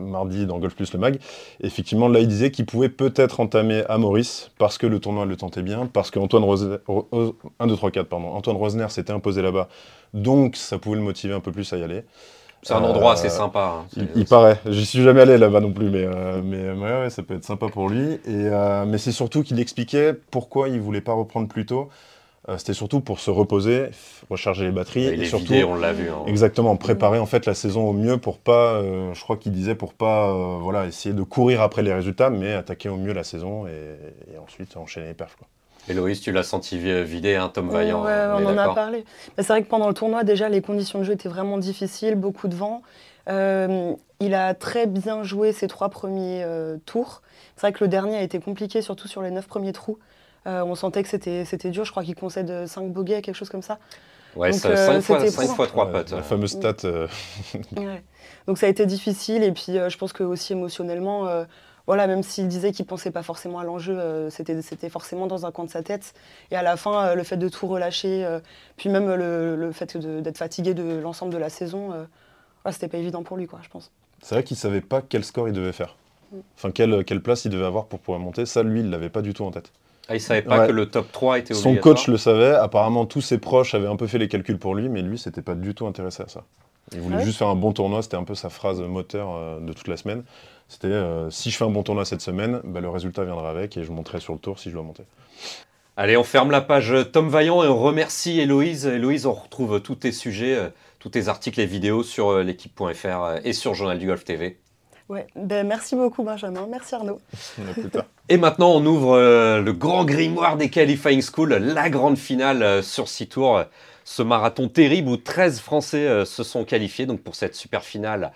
mardi 0.00 0.44
dans 0.44 0.58
Golf 0.58 0.74
Plus 0.74 0.92
le 0.92 0.98
mag. 0.98 1.18
effectivement, 1.62 2.08
là, 2.08 2.20
il 2.20 2.28
disait 2.28 2.50
qu'il 2.50 2.66
pouvait 2.66 2.90
peut-être 2.90 3.40
entamer 3.40 3.84
à 3.88 3.96
Maurice 3.96 4.50
parce 4.58 4.76
que 4.76 4.86
le 4.86 4.98
tournoi 4.98 5.24
le 5.24 5.36
tentait 5.36 5.62
bien, 5.62 5.88
parce 5.90 6.10
qu'Antoine 6.10 6.44
Rosner, 6.44 6.76
1, 7.58 7.66
2, 7.66 7.76
3, 7.76 7.90
4, 7.90 8.06
pardon, 8.06 8.28
Antoine 8.28 8.56
Rosner 8.56 8.86
s'était 8.90 9.14
imposé 9.14 9.40
là-bas, 9.40 9.68
donc 10.12 10.56
ça 10.56 10.76
pouvait 10.78 10.96
le 10.96 11.02
motiver 11.02 11.32
un 11.32 11.40
peu 11.40 11.52
plus 11.52 11.72
à 11.72 11.78
y 11.78 11.82
aller. 11.82 12.02
C'est 12.64 12.72
un 12.72 12.82
endroit 12.82 13.12
assez 13.12 13.28
sympa. 13.28 13.84
Hein. 13.96 14.04
Il, 14.16 14.24
paraît. 14.24 14.58
J'y 14.66 14.86
suis 14.86 15.02
jamais 15.02 15.20
allé 15.20 15.36
là-bas 15.36 15.60
non 15.60 15.72
plus, 15.72 15.90
mais, 15.90 16.04
euh, 16.04 16.40
mais 16.42 16.72
ouais, 16.72 17.10
ça 17.10 17.22
peut 17.22 17.34
être 17.34 17.44
sympa 17.44 17.68
pour 17.68 17.90
lui. 17.90 18.14
Et, 18.14 18.20
euh, 18.26 18.86
mais 18.86 18.96
c'est 18.96 19.12
surtout 19.12 19.42
qu'il 19.42 19.60
expliquait 19.60 20.14
pourquoi 20.30 20.68
il 20.70 20.80
voulait 20.80 21.02
pas 21.02 21.12
reprendre 21.12 21.46
plus 21.46 21.66
tôt. 21.66 21.90
Euh, 22.48 22.56
c'était 22.58 22.74
surtout 22.74 23.00
pour 23.00 23.20
se 23.20 23.30
reposer, 23.30 23.90
recharger 24.30 24.64
les 24.64 24.70
batteries. 24.70 25.06
et, 25.06 25.24
surtout, 25.26 25.52
on 25.52 25.74
l'a 25.74 25.92
vu. 25.92 26.08
Hein. 26.08 26.24
Exactement, 26.26 26.76
préparer 26.76 27.18
en 27.18 27.26
fait 27.26 27.44
la 27.44 27.54
saison 27.54 27.88
au 27.88 27.92
mieux 27.92 28.16
pour 28.16 28.38
pas, 28.38 28.82
je 28.82 29.20
crois 29.22 29.36
qu'il 29.36 29.52
disait, 29.52 29.74
pour 29.74 29.94
pas 29.94 30.32
voilà, 30.58 30.86
essayer 30.86 31.14
de 31.14 31.22
courir 31.22 31.60
après 31.60 31.82
les 31.82 31.92
résultats, 31.92 32.30
mais 32.30 32.52
attaquer 32.52 32.88
au 32.88 32.96
mieux 32.96 33.12
la 33.12 33.24
saison 33.24 33.66
et, 33.66 34.38
ensuite 34.38 34.76
enchaîner 34.76 35.08
les 35.08 35.14
perfs. 35.14 35.36
Quoi. 35.36 35.48
Héloïse, 35.88 36.20
tu 36.20 36.32
l'as 36.32 36.42
senti 36.42 36.78
vidé, 36.78 37.36
un 37.36 37.44
hein, 37.44 37.50
Tom 37.52 37.68
Vaillant. 37.68 38.02
on, 38.02 38.46
en 38.46 38.58
a 38.58 38.74
parlé. 38.74 39.04
C'est 39.36 39.48
vrai 39.48 39.62
que 39.62 39.68
pendant 39.68 39.88
le 39.88 39.94
tournoi, 39.94 40.24
déjà, 40.24 40.48
les 40.48 40.62
conditions 40.62 41.00
de 41.00 41.04
jeu 41.04 41.12
étaient 41.12 41.28
vraiment 41.28 41.58
difficiles, 41.58 42.14
beaucoup 42.14 42.48
de 42.48 42.54
vent. 42.54 42.82
Euh, 43.28 43.94
il 44.20 44.34
a 44.34 44.54
très 44.54 44.86
bien 44.86 45.22
joué 45.22 45.52
ses 45.52 45.68
trois 45.68 45.88
premiers 45.88 46.42
euh, 46.44 46.76
tours. 46.86 47.22
C'est 47.56 47.62
vrai 47.62 47.72
que 47.72 47.84
le 47.84 47.88
dernier 47.88 48.16
a 48.16 48.22
été 48.22 48.38
compliqué, 48.40 48.82
surtout 48.82 49.08
sur 49.08 49.22
les 49.22 49.30
neuf 49.30 49.46
premiers 49.46 49.72
trous. 49.72 49.98
Euh, 50.46 50.62
on 50.62 50.74
sentait 50.74 51.02
que 51.02 51.08
c'était 51.08 51.70
dur. 51.70 51.84
Je 51.84 51.90
crois 51.90 52.04
qu'il 52.04 52.14
concède 52.14 52.66
5 52.66 52.92
bogeys, 52.92 53.22
quelque 53.22 53.34
chose 53.34 53.48
comme 53.48 53.62
ça. 53.62 53.78
Ouais, 54.36 54.52
5 54.52 55.00
fois, 55.00 55.20
5 55.30 55.46
fois 55.54 55.66
3 55.66 55.92
potes. 55.92 56.10
La 56.10 56.22
fameuse 56.22 56.50
stat. 56.50 56.76
Donc 58.46 58.58
ça 58.58 58.66
a 58.66 58.68
été 58.68 58.84
difficile. 58.84 59.42
Et 59.42 59.52
puis 59.52 59.72
je 59.88 59.96
pense 59.96 60.12
que 60.12 60.22
aussi 60.22 60.52
émotionnellement, 60.52 61.44
voilà, 61.86 62.06
même 62.06 62.22
s'il 62.22 62.48
disait 62.48 62.72
qu'il 62.72 62.86
pensait 62.86 63.10
pas 63.10 63.22
forcément 63.22 63.58
à 63.58 63.64
l'enjeu, 63.64 63.98
euh, 63.98 64.30
c'était, 64.30 64.88
forcément 64.88 65.26
dans 65.26 65.44
un 65.44 65.52
coin 65.52 65.64
de 65.64 65.70
sa 65.70 65.82
tête. 65.82 66.14
Et 66.50 66.56
à 66.56 66.62
la 66.62 66.76
fin, 66.76 67.08
euh, 67.08 67.14
le 67.14 67.22
fait 67.24 67.36
de 67.36 67.48
tout 67.48 67.66
relâcher, 67.66 68.24
euh, 68.24 68.40
puis 68.76 68.88
même 68.88 69.12
le, 69.12 69.70
fait 69.72 69.96
d'être 69.96 70.38
fatigué 70.38 70.72
de 70.72 70.98
l'ensemble 71.00 71.32
de 71.32 71.38
la 71.38 71.50
saison, 71.50 71.92
c'était 72.70 72.88
pas 72.88 72.98
évident 72.98 73.22
pour 73.22 73.36
lui, 73.36 73.46
quoi, 73.46 73.60
je 73.62 73.68
pense. 73.68 73.90
C'est 74.22 74.34
vrai 74.34 74.44
qu'il 74.44 74.56
savait 74.56 74.80
pas 74.80 75.02
quel 75.02 75.24
score 75.24 75.48
il 75.48 75.52
devait 75.52 75.72
faire. 75.72 75.96
Mm. 76.32 76.36
Enfin, 76.56 76.70
quelle, 76.70 77.04
quelle, 77.04 77.20
place 77.20 77.44
il 77.44 77.50
devait 77.50 77.66
avoir 77.66 77.84
pour 77.84 77.98
pouvoir 77.98 78.18
monter. 78.18 78.46
Ça, 78.46 78.62
lui, 78.62 78.80
il 78.80 78.88
l'avait 78.88 79.10
pas 79.10 79.20
du 79.20 79.34
tout 79.34 79.44
en 79.44 79.50
tête. 79.50 79.70
Ah, 80.08 80.14
il 80.14 80.20
savait 80.20 80.42
pas 80.42 80.66
que 80.66 80.72
le 80.72 80.86
top 80.86 81.10
3 81.12 81.38
était 81.38 81.54
obligatoire. 81.54 81.74
Son 81.74 81.80
coach 81.80 82.08
le 82.08 82.16
savait. 82.16 82.54
Apparemment, 82.54 83.06
tous 83.06 83.20
ses 83.20 83.38
proches 83.38 83.74
avaient 83.74 83.86
un 83.86 83.96
peu 83.96 84.06
fait 84.06 84.18
les 84.18 84.28
calculs 84.28 84.58
pour 84.58 84.74
lui, 84.74 84.88
mais 84.88 85.02
lui, 85.02 85.18
s'était 85.18 85.42
pas 85.42 85.54
du 85.54 85.74
tout 85.74 85.86
intéressé 85.86 86.22
à 86.22 86.28
ça. 86.28 86.44
Il 86.92 87.00
voulait 87.00 87.16
ah 87.18 87.24
juste 87.24 87.38
faire 87.38 87.48
un 87.48 87.56
bon 87.56 87.72
tournoi. 87.72 88.02
C'était 88.02 88.16
un 88.16 88.24
peu 88.24 88.34
sa 88.34 88.50
phrase 88.50 88.80
moteur 88.80 89.60
de 89.60 89.72
toute 89.72 89.88
la 89.88 89.96
semaine. 89.96 90.22
C'était 90.68 90.88
euh, 90.88 91.30
si 91.30 91.50
je 91.50 91.56
fais 91.56 91.64
un 91.64 91.70
bon 91.70 91.82
tournoi 91.82 92.04
cette 92.04 92.20
semaine, 92.20 92.60
bah, 92.64 92.80
le 92.80 92.88
résultat 92.88 93.24
viendra 93.24 93.50
avec 93.50 93.76
et 93.76 93.84
je 93.84 93.92
monterai 93.92 94.20
sur 94.20 94.32
le 94.32 94.38
tour 94.38 94.58
si 94.58 94.70
je 94.70 94.74
dois 94.74 94.82
monter. 94.82 95.04
Allez, 95.96 96.16
on 96.16 96.24
ferme 96.24 96.50
la 96.50 96.60
page 96.60 96.92
Tom 97.12 97.28
Vaillant 97.28 97.62
et 97.62 97.68
on 97.68 97.78
remercie 97.78 98.40
Héloïse. 98.40 98.86
Héloïse, 98.86 99.26
on 99.26 99.34
retrouve 99.34 99.80
tous 99.80 99.94
tes 99.94 100.12
sujets, 100.12 100.56
euh, 100.56 100.68
tous 100.98 101.10
tes 101.10 101.28
articles 101.28 101.60
et 101.60 101.66
vidéos 101.66 102.02
sur 102.02 102.30
euh, 102.30 102.42
l'équipe.fr 102.42 103.40
et 103.44 103.52
sur 103.52 103.74
Journal 103.74 103.98
du 103.98 104.06
Golf 104.06 104.24
TV. 104.24 104.58
Ouais, 105.10 105.26
ben 105.36 105.66
merci 105.66 105.96
beaucoup 105.96 106.24
Benjamin, 106.24 106.66
merci 106.68 106.94
Arnaud. 106.94 107.20
et 108.30 108.38
maintenant 108.38 108.70
on 108.70 108.86
ouvre 108.86 109.18
le 109.60 109.72
grand 109.74 110.06
grimoire 110.06 110.56
des 110.56 110.70
qualifying 110.70 111.20
schools, 111.20 111.52
la 111.52 111.90
grande 111.90 112.16
finale 112.16 112.82
sur 112.82 113.06
6 113.06 113.28
tours, 113.28 113.64
ce 114.04 114.22
marathon 114.22 114.68
terrible 114.68 115.08
où 115.08 115.16
13 115.16 115.60
Français 115.60 116.24
se 116.24 116.42
sont 116.42 116.64
qualifiés 116.64 117.06
donc 117.06 117.22
pour 117.22 117.34
cette 117.34 117.54
super 117.54 117.82
finale 117.82 118.32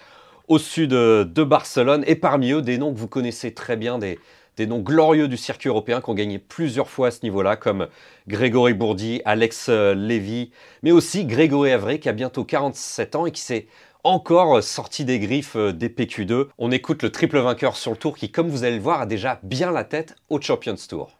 au 0.48 0.58
sud 0.58 0.90
de 0.90 1.44
Barcelone. 1.44 2.02
Et 2.06 2.16
parmi 2.16 2.52
eux, 2.52 2.62
des 2.62 2.78
noms 2.78 2.92
que 2.92 2.98
vous 2.98 3.08
connaissez 3.08 3.52
très 3.52 3.76
bien, 3.76 3.98
des, 3.98 4.18
noms 4.66 4.80
glorieux 4.80 5.28
du 5.28 5.36
circuit 5.36 5.68
européen 5.68 6.00
qui 6.00 6.10
ont 6.10 6.14
gagné 6.14 6.38
plusieurs 6.38 6.88
fois 6.88 7.08
à 7.08 7.10
ce 7.12 7.20
niveau-là, 7.22 7.54
comme 7.56 7.86
Grégory 8.26 8.74
Bourdi, 8.74 9.22
Alex 9.24 9.68
euh, 9.68 9.94
Lévy, 9.94 10.50
mais 10.82 10.90
aussi 10.90 11.24
Grégory 11.26 11.70
Avré 11.70 12.00
qui 12.00 12.08
a 12.08 12.12
bientôt 12.12 12.42
47 12.44 13.14
ans 13.14 13.26
et 13.26 13.30
qui 13.30 13.40
s'est 13.40 13.68
encore 14.02 14.62
sorti 14.62 15.04
des 15.04 15.20
griffes 15.20 15.54
euh, 15.54 15.72
des 15.72 15.88
PQ2. 15.88 16.48
On 16.58 16.72
écoute 16.72 17.04
le 17.04 17.12
triple 17.12 17.38
vainqueur 17.38 17.76
sur 17.76 17.92
le 17.92 17.96
tour 17.96 18.16
qui, 18.16 18.32
comme 18.32 18.48
vous 18.48 18.64
allez 18.64 18.76
le 18.76 18.82
voir, 18.82 19.02
a 19.02 19.06
déjà 19.06 19.38
bien 19.44 19.70
la 19.70 19.84
tête 19.84 20.16
au 20.28 20.40
Champions 20.40 20.74
Tour. 20.88 21.17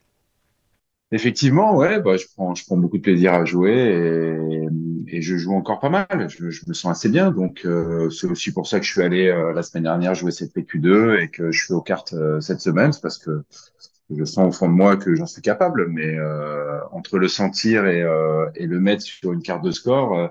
Effectivement, 1.11 1.75
ouais, 1.75 2.01
bah, 2.01 2.19
je 2.19 2.27
prends, 2.35 2.55
je 2.55 2.65
prends 2.67 2.77
beaucoup 2.77 2.99
de 2.99 3.03
plaisir 3.03 3.33
à 3.33 3.47
jouer 3.47 3.73
et, 3.73 5.17
et 5.17 5.23
je 5.23 5.37
joue 5.37 5.55
encore 5.55 5.81
pas 5.81 5.89
mal. 5.89 6.29
Je, 6.29 6.51
je 6.51 6.65
me 6.69 6.75
sens 6.75 6.91
assez 6.91 7.09
bien, 7.09 7.31
donc 7.31 7.63
euh, 7.65 8.11
c'est 8.11 8.27
aussi 8.27 8.53
pour 8.53 8.67
ça 8.67 8.79
que 8.79 8.85
je 8.85 8.93
suis 8.93 9.03
allé 9.03 9.29
euh, 9.29 9.55
la 9.55 9.63
semaine 9.63 9.85
dernière 9.85 10.15
jouer 10.15 10.33
cette 10.33 10.55
PQ2 10.55 11.19
et 11.21 11.29
que 11.29 11.51
je 11.51 11.65
suis 11.65 11.73
aux 11.73 11.81
cartes 11.81 12.13
euh, 12.13 12.41
cette 12.41 12.61
semaine, 12.61 12.93
c'est 12.93 13.01
parce 13.01 13.17
que 13.17 13.43
je 14.11 14.25
sens 14.25 14.49
au 14.49 14.53
fond 14.53 14.69
de 14.69 14.75
moi 14.75 14.97
que 14.99 15.15
j'en 15.15 15.27
suis 15.27 15.41
capable. 15.41 15.89
Mais 15.89 16.17
entre 16.93 17.19
le 17.19 17.29
sentir 17.29 17.87
et, 17.87 18.01
et, 18.55 18.67
le 18.67 18.81
mettre 18.81 19.03
sur 19.03 19.35
une 19.35 19.43
carte 19.43 19.63
de 19.63 19.71
score, 19.71 20.31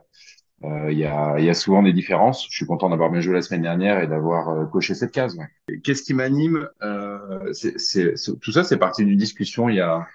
il 0.64 0.98
y, 0.98 1.06
a, 1.06 1.40
y, 1.40 1.48
a, 1.48 1.54
souvent 1.54 1.84
des 1.84 1.94
différences. 1.94 2.48
Je 2.50 2.56
suis 2.56 2.66
content 2.66 2.90
d'avoir 2.90 3.12
bien 3.12 3.22
joué 3.22 3.36
la 3.36 3.44
semaine 3.44 3.62
dernière 3.62 4.02
et 4.02 4.08
d'avoir 4.08 4.68
coché 4.72 4.96
cette 4.96 5.12
case. 5.12 5.38
Qu'est-ce 5.84 6.02
qui 6.02 6.16
m'anime 6.16 6.68
c'est, 7.52 8.16
Tout 8.42 8.52
ça, 8.52 8.64
c'est 8.64 8.78
parti 8.78 9.06
d'une 9.06 9.16
discussion 9.16 9.70
il 9.70 9.76
y 9.76 9.82
a 9.82 10.08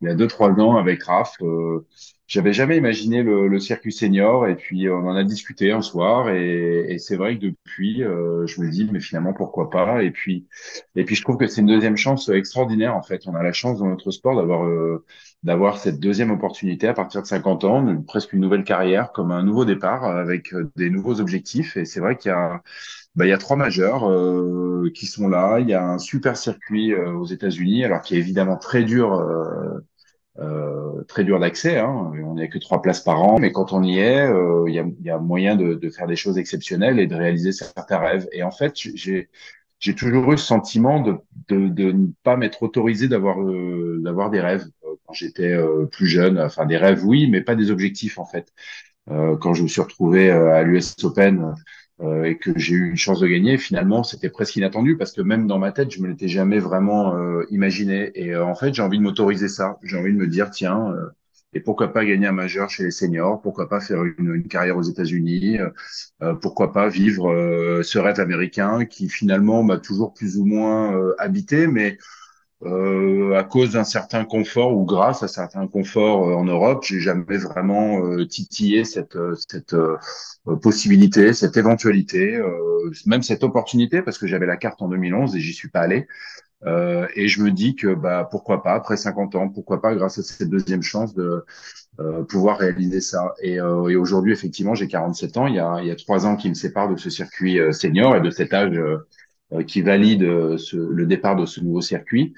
il 0.00 0.08
y 0.08 0.10
a 0.10 0.14
deux 0.14 0.26
trois 0.26 0.50
ans 0.50 0.76
avec 0.76 1.02
Raph. 1.04 1.34
Euh, 1.42 1.86
J'avais 2.26 2.52
jamais 2.52 2.76
imaginé 2.76 3.22
le, 3.22 3.48
le, 3.48 3.58
circuit 3.60 3.92
senior 3.92 4.46
et 4.46 4.56
puis 4.56 4.88
on 4.88 5.08
en 5.08 5.16
a 5.16 5.24
discuté 5.24 5.72
un 5.72 5.82
soir 5.82 6.30
et, 6.30 6.86
et 6.92 6.98
c'est 6.98 7.16
vrai 7.16 7.36
que 7.38 7.42
depuis 7.46 8.02
euh, 8.04 8.46
je 8.46 8.60
me 8.62 8.70
dis 8.70 8.88
mais 8.90 9.00
finalement 9.00 9.32
pourquoi 9.32 9.68
pas? 9.70 10.02
Et 10.02 10.10
puis 10.10 10.46
et 10.94 11.04
puis 11.04 11.16
je 11.16 11.22
trouve 11.22 11.36
que 11.36 11.46
c'est 11.46 11.60
une 11.60 11.66
deuxième 11.66 11.96
chance 11.96 12.28
extraordinaire 12.28 12.96
en 12.96 13.02
fait. 13.02 13.22
On 13.26 13.34
a 13.34 13.42
la 13.42 13.52
chance 13.52 13.78
dans 13.78 13.86
notre 13.88 14.10
sport 14.10 14.36
d'avoir 14.36 14.64
euh, 14.64 15.04
d'avoir 15.42 15.78
cette 15.78 15.98
deuxième 16.00 16.30
opportunité 16.30 16.86
à 16.88 16.94
partir 16.94 17.22
de 17.22 17.26
50 17.26 17.64
ans, 17.64 18.02
presque 18.06 18.32
une 18.32 18.40
nouvelle 18.40 18.64
carrière 18.64 19.12
comme 19.12 19.32
un 19.32 19.42
nouveau 19.42 19.64
départ 19.64 20.04
avec 20.04 20.52
euh, 20.54 20.70
des 20.76 20.90
nouveaux 20.90 21.20
objectifs 21.20 21.76
et 21.76 21.84
c'est 21.84 22.00
vrai 22.00 22.16
qu'il 22.16 22.30
y 22.30 22.32
a 22.32 22.62
bah, 23.16 23.26
il 23.26 23.30
y 23.30 23.32
a 23.32 23.38
trois 23.38 23.56
majeurs 23.56 24.08
euh, 24.08 24.90
qui 24.94 25.06
sont 25.06 25.28
là. 25.28 25.58
Il 25.60 25.68
y 25.68 25.74
a 25.74 25.84
un 25.84 25.98
super 25.98 26.36
circuit 26.36 26.92
euh, 26.92 27.12
aux 27.14 27.26
États-Unis, 27.26 27.84
alors 27.84 28.02
qui 28.02 28.14
est 28.14 28.18
évidemment 28.18 28.56
très 28.56 28.84
dur 28.84 29.12
euh, 30.40 30.80
euh, 31.00 31.04
très 31.04 31.24
dur 31.24 31.38
d'accès. 31.40 31.78
Hein. 31.78 32.12
On 32.24 32.34
n'est 32.34 32.48
que 32.48 32.58
trois 32.58 32.82
places 32.82 33.00
par 33.00 33.22
an, 33.22 33.38
mais 33.38 33.52
quand 33.52 33.72
on 33.72 33.82
y 33.82 33.98
est, 33.98 34.26
euh, 34.26 34.64
il 34.68 34.74
y, 34.74 34.78
a, 34.78 34.84
y, 35.02 35.10
a, 35.10 35.18
moyen 35.18 35.56
de, 35.56 35.74
de, 35.74 35.90
faire 35.90 36.06
des 36.06 36.16
choses 36.16 36.38
exceptionnelles 36.38 36.98
et 37.00 37.06
de 37.06 37.14
réaliser 37.14 37.52
certains 37.52 37.98
rêves. 37.98 38.28
Et 38.32 38.42
en 38.42 38.50
fait, 38.50 38.74
j'ai 38.76 39.28
j'ai 39.78 39.94
toujours 39.94 40.30
eu 40.32 40.38
ce 40.38 40.44
sentiment 40.44 41.00
de, 41.00 41.16
de, 41.48 41.68
de 41.68 41.92
ne 41.92 42.08
pas 42.22 42.36
m'être 42.36 42.62
autorisé 42.62 43.08
d'avoir 43.08 43.40
euh, 43.40 43.98
d'avoir 44.04 44.30
des 44.30 44.40
rêves 44.40 44.66
quand 44.82 45.14
j'étais 45.14 45.56
plus 45.90 46.06
jeune. 46.06 46.38
Enfin, 46.38 46.66
des 46.66 46.76
rêves, 46.76 47.04
oui, 47.04 47.28
mais 47.30 47.40
pas 47.40 47.54
des 47.56 47.70
objectifs 47.70 48.18
en 48.18 48.26
fait. 48.26 48.52
quand 49.08 49.54
je 49.54 49.62
me 49.62 49.68
suis 49.68 49.80
retrouvé 49.80 50.30
à 50.30 50.62
l'US 50.62 50.94
Open 51.04 51.54
euh, 52.02 52.24
et 52.24 52.38
que 52.38 52.58
j'ai 52.58 52.74
eu 52.74 52.90
une 52.90 52.96
chance 52.96 53.20
de 53.20 53.26
gagner, 53.26 53.58
finalement, 53.58 54.02
c'était 54.02 54.30
presque 54.30 54.56
inattendu 54.56 54.96
parce 54.96 55.12
que 55.12 55.20
même 55.22 55.46
dans 55.46 55.58
ma 55.58 55.72
tête, 55.72 55.90
je 55.90 56.00
me 56.02 56.08
l'étais 56.08 56.28
jamais 56.28 56.58
vraiment 56.58 57.14
euh, 57.16 57.44
imaginé. 57.50 58.10
Et 58.14 58.34
euh, 58.34 58.44
en 58.44 58.54
fait, 58.54 58.74
j'ai 58.74 58.82
envie 58.82 58.98
de 58.98 59.02
m'autoriser 59.02 59.48
ça. 59.48 59.78
J'ai 59.82 59.96
envie 59.98 60.12
de 60.12 60.18
me 60.18 60.26
dire, 60.26 60.50
tiens, 60.50 60.94
et 61.52 61.60
pourquoi 61.60 61.92
pas 61.92 62.04
gagner 62.04 62.26
un 62.26 62.32
majeur 62.32 62.70
chez 62.70 62.84
les 62.84 62.90
seniors? 62.90 63.42
Pourquoi 63.42 63.68
pas 63.68 63.80
faire 63.80 64.04
une, 64.04 64.34
une 64.34 64.48
carrière 64.48 64.76
aux 64.76 64.82
États-Unis? 64.82 65.58
Pourquoi 66.40 66.72
pas 66.72 66.88
vivre 66.88 67.82
ce 67.82 67.98
rêve 67.98 68.20
américain 68.20 68.84
qui 68.84 69.08
finalement 69.08 69.62
m'a 69.62 69.78
toujours 69.78 70.14
plus 70.14 70.36
ou 70.38 70.44
moins 70.44 70.96
habité, 71.18 71.66
mais 71.66 71.98
euh, 72.62 73.34
à 73.38 73.44
cause 73.44 73.72
d'un 73.72 73.84
certain 73.84 74.24
confort 74.24 74.76
ou 74.76 74.84
grâce 74.84 75.22
à 75.22 75.28
certains 75.28 75.66
conforts 75.66 76.28
euh, 76.28 76.34
en 76.34 76.44
Europe, 76.44 76.84
j'ai 76.84 77.00
jamais 77.00 77.38
vraiment 77.38 78.04
euh, 78.04 78.26
titillé 78.26 78.84
cette 78.84 79.16
euh, 79.16 79.34
cette 79.48 79.74
possibilité, 80.62 81.32
cette 81.32 81.56
éventualité, 81.56 82.40
même 83.06 83.22
cette 83.22 83.44
opportunité 83.44 84.02
parce 84.02 84.18
que 84.18 84.26
j'avais 84.26 84.46
la 84.46 84.56
carte 84.56 84.82
en 84.82 84.88
2011 84.88 85.36
et 85.36 85.40
j'y 85.40 85.52
suis 85.52 85.68
pas 85.68 85.80
allé. 85.80 86.06
et 87.16 87.28
je 87.28 87.42
me 87.42 87.50
dis 87.50 87.76
que 87.76 87.94
bah 87.94 88.28
pourquoi 88.30 88.62
pas 88.62 88.74
après 88.74 88.96
50 88.96 89.34
ans, 89.36 89.48
pourquoi 89.48 89.80
pas 89.82 89.94
grâce 89.94 90.18
à 90.18 90.22
cette 90.22 90.48
deuxième 90.50 90.82
chance 90.82 91.14
de 91.14 91.44
pouvoir 92.28 92.58
réaliser 92.58 93.00
ça. 93.00 93.34
Et, 93.42 93.54
et 93.56 93.96
aujourd'hui 93.96 94.32
effectivement 94.32 94.74
j'ai 94.74 94.88
47 94.88 95.36
ans. 95.36 95.46
Il 95.46 95.54
y 95.54 95.60
a 95.60 95.78
il 95.80 95.86
y 95.88 95.90
a 95.90 95.96
trois 95.96 96.26
ans 96.26 96.36
qui 96.36 96.48
me 96.48 96.54
séparent 96.54 96.90
de 96.90 96.96
ce 96.96 97.10
circuit 97.10 97.58
senior 97.72 98.16
et 98.16 98.20
de 98.20 98.30
cet 98.30 98.52
âge 98.54 98.76
euh, 98.78 99.06
qui 99.66 99.82
valide 99.82 100.22
euh, 100.22 100.58
ce, 100.58 100.76
le 100.76 101.06
départ 101.06 101.36
de 101.36 101.46
ce 101.46 101.60
nouveau 101.60 101.80
circuit. 101.80 102.34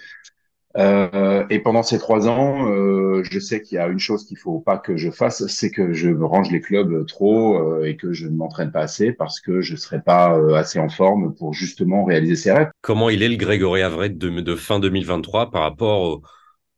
Euh, 0.78 1.44
et 1.50 1.58
pendant 1.58 1.82
ces 1.82 1.98
trois 1.98 2.28
ans, 2.28 2.70
euh, 2.70 3.22
je 3.30 3.38
sais 3.38 3.60
qu'il 3.60 3.76
y 3.76 3.78
a 3.78 3.88
une 3.88 3.98
chose 3.98 4.24
qu'il 4.24 4.38
faut 4.38 4.60
pas 4.60 4.78
que 4.78 4.96
je 4.96 5.10
fasse, 5.10 5.46
c'est 5.46 5.70
que 5.70 5.92
je 5.92 6.08
me 6.08 6.24
range 6.24 6.50
les 6.50 6.60
clubs 6.60 7.06
trop 7.06 7.58
euh, 7.58 7.84
et 7.84 7.96
que 7.96 8.12
je 8.12 8.26
ne 8.26 8.36
m'entraîne 8.36 8.72
pas 8.72 8.80
assez 8.80 9.12
parce 9.12 9.40
que 9.40 9.60
je 9.60 9.76
serai 9.76 10.00
pas 10.00 10.38
assez 10.56 10.78
en 10.78 10.88
forme 10.88 11.34
pour 11.34 11.52
justement 11.52 12.04
réaliser 12.04 12.36
ces 12.36 12.52
rêves. 12.52 12.70
Comment 12.80 13.10
il 13.10 13.22
est 13.22 13.28
le 13.28 13.36
Grégory 13.36 13.82
Avray 13.82 14.10
de, 14.10 14.40
de 14.40 14.56
fin 14.56 14.80
2023 14.80 15.50
par 15.50 15.62
rapport 15.62 16.00
au, 16.00 16.22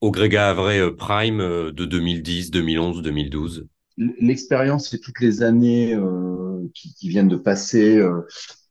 au 0.00 0.10
Grégory 0.10 0.42
Avray 0.42 0.90
Prime 0.96 1.38
de 1.38 1.84
2010, 1.84 2.50
2011, 2.50 3.02
2012 3.02 3.68
L'expérience 3.96 4.92
et 4.92 4.98
toutes 4.98 5.20
les 5.20 5.44
années 5.44 5.96
qui, 6.74 6.94
qui, 6.94 7.08
viennent 7.08 7.28
de 7.28 7.36
passer 7.36 7.96
euh, 7.98 8.26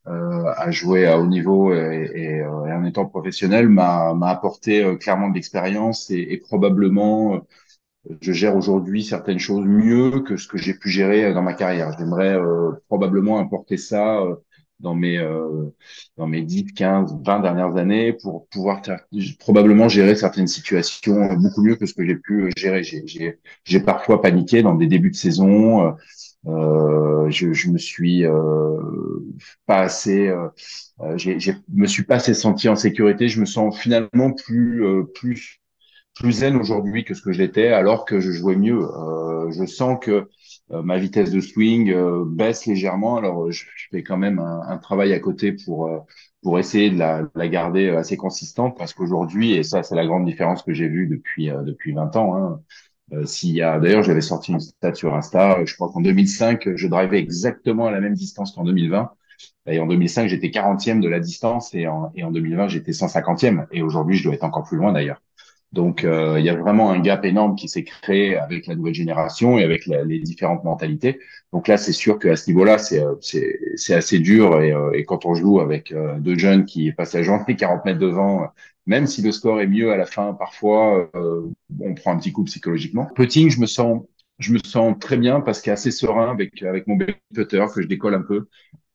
à 0.06 0.70
jouer 0.72 1.06
à 1.08 1.18
haut 1.18 1.26
niveau 1.26 1.74
et, 1.74 2.12
et, 2.14 2.41
euh, 2.41 2.49
en 2.49 2.84
étant 2.86 3.06
professionnel 3.06 3.70
m'a 3.70 4.14
apporté 4.30 4.84
euh, 4.84 4.95
clairement 4.95 5.30
de 5.30 5.36
l'expérience 5.36 6.10
et, 6.12 6.28
et, 6.30 6.38
probablement 6.38 7.41
je 8.22 8.34
gère 8.34 8.58
aujourd'hui 8.58 9.04
certaines 9.04 9.39
choses 9.39 9.66
mieux 9.66 10.22
que 10.22 10.36
ce 10.36 10.47
que 10.47 10.58
j'ai 10.58 10.74
pu 10.74 10.89
gérer 10.89 11.34
dans 11.34 11.41
ma 11.41 11.54
carrière. 11.54 11.95
J'aimerais 11.97 12.38
probablement 12.89 13.39
importer 13.39 13.78
ça 13.78 14.22
dans 14.82 14.93
mes 14.93 15.18
dans 16.18 16.28
mes 16.28 16.41
10, 16.41 16.74
15, 16.74 17.16
20 17.24 17.39
dernières 17.39 17.78
années 17.78 18.12
pour 18.12 18.45
pouvoir 18.49 18.82
probablement 19.39 19.88
gérer 19.88 20.16
certaines 20.16 20.47
situations 20.47 21.34
beaucoup 21.36 21.64
mieux 21.64 21.78
que 21.78 21.86
ce 21.86 21.93
que 21.93 22.06
j'ai 22.06 22.18
pu 22.18 22.51
gérer. 22.58 22.84
J'ai 23.64 23.80
parfois 23.80 24.22
paniqué 24.22 24.64
dans 24.64 24.76
des 24.76 24.88
débuts 24.88 25.12
de 25.12 25.16
saison. 25.16 25.95
Euh, 26.48 27.30
je, 27.30 27.54
je, 27.54 27.70
me 27.70 27.78
suis 27.78 28.26
euh, 28.26 28.78
pas 29.66 29.82
assez, 29.82 30.28
euh, 30.28 30.50
euh 31.02 31.18
je 31.18 31.52
me 31.74 31.88
suis 31.88 32.04
pas 32.04 32.16
assez 32.16 32.34
senti 32.34 32.68
en 32.70 32.76
sécurité. 32.76 33.30
Je 33.30 33.39
me 33.39 33.46
sens 33.46 33.78
finalement 33.78 34.34
plus 34.34 34.84
euh, 34.86 35.04
plus 35.04 35.60
plus 36.16 36.32
zen 36.32 36.56
aujourd'hui 36.58 37.06
que 37.06 37.14
ce 37.16 37.22
que 37.24 37.32
j'étais, 37.32 37.70
alors 37.70 38.06
que 38.06 38.20
je 38.20 38.32
jouais 38.32 38.56
mieux. 38.56 38.82
Je 39.52 39.66
sens 39.66 39.98
que 40.02 40.30
ma 40.70 40.98
vitesse 41.00 41.32
de 41.32 41.39
swing 41.41 41.94
baisse 42.26 42.66
légèrement. 42.68 43.18
Alors 43.18 43.52
je, 43.52 43.66
fais 43.91 44.04
quand 44.04 44.18
même 44.18 44.39
un, 44.39 44.62
un, 44.68 44.78
travail 44.78 45.14
à 45.14 45.20
côté 45.20 45.54
pour 45.54 45.89
pour 46.44 46.60
essayer 46.60 46.91
de 46.91 47.00
la, 47.00 47.24
la 47.36 47.48
garder 47.48 47.89
assez 47.89 48.18
consistante 48.18 48.78
parce 48.78 48.94
qu'aujourd'hui, 48.94 49.54
et 49.54 49.64
ça 49.64 49.82
c'est 49.82 49.96
la 49.96 50.06
grande 50.06 50.26
différence 50.26 50.62
que 50.62 50.74
j'ai 50.74 50.88
vue 50.88 51.08
depuis 51.08 51.50
depuis 51.66 51.94
20 51.94 52.16
ans. 52.16 52.36
Hein, 52.38 52.62
euh, 53.12 53.26
s'il 53.26 53.51
y 53.51 53.62
a, 53.62 53.80
d'ailleurs, 53.80 54.04
j'avais 54.04 54.22
sorti 54.22 54.51
une 54.51 54.60
stat 54.60 54.95
sur 54.95 55.14
Insta. 55.14 55.60
Euh, 55.60 55.66
je 55.66 55.76
crois 55.76 55.89
qu'en 55.91 56.01
2005, 56.01 56.76
je 56.76 56.88
drivais 56.88 57.20
exactement 57.20 57.88
à 57.88 57.91
la 57.91 57.99
même 57.99 58.14
distance 58.14 58.54
qu'en 58.54 58.64
2020. 58.64 59.12
Et 59.68 59.80
en 59.80 59.88
2005, 59.88 60.28
j'étais 60.28 60.49
40e 60.49 60.99
de 61.01 61.10
la 61.10 61.20
distance 61.20 61.74
et 61.74 61.88
en, 61.88 62.12
et 62.16 62.24
en 62.24 62.32
2020, 62.32 62.68
j'étais 62.70 62.93
150e. 62.93 63.68
Et 63.72 63.82
aujourd'hui, 63.82 64.16
je 64.18 64.24
dois 64.24 64.34
être 64.34 64.43
encore 64.43 64.64
plus 64.64 64.78
loin 64.78 64.93
d'ailleurs. 64.93 65.22
Donc, 65.74 66.03
euh, 66.03 66.39
il 66.39 66.45
y 66.45 66.49
a 66.49 66.55
vraiment 66.55 66.91
un 66.91 66.99
gap 66.99 67.26
énorme 67.26 67.55
qui 67.55 67.67
s'est 67.67 67.84
créé 67.84 68.38
avec 68.38 68.67
la 68.67 68.76
nouvelle 68.76 68.93
génération 68.93 69.57
et 69.57 69.63
avec 69.63 69.86
les 69.88 70.19
différentes 70.19 70.63
mentalités. 70.63 71.19
Donc 71.51 71.67
là, 71.67 71.78
c'est 71.78 71.93
sûr 71.93 72.19
qu'à 72.19 72.36
ce 72.36 72.49
niveau-là, 72.49 72.78
c'est 72.78 73.03
c'est 73.76 73.93
assez 73.93 74.19
dur. 74.19 74.61
Et, 74.61 74.74
et, 74.93 75.03
quand 75.05 75.26
on 75.26 75.34
joue 75.34 75.59
avec 75.59 75.93
deux 76.19 76.38
jeunes 76.38 76.65
qui 76.65 76.91
passent 76.91 77.13
la 77.13 77.24
journée 77.24 77.55
40 77.57 77.86
mètres 77.86 77.99
devant 77.99 78.49
même 78.86 79.07
si 79.07 79.21
le 79.21 79.32
score 79.32 79.61
est 79.61 79.67
mieux 79.67 79.91
à 79.91 79.97
la 79.97 80.05
fin, 80.05 80.34
parfois, 80.34 81.09
euh, 81.15 81.49
on 81.80 81.93
prend 81.93 82.13
un 82.13 82.17
petit 82.17 82.34
coup 82.34 82.43
psychologiquement. 82.43 83.05
Putting, 83.15 83.49
je 83.49 83.59
me 83.59 83.65
sens, 83.65 84.03
je 84.39 84.51
me 84.53 84.59
sens 84.59 84.97
très 84.99 85.17
bien 85.17 85.41
parce 85.41 85.61
qu'il 85.61 85.69
est 85.69 85.74
assez 85.74 85.91
serein 85.91 86.32
avec 86.32 86.61
avec 86.63 86.88
mon 86.88 86.97
putter 86.97 87.15
que 87.74 87.82
je 87.82 87.88
décolle 87.88 88.15
un 88.15 88.21
peu. 88.21 88.47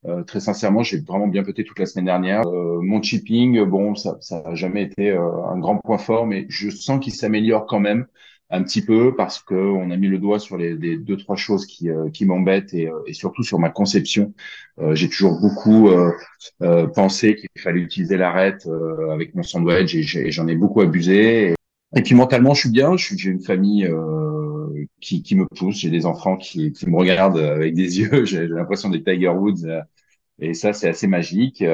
Euh, 0.07 0.23
très 0.23 0.41
sincèrement, 0.41 0.83
j'ai 0.83 0.99
vraiment 1.01 1.27
bien 1.27 1.43
puté 1.43 1.65
toute 1.65 1.79
la 1.79 1.87
semaine 1.87 2.05
dernière. 2.05 2.47
Euh, 2.47 2.81
mon 2.81 3.03
chipping, 3.03 3.63
bon, 3.65 3.95
ça, 3.95 4.17
ça 4.21 4.43
a 4.47 4.55
jamais 4.55 4.83
été 4.85 5.11
euh, 5.11 5.45
un 5.45 5.59
grand 5.59 5.79
point 5.79 5.99
fort, 5.99 6.27
mais 6.27 6.47
je 6.49 6.71
sens 6.71 7.01
qu'il 7.03 7.13
s'améliore 7.15 7.67
quand 7.67 7.81
même 7.81 8.07
un 8.51 8.63
petit 8.63 8.83
peu 8.83 9.15
parce 9.15 9.41
que 9.41 9.55
on 9.55 9.91
a 9.91 9.97
mis 9.97 10.09
le 10.09 10.19
doigt 10.19 10.39
sur 10.39 10.57
les, 10.57 10.75
deux 10.97 11.17
trois 11.17 11.37
choses 11.37 11.67
qui, 11.67 11.91
euh, 11.91 12.09
qui 12.11 12.25
m'embêtent 12.25 12.73
et, 12.73 12.89
euh, 12.89 13.03
et, 13.07 13.13
surtout 13.13 13.43
sur 13.43 13.59
ma 13.59 13.69
conception. 13.69 14.33
Euh, 14.81 14.95
j'ai 14.95 15.09
toujours 15.09 15.41
beaucoup 15.41 15.91
pensé 16.95 17.37
qu'il 17.37 17.49
fallait 17.59 17.81
utiliser 17.81 18.17
l'arête 18.17 18.69
avec 19.13 19.35
mon 19.35 19.43
sandwich 19.43 19.95
et 19.95 20.31
j'en 20.31 20.49
ai, 20.49 20.57
beaucoup 20.57 20.81
abusé. 20.81 21.55
Et, 21.97 22.03
puis 22.03 22.15
mentalement, 22.15 22.55
je 22.55 22.61
suis 22.61 22.71
bien. 22.71 22.97
J'ai 22.97 23.31
une 23.31 23.41
famille 23.41 23.89
qui, 25.01 25.23
qui 25.23 25.37
me 25.37 25.47
pousse. 25.47 25.77
J'ai 25.77 25.91
des 25.91 26.07
enfants 26.07 26.37
qui, 26.37 26.73
qui 26.73 26.89
me 26.89 26.97
regardent 26.97 27.39
avec 27.39 27.75
des 27.75 27.99
yeux. 28.01 28.25
J'ai 28.25 28.47
l'impression 28.47 28.89
des 28.89 29.03
Tiger 29.03 29.29
Woods. 29.29 29.67
et 30.41 30.55
ça, 30.55 30.73
c'est 30.73 30.89
assez 30.89 31.07
magique. 31.07 31.65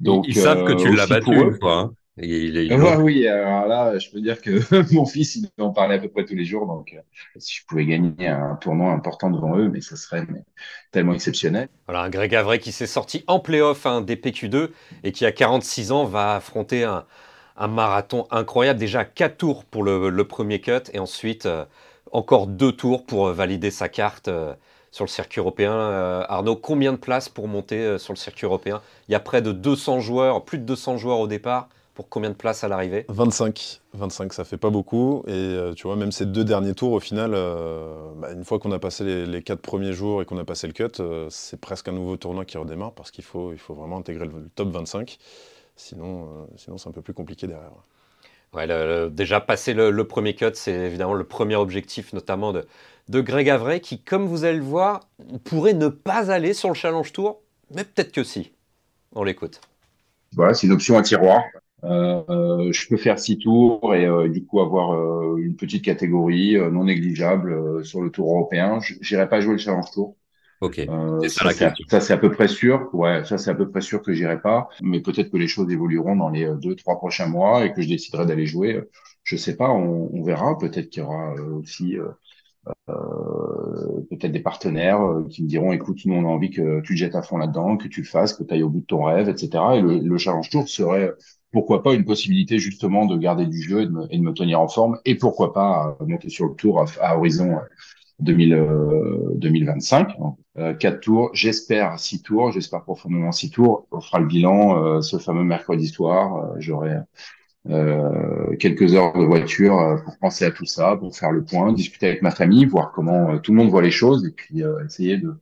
donc, 0.00 0.26
ils, 0.28 0.34
savent 0.34 0.64
que 0.64 0.72
tu 0.72 0.94
l'as 0.94 1.06
battu 1.06 1.34
fois. 1.60 1.78
Hein. 1.78 1.94
Il, 2.18 2.72
oui, 2.98 3.28
alors 3.28 3.66
là, 3.66 3.98
je 3.98 4.08
peux 4.10 4.22
dire 4.22 4.40
que 4.40 4.60
mon 4.94 5.04
fils, 5.04 5.36
il 5.36 5.50
en 5.58 5.70
parlait 5.70 5.96
à 5.96 5.98
peu 5.98 6.08
près 6.08 6.24
tous 6.24 6.34
les 6.34 6.46
jours. 6.46 6.66
Donc, 6.66 6.94
euh, 6.94 7.00
si 7.38 7.56
je 7.56 7.66
pouvais 7.66 7.84
gagner 7.84 8.26
un 8.26 8.56
tournoi 8.56 8.90
important 8.90 9.30
devant 9.30 9.58
eux, 9.58 9.68
mais 9.68 9.82
ça 9.82 9.96
serait 9.96 10.26
tellement 10.92 11.12
exceptionnel. 11.12 11.68
Voilà, 11.86 12.02
un 12.02 12.08
Greg 12.08 12.34
Avray 12.34 12.58
qui 12.58 12.72
s'est 12.72 12.86
sorti 12.86 13.22
en 13.26 13.38
playoff 13.38 13.84
hein, 13.84 14.00
des 14.00 14.16
PQ2 14.16 14.70
et 15.04 15.12
qui, 15.12 15.26
à 15.26 15.32
46 15.32 15.92
ans, 15.92 16.04
va 16.04 16.36
affronter 16.36 16.84
un, 16.84 17.04
marathon 17.68 18.26
incroyable. 18.30 18.80
Déjà, 18.80 19.04
quatre 19.04 19.36
tours 19.36 19.66
pour 19.66 19.84
le, 19.84 20.24
premier 20.24 20.62
cut 20.62 20.90
et 20.94 20.98
ensuite 20.98 21.44
euh, 21.44 21.66
encore 22.12 22.46
deux 22.46 22.72
tours 22.72 23.04
pour 23.04 23.28
euh, 23.28 23.32
valider 23.32 23.70
sa 23.70 23.88
carte. 23.88 24.30
sur 24.92 25.04
le 25.04 25.10
circuit 25.10 25.40
européen. 25.40 26.24
Arnaud, 26.28 26.56
combien 26.56 26.92
de 26.92 26.96
places 26.96 27.28
pour 27.28 27.48
monter 27.48 27.98
sur 27.98 28.14
le 28.14 28.18
circuit 28.18 28.46
européen? 28.46 28.80
Il 29.08 29.12
y 29.12 29.14
a 29.14 29.20
près 29.20 29.42
de 29.42 29.52
200 29.52 30.00
joueurs, 30.00 30.44
plus 30.44 30.58
de 30.58 30.64
200 30.64 30.96
joueurs 30.96 31.18
au 31.18 31.26
départ 31.26 31.68
pour 31.96 32.10
combien 32.10 32.28
de 32.28 32.34
places 32.34 32.62
à 32.62 32.68
l'arrivée? 32.68 33.06
25. 33.08 33.80
25, 33.94 34.32
ça 34.34 34.44
fait 34.44 34.58
pas 34.58 34.70
beaucoup. 34.70 35.24
Et 35.26 35.32
euh, 35.32 35.72
tu 35.72 35.84
vois, 35.84 35.96
même 35.96 36.12
ces 36.12 36.26
deux 36.26 36.44
derniers 36.44 36.74
tours, 36.74 36.92
au 36.92 37.00
final, 37.00 37.32
euh, 37.34 38.12
bah, 38.16 38.32
une 38.32 38.44
fois 38.44 38.58
qu'on 38.58 38.70
a 38.70 38.78
passé 38.78 39.24
les, 39.24 39.42
quatre 39.42 39.62
premiers 39.62 39.94
jours 39.94 40.20
et 40.20 40.26
qu'on 40.26 40.38
a 40.38 40.44
passé 40.44 40.66
le 40.66 40.74
cut, 40.74 41.00
euh, 41.00 41.26
c'est 41.30 41.58
presque 41.58 41.88
un 41.88 41.92
nouveau 41.92 42.18
tournoi 42.18 42.44
qui 42.44 42.58
redémarre 42.58 42.92
parce 42.92 43.10
qu'il 43.10 43.24
faut, 43.24 43.52
il 43.52 43.58
faut 43.58 43.74
vraiment 43.74 43.96
intégrer 43.96 44.26
le, 44.26 44.48
top 44.54 44.68
25. 44.68 45.18
Sinon, 45.74 46.46
sinon 46.56 46.78
c'est 46.78 46.88
un 46.88 46.92
peu 46.92 47.02
plus 47.02 47.14
compliqué 47.14 47.46
derrière. 47.46 47.72
Ouais, 48.54 48.66
déjà 49.10 49.40
passer 49.40 49.74
le, 49.74 50.04
premier 50.04 50.34
cut, 50.34 50.52
c'est 50.54 50.72
évidemment 50.72 51.14
le 51.14 51.24
premier 51.24 51.56
objectif, 51.56 52.12
notamment 52.12 52.52
de, 52.52 53.20
Greg 53.20 53.50
Avray, 53.50 53.80
qui, 53.80 54.00
comme 54.00 54.26
vous 54.26 54.44
allez 54.44 54.58
le 54.58 54.64
voir, 54.64 55.08
pourrait 55.44 55.74
ne 55.74 55.88
pas 55.88 56.30
aller 56.30 56.54
sur 56.54 56.68
le 56.68 56.74
Challenge 56.74 57.12
Tour, 57.12 57.42
mais 57.74 57.84
peut-être 57.84 58.12
que 58.12 58.24
si. 58.24 58.52
On 59.14 59.24
l'écoute. 59.24 59.60
Voilà, 60.34 60.54
c'est 60.54 60.66
une 60.66 60.72
option 60.72 60.96
à 60.96 61.02
tiroir. 61.02 61.42
Euh, 61.84 62.72
je 62.72 62.88
peux 62.88 62.96
faire 62.96 63.18
six 63.18 63.38
tours 63.38 63.94
et 63.94 64.06
euh, 64.06 64.28
du 64.28 64.44
coup 64.44 64.60
avoir 64.60 64.94
euh, 64.94 65.36
une 65.38 65.56
petite 65.56 65.84
catégorie 65.84 66.56
non 66.72 66.84
négligeable 66.84 67.84
sur 67.84 68.02
le 68.02 68.10
tour 68.10 68.30
européen. 68.32 68.78
J'irai 69.00 69.28
pas 69.28 69.40
jouer 69.40 69.52
le 69.52 69.58
Challenge 69.58 69.90
Tour. 69.92 70.16
Ok. 70.60 70.80
ça, 71.28 71.50
ça 71.88 72.00
c'est 72.00 72.12
à 72.12 72.18
peu 72.18 72.30
près 72.30 72.48
sûr. 72.48 72.88
Ouais, 72.92 73.24
ça 73.24 73.38
c'est 73.38 73.50
à 73.50 73.54
peu 73.54 73.70
près 73.70 73.80
sûr 73.80 74.02
que 74.02 74.12
j'irai 74.12 74.40
pas. 74.40 74.68
Mais 74.82 75.00
peut-être 75.00 75.30
que 75.30 75.36
les 75.36 75.48
choses 75.48 75.70
évolueront 75.70 76.16
dans 76.16 76.30
les 76.30 76.50
deux, 76.60 76.74
trois 76.74 76.96
prochains 76.96 77.26
mois 77.26 77.64
et 77.64 77.72
que 77.72 77.82
je 77.82 77.88
déciderai 77.88 78.26
d'aller 78.26 78.46
jouer. 78.46 78.82
Je 79.22 79.36
sais 79.36 79.56
pas. 79.56 79.70
On, 79.70 80.10
on 80.12 80.22
verra. 80.22 80.56
Peut-être 80.58 80.88
qu'il 80.88 81.02
y 81.02 81.06
aura 81.06 81.34
aussi 81.34 81.96
peut-être 84.10 84.32
des 84.32 84.40
partenaires 84.40 85.00
qui 85.30 85.42
me 85.42 85.48
diront 85.48 85.72
écoute 85.72 86.00
nous 86.04 86.14
on 86.14 86.24
a 86.24 86.28
envie 86.28 86.50
que 86.50 86.80
tu 86.80 86.94
te 86.94 86.98
jettes 86.98 87.14
à 87.14 87.22
fond 87.22 87.36
là-dedans 87.36 87.76
que 87.76 87.86
tu 87.86 88.00
le 88.00 88.06
fasses 88.06 88.32
que 88.32 88.42
tu 88.42 88.54
ailles 88.54 88.62
au 88.62 88.68
bout 88.68 88.80
de 88.80 88.86
ton 88.86 89.04
rêve 89.04 89.28
etc 89.28 89.62
et 89.74 89.80
le, 89.80 89.98
le 89.98 90.18
challenge 90.18 90.50
tour 90.50 90.68
serait 90.68 91.12
pourquoi 91.52 91.82
pas 91.82 91.94
une 91.94 92.04
possibilité 92.04 92.58
justement 92.58 93.06
de 93.06 93.16
garder 93.16 93.46
du 93.46 93.62
jeu 93.62 93.82
et 93.82 93.86
de 93.86 93.90
me, 93.90 94.32
tenir 94.32 94.60
en 94.60 94.68
forme 94.68 94.98
et 95.04 95.14
pourquoi 95.14 95.52
pas 95.52 95.96
monter 96.06 96.28
sur 96.28 96.46
le 96.46 96.54
tour 96.54 96.84
à, 97.00 97.16
horizon 97.16 97.56
2025. 98.20 100.16
quatre 100.78 101.00
tours, 101.00 101.30
j'espère 101.34 101.98
six 101.98 102.22
tours, 102.22 102.52
j'espère 102.52 102.82
profondément 102.82 103.32
six 103.32 103.50
tours. 103.50 103.86
On 103.90 104.00
fera 104.00 104.20
le 104.20 104.26
bilan 104.26 105.02
ce 105.02 105.18
fameux 105.18 105.44
mercredi 105.44 105.88
soir. 105.88 106.54
J'aurai 106.58 106.96
quelques 108.58 108.94
heures 108.94 109.12
de 109.18 109.24
voiture 109.24 110.00
pour 110.04 110.18
penser 110.18 110.44
à 110.44 110.50
tout 110.50 110.66
ça, 110.66 110.96
pour 110.96 111.16
faire 111.16 111.32
le 111.32 111.44
point, 111.44 111.72
discuter 111.72 112.06
avec 112.06 112.22
ma 112.22 112.30
famille, 112.30 112.64
voir 112.64 112.92
comment 112.92 113.38
tout 113.38 113.52
le 113.52 113.58
monde 113.58 113.70
voit 113.70 113.82
les 113.82 113.90
choses 113.90 114.26
et 114.26 114.30
puis 114.30 114.62
essayer 114.84 115.18
de 115.18 115.34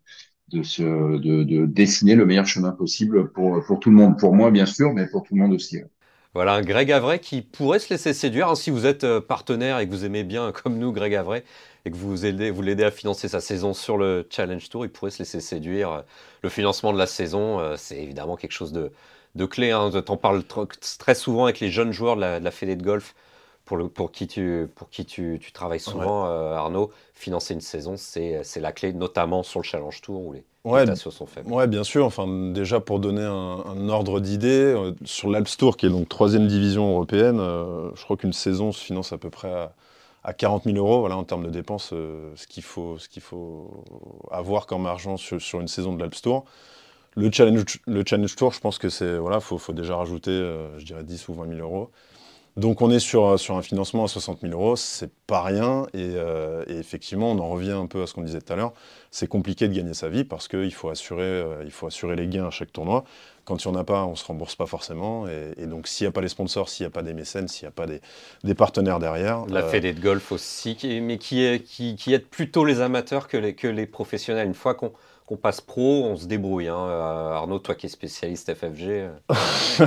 de, 0.49 0.63
se, 0.63 0.83
de, 0.83 1.43
de, 1.43 1.67
dessiner 1.67 2.15
le 2.15 2.27
meilleur 2.27 2.47
chemin 2.47 2.73
possible 2.73 3.31
pour, 3.33 3.65
pour 3.65 3.81
tout 3.81 3.91
le 3.91 3.97
monde. 3.97 4.19
Pour 4.19 4.35
moi, 4.35 4.51
bien 4.51 4.67
sûr, 4.67 4.93
mais 4.93 5.09
pour 5.09 5.23
tout 5.23 5.35
le 5.35 5.41
monde 5.41 5.53
aussi. 5.53 5.79
Voilà, 6.35 6.55
un 6.55 6.63
Greg 6.63 6.91
Avray 6.91 7.21
qui 7.21 7.43
pourrait 7.43 7.79
se 7.79 7.91
laisser 7.91 8.13
séduire. 8.13 8.49
Hein, 8.49 8.57
si 8.57 8.71
vous 8.71 8.87
êtes 8.87 9.05
euh, 9.05 9.21
partenaire 9.21 9.79
et 9.79 9.87
que 9.87 9.93
vous 9.93 10.05
aimez 10.05 10.25
bien, 10.25 10.51
comme 10.53 10.79
nous, 10.79 10.93
Greg 10.93 11.15
Avray, 11.15 11.45
et 11.85 11.91
que 11.93 11.97
vous 11.97 12.27
aidez, 12.27 12.51
vous 12.51 12.63
l'aidez 12.63 12.83
à 12.83 12.91
financer 12.91 13.29
sa 13.29 13.41
saison 13.41 13.73
sur 13.73 13.97
le 13.97 14.27
Challenge 14.31 14.69
Tour, 14.69 14.85
il 14.85 14.91
pourrait 14.91 15.13
se 15.13 15.21
laisser 15.21 15.41
séduire. 15.41 16.03
Le 16.43 16.49
financement 16.49 16.93
de 16.93 16.99
la 16.99 17.07
saison, 17.07 17.61
euh, 17.61 17.77
c'est 17.77 18.03
évidemment 18.03 18.37
quelque 18.37 18.53
chose 18.53 18.73
de, 18.73 18.91
de 19.37 19.47
clé. 19.47 19.71
Hein. 19.71 19.91
T'en 20.05 20.17
parles 20.17 20.43
très 20.99 21.15
souvent 21.15 21.45
avec 21.45 21.61
les 21.61 21.71
jeunes 21.71 21.93
joueurs 21.93 22.17
de 22.17 22.23
la, 22.23 22.41
de 22.41 22.75
de 22.75 22.83
golf 22.83 23.15
pour, 23.65 23.77
le, 23.77 23.89
pour 23.89 24.13
qui 24.13 24.27
tu, 24.27 24.69
pour 24.75 24.91
qui 24.91 25.05
tu, 25.05 25.39
tu 25.41 25.53
travailles 25.53 25.81
souvent, 25.81 26.27
euh, 26.27 26.55
Arnaud, 26.55 26.91
financer 27.15 27.55
une 27.55 27.61
saison, 27.61 27.95
c'est 27.97 28.61
la 28.61 28.73
clé, 28.73 28.93
notamment 28.93 29.43
sur 29.43 29.61
le 29.61 29.65
Challenge 29.65 30.01
Tour 30.03 30.21
où 30.21 30.33
les 30.33 30.45
ouais, 30.65 30.85
sont 30.97 31.27
faibles. 31.27 31.51
Ouais, 31.51 31.67
bien 31.67 31.85
sûr. 31.85 32.05
Enfin, 32.05 32.27
déjà, 32.53 32.81
pour 32.81 32.99
donner 33.01 33.23
un, 33.23 33.89
ordre 33.89 34.21
d'idée, 34.21 34.49
euh, 34.49 34.93
sur 35.05 35.31
l'Alps 35.31 35.57
Tour, 35.57 35.77
qui 35.77 35.87
est 35.87 35.91
donc 35.91 36.09
troisième 36.09 36.47
division 36.47 36.91
européenne, 36.91 37.39
euh, 37.41 37.91
je 37.95 38.05
crois 38.05 38.17
qu'une 38.17 38.33
saison 38.33 38.73
se 38.73 38.85
finance 38.85 39.13
à 39.13 39.19
peu 39.19 39.31
près 39.31 39.53
à, 39.53 40.33
40 40.33 40.65
000 40.65 40.77
euros 40.79 41.01
voilà, 41.01 41.19
en 41.19 41.25
termes 41.25 41.45
de 41.45 41.51
dépenses, 41.51 41.91
ce 41.91 42.47
qu'il 42.47 42.63
faut, 42.63 42.97
qu'il 43.11 43.21
faut 43.21 43.85
avoir 44.31 44.67
comme 44.67 44.87
argent 44.87 45.19
sur, 45.19 45.41
sur 45.41 45.61
une 45.61 45.69
saison 45.69 45.93
de 45.93 46.01
l'Alps 46.01 46.23
Tour. 46.23 46.47
Le 47.15 47.31
challenge, 47.31 47.81
le 47.87 48.03
challenge 48.07 48.35
Tour, 48.35 48.53
je 48.53 48.61
pense 48.61 48.79
que 48.79 48.89
c'est 48.89 49.19
voilà, 49.19 49.41
faut, 49.41 49.59
faut 49.59 49.75
déjà 49.75 49.97
rajouter, 49.97 50.31
je 50.79 50.85
dirais 50.85 51.05
10 51.05 51.29
ou 51.29 51.35
20 51.35 51.49
000 51.49 51.61
euros. 51.61 51.91
Donc 52.57 52.83
on 52.83 52.91
est 52.91 53.01
sur, 53.01 53.39
sur 53.39 53.57
un 53.57 53.63
financement 53.63 54.05
à 54.05 54.09
60 54.09 54.43
000 54.43 54.53
euros, 54.53 54.77
c'est 54.77 55.13
pas 55.27 55.43
rien. 55.43 55.87
Euh, 55.97 56.65
et, 56.69 56.77
effectivement, 56.77 57.33
on 57.33 57.39
en 57.41 57.49
revient 57.49 57.73
un 57.73 57.87
peu 57.87 58.03
à 58.03 58.07
ce 58.07 58.15
qu'on 58.15 58.23
disait 58.23 58.41
tout 58.41 58.53
à 58.53 58.57
l'heure. 58.57 58.73
C'est 59.11 59.27
compliqué 59.27 59.67
de 59.67 59.75
gagner 59.75 59.95
sa 59.95 60.09
vie 60.09 60.23
parce 60.23 60.47
qu'il 60.47 60.73
faut, 60.73 60.89
assurer, 60.89 61.23
euh, 61.25 61.65
il 61.65 61.73
faut 61.73 61.89
assurer 61.89 62.15
les 62.15 62.29
gains 62.29 62.47
à 62.47 62.51
chaque 62.51 62.73
tournoi. 62.73 63.05
Quand 63.45 63.65
il 63.65 63.69
n'y 63.69 63.77
en 63.77 63.81
a 63.81 63.83
pas, 63.83 64.05
on 64.05 64.13
ne 64.13 64.17
se 64.17 64.25
rembourse 64.25 64.55
pas 64.55 64.67
forcément. 64.67 65.27
Et, 65.27 65.67
donc 65.67 65.89
s'il 65.89 66.05
n'y 66.05 66.09
a 66.09 66.13
pas 66.13 66.21
les 66.21 66.29
sponsors, 66.29 66.69
s'il 66.69 66.85
n'y 66.85 66.89
a 66.89 66.91
pas 66.91 67.03
des 67.03 67.13
mécènes, 67.13 67.49
s'il 67.49 67.65
n'y 67.65 67.69
a 67.69 67.73
pas 67.73 67.87
des, 67.87 68.01
des, 68.45 68.55
partenaires 68.55 69.01
derrière. 69.01 69.47
La 69.47 69.65
euh... 69.65 69.69
Fédé 69.69 69.93
de 69.93 70.01
golf 70.01 70.31
aussi, 70.31 70.79
mais 71.03 71.19
qui, 71.19 71.45
est, 71.45 71.61
qui, 71.61 71.97
qui, 71.97 72.15
aide 72.15 72.27
plutôt 72.27 72.65
les 72.65 72.81
amateurs 72.81 73.27
que 73.27 73.37
les, 73.37 73.55
que 73.55 73.67
les 73.67 73.87
professionnels. 73.87 74.47
Une 74.47 74.55
fois 74.55 74.75
qu'on 74.75 75.37
passe 75.37 75.61
pro, 75.61 76.05
on 76.05 76.17
se 76.17 76.27
débrouille. 76.27 76.69
Hein. 76.69 76.89
Arnaud, 77.35 77.59
toi 77.59 77.75
qui 77.75 77.87
es 77.87 77.89
spécialiste 77.91 78.55
FFG. 78.55 78.83
Euh, 78.89 79.11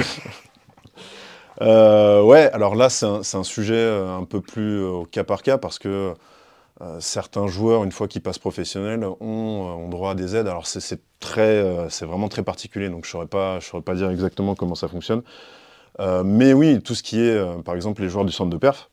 ouais, 1.62 2.50
alors 2.54 2.76
là, 2.76 2.90
c'est 2.90 3.06
un, 3.06 3.44
sujet 3.44 3.76
euh, 3.76 4.16
un 4.16 4.24
peu 4.24 4.42
plus 4.42 4.82
euh, 4.82 4.90
au 4.90 5.06
cas 5.06 5.24
par 5.24 5.42
cas 5.44 5.58
parce 5.58 5.80
que 5.80 6.14
certains 7.00 7.48
joueurs, 7.48 7.84
une 7.84 7.92
fois 7.92 8.08
qu'ils 8.08 8.22
passent 8.22 8.38
professionnels, 8.38 9.04
ont, 9.20 9.88
droit 9.90 10.12
à 10.12 10.16
des 10.16 10.36
aides. 10.36 10.48
Alors 10.48 10.68
c'est 10.68 11.02
vraiment 12.06 12.30
très 12.30 12.44
particulier, 12.44 12.90
donc 12.90 13.06
je 13.06 13.10
ne 13.10 13.12
saurais, 13.14 13.26
pas, 13.26 13.60
saurais 13.62 13.82
pas 13.82 13.96
dire 13.96 14.12
exactement 14.12 14.54
comment 14.54 14.76
ça 14.76 14.88
fonctionne. 14.88 15.24
mais 16.24 16.54
oui, 16.54 16.80
tout 16.84 16.94
ce 16.94 17.02
qui 17.02 17.20
est, 17.20 17.64
par 17.64 17.74
exemple, 17.74 18.04
les 18.04 18.10
joueurs 18.10 18.26
du 18.26 18.32
centre 18.32 18.52
de 18.52 18.58
perf, 18.58 18.92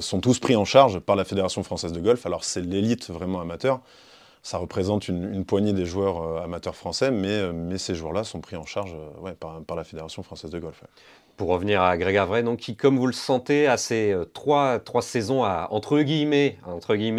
sont 0.00 0.20
tous 0.20 0.38
pris 0.38 0.56
en 0.56 0.66
charge 0.66 0.98
par 1.00 1.16
la 1.16 1.24
Fédération 1.24 1.62
française 1.62 1.92
de 1.92 2.00
golf. 2.00 2.26
Alors 2.26 2.44
c'est 2.44 2.60
l'élite 2.60 3.08
vraiment 3.08 3.40
amateur. 3.40 3.80
Ça 4.44 4.58
représente 4.58 5.08
une, 5.08 5.44
poignée 5.44 5.72
des 5.72 5.86
joueurs 5.86 6.42
amateurs 6.42 6.76
français, 6.76 7.10
mais, 7.10 7.52
mais 7.52 7.78
ces 7.78 7.96
joueurs-là 7.96 8.22
sont 8.22 8.40
pris 8.40 8.56
en 8.56 8.66
charge 8.66 8.94
ouais, 9.20 9.32
par, 9.32 9.74
la 9.74 9.84
Fédération 9.84 10.22
française 10.22 10.50
de 10.50 10.58
golf 10.58 10.84
pour 11.36 11.48
revenir 11.48 11.82
à 11.82 11.96
Greg 11.96 12.16
Avray, 12.16 12.42
donc, 12.42 12.58
qui, 12.60 12.76
comme 12.76 12.98
vous 12.98 13.06
le 13.06 13.12
sentez, 13.12 13.66
a 13.66 13.76
ces 13.76 14.12
euh, 14.12 14.24
trois, 14.24 14.78
trois 14.78 15.02
saisons 15.02 15.44
à, 15.44 15.68
entre 15.70 16.00
guillemets, 16.00 16.56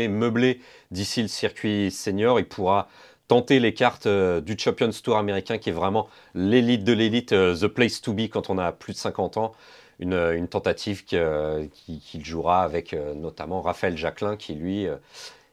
meubler 0.08 0.62
d'ici 0.92 1.22
le 1.22 1.28
circuit 1.28 1.92
senior. 1.92 2.40
Il 2.40 2.48
pourra 2.48 2.88
tenter 3.28 3.60
les 3.60 3.74
cartes 3.74 4.06
euh, 4.06 4.42
du 4.42 4.56
Champions 4.58 4.92
Tour 5.04 5.18
américain, 5.18 5.58
qui 5.58 5.70
est 5.70 5.74
vraiment 5.74 6.08
l'élite 6.34 6.84
de 6.84 6.94
l'élite, 6.94 7.34
euh, 7.34 7.56
the 7.56 7.68
place 7.68 8.02
to 8.02 8.14
be 8.14 8.30
quand 8.30 8.50
on 8.50 8.58
a 8.58 8.72
plus 8.72 8.94
de 8.94 8.98
50 8.98 9.38
ans. 9.38 9.54
Une 10.00 10.50
tentative 10.50 11.06
qu'il 11.06 12.26
jouera 12.26 12.64
avec 12.64 12.94
notamment 13.16 13.62
Raphaël 13.62 13.96
Jacquelin, 13.96 14.36
qui 14.36 14.54
lui 14.54 14.88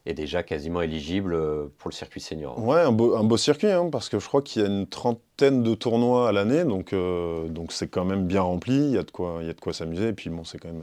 est 0.05 0.15
déjà 0.15 0.43
quasiment 0.43 0.83
éligible 0.83 1.35
euh, 1.35 1.67
pour 1.79 1.91
le 1.91 1.95
circuit 1.95 2.21
senior. 2.21 2.59
Ouais, 2.59 2.81
un 2.81 2.93
beau, 2.93 3.15
un 3.15 3.23
beau 3.23 3.37
circuit, 3.37 3.71
hein, 3.71 3.89
parce 3.91 4.09
que 4.09 4.19
je 4.19 4.27
crois 4.27 4.43
qu'il 4.43 4.63
y 4.63 4.65
a 4.65 4.69
une 4.69 4.87
trentaine 4.87 5.63
de 5.63 5.75
tournois 5.75 6.29
à 6.29 6.33
l'année, 6.33 6.65
donc 6.65 6.93
euh, 6.93 7.49
donc 7.49 7.73
c'est 7.73 7.89
quand 7.89 8.05
même 8.05 8.27
bien 8.27 8.43
rempli. 8.43 8.75
Il 8.75 8.91
y 8.91 8.99
a 8.99 9.05
de 9.05 9.11
quoi, 9.11 9.39
il 9.41 9.47
y 9.47 9.51
a 9.51 9.53
de 9.53 9.61
quoi 9.61 9.73
s'amuser. 9.73 10.09
Et 10.09 10.13
puis 10.13 10.29
bon, 10.29 10.45
c'est 10.45 10.59
quand 10.59 10.69
même, 10.69 10.83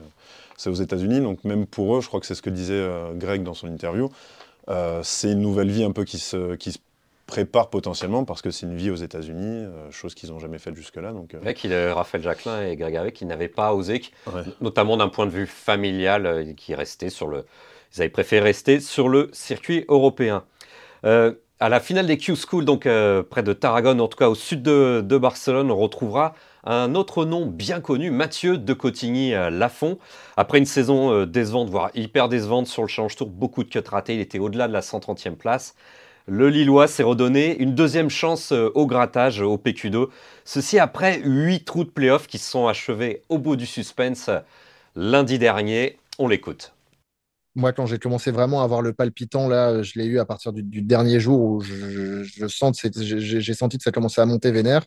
c'est 0.58 0.70
aux 0.70 0.76
États-Unis, 0.76 1.20
donc 1.20 1.44
même 1.44 1.66
pour 1.66 1.98
eux, 1.98 2.02
je 2.02 2.08
crois 2.08 2.20
que 2.20 2.26
c'est 2.26 2.36
ce 2.36 2.42
que 2.42 2.50
disait 2.50 2.74
euh, 2.74 3.14
Greg 3.14 3.44
dans 3.44 3.54
son 3.54 3.68
interview. 3.68 4.10
c'est 5.04 5.32
une 5.32 5.42
nouvelle 5.42 5.70
vie 5.70 5.84
un 5.84 5.92
peu 5.92 6.06
qui 6.06 6.20
se, 6.20 6.56
qui 6.56 6.72
se 6.72 6.80
prépare 7.26 7.70
potentiellement 7.70 8.24
parce 8.24 8.42
que 8.42 8.52
c'est 8.52 8.66
une 8.66 8.76
vie 8.76 8.90
aux 8.90 8.96
États-Unis, 8.96 9.68
chose 9.92 10.16
qu'ils 10.16 10.32
n'ont 10.32 10.40
jamais 10.40 10.58
faite 10.60 10.76
jusque-là. 10.76 11.12
Donc, 11.12 11.36
euh... 11.36 11.54
qu'il 11.54 11.76
Raphaël 11.76 12.24
Jacquelin 12.24 12.66
et 12.66 12.76
Greg 12.76 12.96
Harvey 12.96 13.12
qui 13.12 13.26
n'avaient 13.26 13.50
pas 13.50 13.74
osé, 13.74 14.02
notamment 14.62 14.98
d'un 14.98 15.10
point 15.10 15.26
de 15.26 15.32
vue 15.32 15.46
familial, 15.46 16.56
qui 16.56 16.74
restait 16.74 17.12
sur 17.12 17.28
le, 17.28 17.46
ils 17.94 18.02
avaient 18.02 18.10
préféré 18.10 18.42
rester 18.42 18.80
sur 18.80 19.10
le 19.10 19.30
circuit 19.34 19.86
européen. 19.88 20.44
Euh, 21.06 21.34
à 21.60 21.68
la 21.70 21.80
finale 21.80 22.08
des 22.08 22.18
Q-School, 22.18 22.64
donc 22.64 22.86
euh, 22.86 23.22
près 23.22 23.44
de 23.44 23.52
Tarragone, 23.52 24.00
en 24.00 24.08
tout 24.08 24.18
cas 24.18 24.30
au 24.30 24.36
sud 24.36 24.62
de, 24.62 25.18
Barcelone, 25.18 25.72
on 25.72 25.78
retrouvera 25.78 26.34
un 26.64 26.96
autre 26.96 27.26
nom 27.26 27.46
bien 27.46 27.82
connu, 27.82 28.12
Mathieu 28.12 28.58
de 28.58 28.74
Cotigny-Lafont. 28.74 29.98
Après 30.38 30.58
une 30.58 30.66
saison 30.66 31.12
euh, 31.12 31.26
décevante, 31.26 31.70
voire 31.70 31.90
hyper 31.96 32.30
décevante 32.30 32.68
sur 32.68 32.84
le 32.84 32.88
Challenge 32.88 33.16
Tour, 33.16 33.28
beaucoup 33.28 33.64
de 33.64 33.70
cuts 33.70 33.80
ratés, 33.86 34.16
il 34.16 34.22
était 34.22 34.40
au-delà 34.40 34.68
de 34.68 34.74
la 34.74 34.82
130e 34.82 35.36
place. 35.36 35.76
Le 36.28 36.50
Lillois 36.50 36.88
s'est 36.88 37.04
redonné 37.04 37.58
une 37.58 37.74
deuxième 37.74 38.10
chance 38.10 38.52
au 38.52 38.86
grattage 38.86 39.42
au 39.42 39.58
PQ2. 39.58 40.10
Ceci 40.46 40.78
après 40.78 41.20
huit 41.24 41.66
trous 41.66 41.86
de 41.86 41.90
playoff 41.90 42.28
qui 42.28 42.38
se 42.38 42.52
sont 42.52 42.68
achevés 42.68 43.24
au 43.30 43.40
bout 43.40 43.56
du 43.56 43.66
suspense 43.66 44.30
lundi 44.96 45.40
dernier. 45.40 45.98
On 46.20 46.28
l'écoute 46.28 46.72
moi, 47.56 47.74
quand 47.74 47.86
j'ai 47.86 48.00
commencé 48.00 48.32
vraiment 48.32 48.62
à 48.62 48.64
avoir 48.64 48.82
le 48.82 48.94
palpitant, 48.94 49.48
là, 49.48 49.82
je 49.82 50.00
l'ai 50.00 50.06
eu 50.06 50.20
à 50.20 50.26
partir 50.26 50.54
du, 50.54 50.82
dernier 50.82 51.20
jour 51.20 51.42
où 51.42 51.62
je, 51.62 52.24
je 52.24 52.48
sens, 52.48 52.82
j'ai 52.96 53.54
senti 53.54 53.78
que 53.78 53.84
ça 53.84 53.92
commençait 53.92 54.22
à 54.22 54.26
monter 54.26 54.52
vénère. 54.52 54.86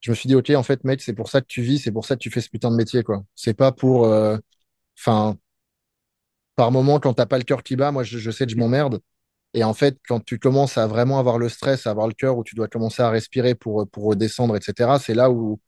Je 0.00 0.10
me 0.10 0.14
suis 0.14 0.28
dit, 0.28 0.34
OK, 0.34 0.50
en 0.50 0.62
fait, 0.62 0.84
mec, 0.84 1.00
c'est 1.00 1.14
pour 1.14 1.30
ça 1.30 1.40
que 1.40 1.46
tu 1.46 1.62
vis, 1.62 1.78
c'est 1.78 1.92
pour 1.92 2.04
ça 2.04 2.14
que 2.14 2.20
tu 2.20 2.30
fais 2.30 2.42
ce 2.42 2.50
putain 2.50 2.70
de 2.70 2.76
métier, 2.76 3.02
quoi. 3.02 3.24
C'est 3.34 3.54
pas 3.54 3.72
pour. 3.72 4.04
Euh, 4.06 4.36
enfin, 4.98 5.36
par 6.56 6.70
moment, 6.70 7.00
quand 7.00 7.14
t'as 7.14 7.26
pas 7.26 7.38
le 7.38 7.44
cœur 7.44 7.62
qui 7.62 7.76
bat, 7.76 7.90
moi, 7.90 8.02
je, 8.04 8.30
sais 8.30 8.46
que 8.46 8.52
je 8.52 8.56
m'emmerde. 8.56 9.00
Et 9.54 9.64
en 9.64 9.74
fait, 9.74 9.98
quand 10.08 10.20
tu 10.24 10.38
commences 10.38 10.78
à 10.78 10.86
vraiment 10.86 11.18
avoir 11.18 11.38
le 11.38 11.48
stress, 11.48 11.86
à 11.86 11.90
avoir 11.90 12.08
le 12.08 12.14
cœur, 12.14 12.36
où 12.38 12.44
tu 12.44 12.54
dois 12.54 12.68
commencer 12.68 13.02
à 13.02 13.10
respirer 13.10 13.54
pour, 13.54 13.88
pour 13.90 14.04
redescendre, 14.04 14.56
etc., 14.56 14.98
c'est 15.00 15.14
là 15.14 15.30
où 15.30 15.60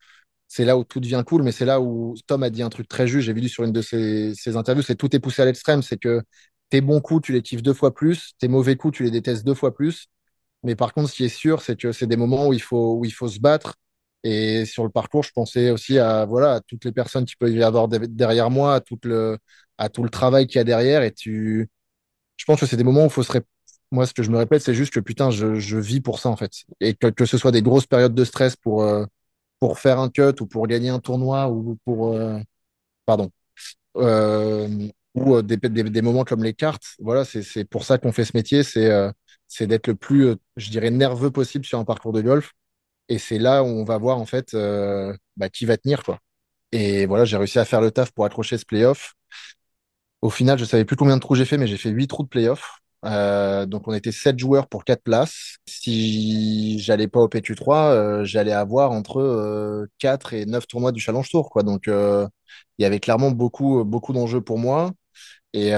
c'est 0.48 0.64
là 0.64 0.76
où 0.78 0.84
tout 0.84 1.00
devient 1.00 1.22
cool, 1.26 1.42
mais 1.42 1.52
c'est 1.52 1.64
là 1.64 1.80
où 1.80 2.14
Tom 2.26 2.42
a 2.42 2.50
dit 2.50 2.62
un 2.62 2.68
truc 2.68 2.88
très 2.88 3.06
juste. 3.06 3.26
J'ai 3.26 3.32
vu 3.32 3.48
sur 3.48 3.64
une 3.64 3.72
de 3.72 3.82
ses, 3.82 4.56
interviews, 4.56 4.82
c'est 4.82 4.94
tout 4.96 5.14
est 5.14 5.18
poussé 5.18 5.42
à 5.42 5.44
l'extrême. 5.44 5.82
C'est 5.82 5.98
que 5.98 6.22
tes 6.70 6.80
bons 6.80 7.00
coups, 7.00 7.26
tu 7.26 7.32
les 7.32 7.42
kiffes 7.42 7.62
deux 7.62 7.74
fois 7.74 7.94
plus, 7.94 8.34
tes 8.38 8.48
mauvais 8.48 8.76
coups, 8.76 8.96
tu 8.96 9.04
les 9.04 9.10
détestes 9.10 9.44
deux 9.44 9.54
fois 9.54 9.74
plus. 9.74 10.08
Mais 10.62 10.76
par 10.76 10.94
contre, 10.94 11.10
ce 11.10 11.16
qui 11.16 11.24
est 11.24 11.28
sûr, 11.28 11.62
c'est 11.62 11.76
que 11.76 11.92
c'est 11.92 12.06
des 12.06 12.16
moments 12.16 12.48
où 12.48 12.52
il 12.52 12.62
faut, 12.62 12.96
où 12.96 13.04
il 13.04 13.12
faut 13.12 13.28
se 13.28 13.40
battre. 13.40 13.76
Et 14.24 14.64
sur 14.66 14.84
le 14.84 14.90
parcours, 14.90 15.22
je 15.22 15.32
pensais 15.32 15.70
aussi 15.70 15.98
à, 15.98 16.24
voilà, 16.26 16.54
à 16.54 16.60
toutes 16.60 16.84
les 16.84 16.92
personnes 16.92 17.24
qui 17.24 17.36
peuvent 17.36 17.52
y 17.52 17.62
avoir 17.62 17.88
derrière 17.88 18.50
moi, 18.50 18.74
à 18.76 18.80
tout 18.80 18.98
le, 19.04 19.38
à 19.78 19.88
tout 19.88 20.02
le 20.02 20.10
travail 20.10 20.46
qu'il 20.46 20.58
y 20.58 20.60
a 20.60 20.64
derrière. 20.64 21.02
Et 21.02 21.12
tu, 21.12 21.68
je 22.36 22.44
pense 22.46 22.60
que 22.60 22.66
c'est 22.66 22.76
des 22.76 22.84
moments 22.84 23.02
où 23.04 23.06
il 23.06 23.10
faut 23.10 23.22
se 23.22 23.32
moi, 23.92 24.06
ce 24.06 24.14
que 24.14 24.22
je 24.22 24.30
me 24.30 24.38
répète, 24.38 24.62
c'est 24.62 24.74
juste 24.74 24.92
que 24.92 25.00
putain, 25.00 25.30
je, 25.30 25.56
je, 25.56 25.78
vis 25.78 26.00
pour 26.00 26.18
ça, 26.18 26.28
en 26.28 26.36
fait. 26.36 26.50
Et 26.80 26.94
que, 26.94 27.06
que 27.08 27.24
ce 27.24 27.38
soit 27.38 27.52
des 27.52 27.62
grosses 27.62 27.86
périodes 27.86 28.14
de 28.14 28.24
stress 28.24 28.56
pour, 28.56 28.82
euh, 28.82 29.04
pour 29.60 29.78
faire 29.78 29.98
un 29.98 30.10
cut 30.10 30.40
ou 30.40 30.46
pour 30.46 30.66
gagner 30.66 30.90
un 30.90 31.00
tournoi 31.00 31.48
ou 31.50 31.78
pour 31.84 32.14
euh, 32.14 32.38
pardon 33.06 33.30
euh, 33.96 34.68
ou 35.14 35.36
euh, 35.36 35.42
des, 35.42 36.02
moments 36.02 36.24
comme 36.24 36.44
les 36.44 36.54
cartes 36.54 36.96
voilà 36.98 37.24
c'est 37.24 37.64
pour 37.64 37.84
ça 37.84 37.98
qu'on 37.98 38.12
fait 38.12 38.24
ce 38.24 38.36
métier 38.36 38.62
c'est 38.62 39.66
d'être 39.66 39.86
le 39.86 39.94
plus 39.94 40.34
je 40.56 40.70
dirais 40.70 40.90
nerveux 40.90 41.30
possible 41.30 41.64
sur 41.64 41.78
un 41.78 41.84
parcours 41.84 42.12
de 42.12 42.20
golf. 42.22 42.52
Et 43.08 43.18
c'est 43.18 43.38
là 43.38 43.62
où 43.62 43.66
on 43.66 43.84
va 43.84 43.98
voir 43.98 44.18
en 44.18 44.26
fait 44.26 44.56
bah, 45.36 45.48
qui 45.48 45.64
va 45.66 45.76
tenir 45.76 46.02
quoi. 46.02 46.18
Et 46.72 47.06
voilà 47.06 47.24
j'ai 47.24 47.36
réussi 47.36 47.58
à 47.58 47.64
faire 47.64 47.80
le 47.80 47.90
taf 47.92 48.12
pour 48.12 48.24
accrocher 48.24 48.58
ce 48.58 48.64
playoff. 48.66 49.14
Au 50.22 50.30
final 50.30 50.58
je 50.58 50.64
savais 50.64 50.84
plus 50.84 50.96
combien 50.96 51.16
de 51.16 51.20
trous 51.20 51.36
j'ai 51.36 51.44
fait 51.44 51.58
mais 51.58 51.66
j'ai 51.68 51.76
fait 51.76 51.90
huit 51.90 52.08
trous 52.08 52.24
de 52.24 52.28
playoff 52.28 52.80
euh, 53.04 53.66
donc 53.66 53.86
on 53.88 53.92
était 53.92 54.12
7 54.12 54.38
joueurs 54.38 54.68
pour 54.68 54.84
4 54.84 55.02
places. 55.02 55.56
Si 55.66 56.78
j'allais 56.80 57.08
pas 57.08 57.20
au 57.20 57.28
PQ3, 57.28 57.90
euh, 57.92 58.24
j'allais 58.24 58.52
avoir 58.52 58.92
entre 58.92 59.20
euh, 59.20 59.86
4 59.98 60.34
et 60.34 60.46
9 60.46 60.66
tournois 60.66 60.92
du 60.92 61.00
Challenge 61.00 61.28
Tour. 61.28 61.50
Quoi. 61.50 61.62
Donc 61.62 61.88
euh, 61.88 62.26
il 62.78 62.82
y 62.82 62.86
avait 62.86 63.00
clairement 63.00 63.30
beaucoup, 63.30 63.84
beaucoup 63.84 64.12
d'enjeux 64.12 64.40
pour 64.40 64.58
moi. 64.58 64.92
Et, 65.52 65.72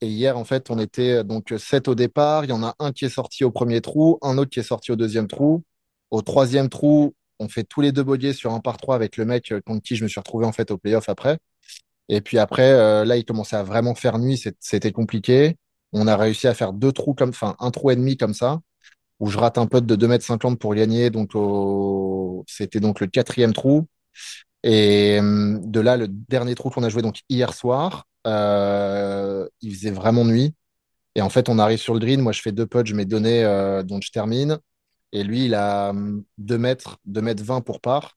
hier, 0.00 0.38
en 0.38 0.44
fait, 0.44 0.70
on 0.70 0.78
était 0.78 1.24
donc 1.24 1.52
7 1.56 1.88
au 1.88 1.94
départ. 1.94 2.44
Il 2.44 2.50
y 2.50 2.52
en 2.52 2.62
a 2.64 2.74
un 2.78 2.92
qui 2.92 3.04
est 3.04 3.10
sorti 3.10 3.44
au 3.44 3.50
premier 3.50 3.80
trou, 3.82 4.18
un 4.22 4.38
autre 4.38 4.50
qui 4.50 4.60
est 4.60 4.62
sorti 4.62 4.92
au 4.92 4.96
deuxième 4.96 5.26
trou. 5.28 5.62
Au 6.10 6.22
troisième 6.22 6.68
trou, 6.70 7.14
on 7.38 7.48
fait 7.48 7.64
tous 7.64 7.80
les 7.82 7.92
deux 7.92 8.04
bogeys 8.04 8.32
sur 8.32 8.52
un 8.54 8.60
par 8.60 8.78
trois 8.78 8.94
avec 8.94 9.16
le 9.18 9.26
mec 9.26 9.52
contre 9.66 9.82
qui 9.82 9.96
je 9.96 10.04
me 10.04 10.08
suis 10.08 10.20
retrouvé 10.20 10.46
en 10.46 10.52
fait 10.52 10.70
au 10.70 10.78
playoff 10.78 11.08
après. 11.08 11.38
Et 12.08 12.20
puis 12.22 12.38
après, 12.38 13.04
là, 13.04 13.16
il 13.16 13.24
commençait 13.24 13.56
à 13.56 13.62
vraiment 13.62 13.94
faire 13.94 14.18
nuit. 14.18 14.42
C'était 14.60 14.92
compliqué. 14.92 15.56
On 15.94 16.06
a 16.06 16.16
réussi 16.16 16.48
à 16.48 16.54
faire 16.54 16.72
deux 16.72 16.92
trous 16.92 17.14
comme, 17.14 17.32
un 17.60 17.70
trou 17.70 17.90
et 17.90 17.96
demi 17.96 18.16
comme 18.16 18.34
ça 18.34 18.60
où 19.20 19.28
je 19.28 19.38
rate 19.38 19.58
un 19.58 19.66
putt 19.66 19.84
de 19.86 19.96
2,50 19.96 20.48
m 20.48 20.56
pour 20.56 20.74
gagner. 20.74 21.10
Donc, 21.10 21.32
c'était 22.48 22.80
donc 22.80 23.00
le 23.00 23.06
quatrième 23.06 23.52
trou. 23.52 23.86
Et 24.62 25.18
hum, 25.20 25.60
de 25.70 25.80
là, 25.80 25.96
le 25.96 26.08
dernier 26.08 26.54
trou 26.54 26.70
qu'on 26.70 26.82
a 26.84 26.88
joué 26.88 27.02
donc 27.02 27.20
hier 27.28 27.52
soir, 27.54 28.06
euh, 28.26 29.46
il 29.60 29.74
faisait 29.74 29.90
vraiment 29.90 30.24
nuit. 30.24 30.54
Et 31.14 31.22
en 31.22 31.30
fait, 31.30 31.48
on 31.48 31.58
arrive 31.58 31.78
sur 31.78 31.94
le 31.94 32.00
green. 32.00 32.20
Moi, 32.20 32.32
je 32.32 32.42
fais 32.42 32.52
deux 32.52 32.66
putts, 32.66 32.86
je 32.86 32.94
mets 32.94 33.04
donné, 33.04 33.44
euh, 33.44 33.82
donc 33.82 34.02
je 34.04 34.10
termine. 34.10 34.58
Et 35.12 35.22
lui, 35.24 35.46
il 35.46 35.54
a 35.54 35.92
2 36.38 36.54
hum, 36.56 36.60
mètres, 36.60 36.98
2 37.06 37.20
mètres 37.22 37.44
20 37.44 37.60
pour 37.60 37.80
part. 37.80 38.16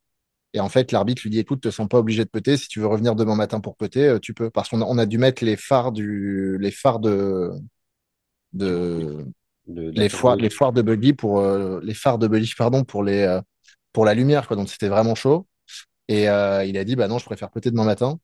Et 0.57 0.59
en 0.59 0.69
fait, 0.69 0.91
l'arbitre 0.91 1.21
lui 1.23 1.29
dit 1.29 1.39
écoute, 1.39 1.61
te 1.61 1.69
sens 1.69 1.87
pas 1.87 1.99
obligé 1.99 2.25
de 2.25 2.29
putter. 2.29 2.57
Si 2.57 2.67
tu 2.67 2.79
veux 2.79 2.87
revenir 2.87 3.15
demain 3.15 3.35
matin 3.35 3.59
pour 3.59 3.77
putter, 3.77 4.07
euh, 4.07 4.19
tu 4.19 4.33
peux. 4.33 4.49
Parce 4.49 4.69
qu'on 4.69 4.81
a, 4.81 4.85
on 4.85 4.97
a 4.97 5.05
dû 5.05 5.17
mettre 5.17 5.45
les 5.45 5.55
phares, 5.55 5.91
du, 5.91 6.57
les 6.59 6.71
phares 6.71 6.99
de, 6.99 7.51
de, 8.53 9.25
les, 9.67 10.09
foires, 10.09 10.35
les 10.35 10.49
foires 10.49 10.73
de 10.73 10.81
buggy 10.81 11.13
pour 11.13 11.39
euh, 11.39 11.79
les 11.83 11.93
phares 11.93 12.17
de 12.17 12.27
buggy 12.27 12.53
pardon 12.57 12.83
pour 12.83 13.03
les 13.03 13.21
euh, 13.21 13.41
pour 13.93 14.05
la 14.05 14.13
lumière 14.13 14.47
quoi 14.47 14.55
donc 14.55 14.69
c'était 14.69 14.87
vraiment 14.87 15.15
chaud 15.15 15.47
et 16.07 16.29
euh, 16.29 16.63
il 16.65 16.77
a 16.77 16.83
dit 16.83 16.95
bah 16.95 17.07
non 17.07 17.17
je 17.17 17.25
préfère 17.25 17.49
peut-être 17.49 17.73
demain 17.73 17.85
matin 17.85 18.19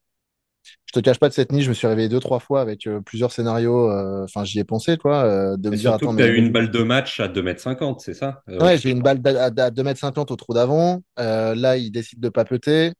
je 0.86 0.92
te 0.92 1.00
cache 1.00 1.18
pas 1.18 1.28
de 1.28 1.34
cette 1.34 1.52
nuit 1.52 1.62
je 1.62 1.68
me 1.68 1.74
suis 1.74 1.86
réveillé 1.86 2.08
deux 2.08 2.20
trois 2.20 2.38
fois 2.38 2.60
avec 2.60 2.88
plusieurs 3.04 3.32
scénarios 3.32 3.90
enfin 4.22 4.44
j'y 4.44 4.58
ai 4.58 4.64
pensé 4.64 4.96
quoi 4.96 5.56
de 5.56 5.70
me 5.70 5.76
dire 5.76 5.92
attends 5.92 6.14
tu 6.14 6.22
as 6.22 6.28
eu 6.28 6.36
une 6.36 6.52
balle 6.52 6.70
de 6.70 6.82
match 6.82 7.20
à 7.20 7.28
2m50 7.28 8.00
c'est 8.00 8.14
ça? 8.14 8.42
Ouais 8.48 8.78
j'ai 8.78 8.90
une 8.90 9.02
balle 9.02 9.20
à, 9.26 9.50
2m50 9.50 10.32
au 10.32 10.36
trou 10.36 10.54
d'avant 10.54 11.02
là 11.16 11.76
il 11.76 11.90
décide 11.90 12.20
de 12.20 12.28
papeter 12.28 12.92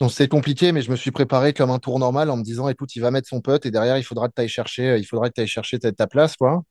donc 0.00 0.12
c'est 0.12 0.28
compliqué, 0.28 0.70
mais 0.70 0.80
je 0.80 0.90
me 0.92 0.96
suis 0.96 1.10
préparé 1.10 1.52
comme 1.52 1.70
un 1.70 1.80
tour 1.80 1.98
normal 1.98 2.30
en 2.30 2.36
me 2.36 2.44
disant, 2.44 2.68
écoute, 2.68 2.94
il 2.94 3.00
va 3.00 3.10
mettre 3.10 3.28
son 3.28 3.40
putt 3.40 3.66
et 3.66 3.70
derrière, 3.72 3.98
il 3.98 4.04
faudra 4.04 4.28
que 4.28 4.34
tu 4.36 4.42
ailles 4.42 4.48
chercher, 4.48 4.96
il 4.96 5.04
faudra 5.04 5.28
que 5.28 5.34
tu 5.34 5.40
ailles 5.40 5.48
chercher 5.48 5.78
ta, 5.80 5.90
ta, 5.90 6.06
place, 6.06 6.36
quoi. 6.36 6.62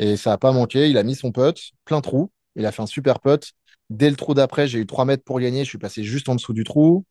Et 0.00 0.16
ça 0.16 0.30
n'a 0.30 0.38
pas 0.38 0.50
manqué. 0.50 0.90
Il 0.90 0.98
a 0.98 1.04
mis 1.04 1.14
son 1.14 1.30
putt, 1.30 1.56
plein 1.84 2.00
trou. 2.00 2.32
Il 2.56 2.66
a 2.66 2.72
fait 2.72 2.82
un 2.82 2.86
super 2.86 3.20
putt. 3.20 3.52
Dès 3.88 4.10
le 4.10 4.16
trou 4.16 4.34
d'après, 4.34 4.66
j'ai 4.66 4.80
eu 4.80 4.86
3 4.86 5.04
mètres 5.04 5.22
pour 5.22 5.38
gagner. 5.38 5.64
Je 5.64 5.68
suis 5.68 5.78
passé 5.78 6.02
juste 6.02 6.28
en 6.28 6.34
dessous 6.34 6.52
du 6.52 6.64
trou. 6.64 7.04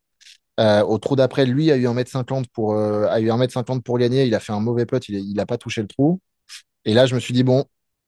Euh, 0.61 0.83
au 0.83 0.97
trou 0.99 1.15
d'après, 1.15 1.45
lui 1.45 1.71
a 1.71 1.77
eu 1.77 1.87
1m50 1.87 2.45
pour, 2.53 2.73
euh, 2.75 3.07
a 3.09 3.19
eu 3.19 3.29
1m50 3.29 3.81
pour 3.81 3.97
gagner. 3.97 4.25
Il 4.25 4.35
a 4.35 4.39
fait 4.39 4.53
un 4.53 4.59
mauvais 4.59 4.85
putt. 4.85 5.07
Il 5.09 5.33
n'a 5.35 5.45
pas 5.45 5.57
touché 5.57 5.81
le 5.81 5.87
trou. 5.87 6.19
Et 6.85 6.93
là, 6.93 7.05
je 7.05 7.15
me 7.15 7.19
suis 7.19 7.33
dit, 7.33 7.43
bon, 7.43 7.65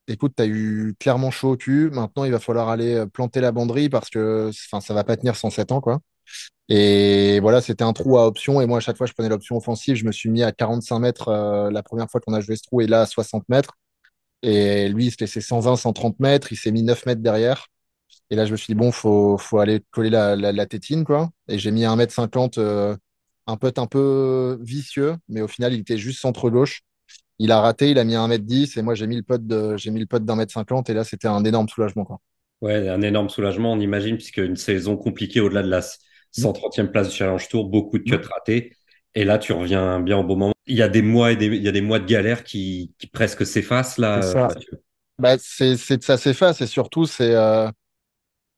écoute, 0.08 0.34
tu 0.38 0.44
as 0.44 0.48
eu 0.48 0.96
clairement 1.00 1.32
chaud 1.32 1.52
au 1.54 1.58
cul. 1.58 1.90
Maintenant, 1.92 2.26
il 2.26 2.32
va 2.32 2.40
falloir 2.40 2.70
aller 2.70 2.96
euh, 2.96 3.06
planter 3.08 3.42
la 3.42 3.52
banderie 3.52 3.90
parce 3.90 4.10
que 4.10 4.52
ça 4.54 4.94
va 4.94 5.04
pas 5.04 5.18
tenir 5.18 5.36
107 5.36 5.72
ans, 5.72 5.82
quoi. 5.82 6.00
Et 6.70 7.40
voilà, 7.42 7.62
c'était 7.62 7.84
un 7.84 7.94
trou 7.94 8.18
à 8.18 8.28
option. 8.28 8.62
Et 8.62 8.68
moi, 8.68 8.78
à 8.78 8.82
chaque 8.82 8.98
fois, 8.98 9.08
je 9.08 9.14
prenais 9.14 9.30
l'option 9.30 9.58
offensive. 9.58 9.96
Je 9.96 10.06
me 10.06 10.12
suis 10.12 10.30
mis 10.30 10.44
à 10.44 10.52
45 10.52 11.00
mètres 11.00 11.32
la 11.72 11.84
première 11.84 12.10
fois 12.10 12.22
qu'on 12.22 12.34
a 12.34 12.42
joué 12.42 12.56
ce 12.56 12.64
trou 12.64 12.82
et 12.82 12.88
là 12.88 13.02
à 13.02 13.06
60 13.06 13.50
mètres. 13.50 13.74
Et 14.44 14.90
lui, 14.90 15.08
il 15.08 15.12
se 15.12 15.18
laissait 15.20 15.42
120, 15.42 15.76
130 15.78 16.20
mètres. 16.20 16.52
Il 16.54 16.58
s'est 16.58 16.72
mis 16.72 16.84
9 16.84 17.06
mètres 17.06 17.22
derrière. 17.22 17.68
Et 18.30 18.36
là, 18.36 18.46
je 18.46 18.52
me 18.52 18.58
suis 18.58 18.74
dit, 18.74 18.76
bon, 18.76 18.92
faut, 18.92 19.38
faut 19.38 19.60
aller 19.60 19.82
coller 19.92 20.10
la, 20.10 20.36
la, 20.36 20.66
tétine, 20.66 21.04
quoi. 21.04 21.30
Et 21.48 21.60
j'ai 21.60 21.72
mis 21.72 21.84
1m50, 21.84 22.58
euh, 22.58 22.96
un 23.48 23.58
putt 23.58 23.78
un 23.78 23.86
peu 23.86 24.58
vicieux, 24.62 25.16
mais 25.30 25.42
au 25.42 25.48
final, 25.48 25.74
il 25.74 25.82
était 25.82 25.98
juste 25.98 26.20
centre-gauche. 26.20 26.82
Il 27.40 27.52
a 27.52 27.60
raté, 27.62 27.92
il 27.92 28.00
a 28.00 28.04
mis 28.04 28.16
1m10, 28.16 28.78
et 28.78 28.82
moi, 28.82 28.96
j'ai 28.96 29.08
mis 29.08 29.18
le 29.18 29.24
putt 29.24 29.46
de, 29.46 29.78
j'ai 29.78 29.92
mis 29.92 30.00
le 30.00 30.06
putt 30.06 30.24
d'un 30.24 30.36
mètre 30.36 30.54
50, 30.54 30.90
et 30.90 30.94
là, 30.94 31.04
c'était 31.04 31.28
un 31.28 31.44
énorme 31.44 31.68
soulagement, 31.68 32.06
quoi. 32.06 32.20
Ouais, 32.62 32.88
un 32.88 33.02
énorme 33.02 33.28
soulagement, 33.28 33.74
on 33.74 33.80
imagine, 33.80 34.16
puisque 34.16 34.38
une 34.38 34.56
saison 34.56 34.96
compliquée 34.96 35.42
au-delà 35.42 35.64
de 35.64 35.70
la 35.70 35.82
130e 36.34 36.88
place 36.88 37.10
du 37.10 37.16
Challenge 37.16 37.48
Tour, 37.50 37.66
beaucoup 37.66 37.98
de 37.98 38.04
cuts 38.04 38.28
ratés. 38.32 38.72
Et 39.16 39.26
là, 39.26 39.38
tu 39.38 39.52
reviens 39.52 40.00
bien 40.00 40.18
au 40.18 40.24
bon 40.24 40.38
moment. 40.38 40.54
Il 40.66 40.78
y 40.78 40.82
a 40.82 40.88
des 40.88 41.02
mois 41.02 41.34
et 41.34 41.36
des, 41.36 41.48
il 41.48 41.62
y 41.62 41.68
a 41.68 41.74
des 41.74 41.82
mois 41.82 42.00
de 42.00 42.06
galère 42.06 42.44
qui, 42.44 42.94
qui 42.98 43.08
presque 43.08 43.46
s'effacent 43.46 43.98
là. 43.98 44.22
C'est 44.22 44.32
ça. 44.32 44.48
Bah, 45.20 45.36
c'est, 45.38 45.76
ça 46.04 46.18
s'efface 46.18 46.62
et 46.62 46.68
surtout, 46.68 47.06
c'est, 47.06 47.36
euh, 47.36 47.70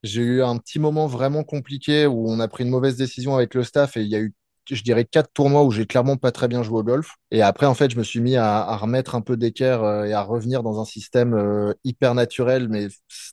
j'ai 0.05 0.21
eu 0.21 0.43
un 0.43 0.57
petit 0.57 0.79
moment 0.79 1.07
vraiment 1.07 1.43
compliqué 1.43 2.05
où 2.07 2.29
on 2.29 2.39
a 2.39 2.47
pris 2.47 2.63
une 2.63 2.69
mauvaise 2.69 2.95
décision 2.95 3.35
avec 3.35 3.53
le 3.55 3.63
staff 3.63 3.97
et 3.97 4.01
il 4.01 4.07
y 4.07 4.15
a 4.15 4.19
eu, 4.19 4.33
je 4.69 4.81
dirais, 4.83 5.05
quatre 5.05 5.31
tournois 5.33 5.63
où 5.63 5.71
j'ai 5.71 5.85
clairement 5.85 6.17
pas 6.17 6.31
très 6.31 6.47
bien 6.47 6.63
joué 6.63 6.79
au 6.79 6.83
golf. 6.83 7.15
Et 7.31 7.41
après, 7.41 7.65
en 7.65 7.73
fait, 7.73 7.91
je 7.91 7.97
me 7.97 8.03
suis 8.03 8.21
mis 8.21 8.35
à, 8.35 8.75
remettre 8.77 9.15
un 9.15 9.21
peu 9.21 9.37
d'équerre 9.37 9.83
euh, 9.83 10.05
et 10.05 10.13
à 10.13 10.21
revenir 10.21 10.63
dans 10.63 10.79
un 10.79 10.85
système 10.85 11.33
euh, 11.33 11.73
hyper 11.83 12.13
naturel, 12.15 12.69
mais 12.69 12.87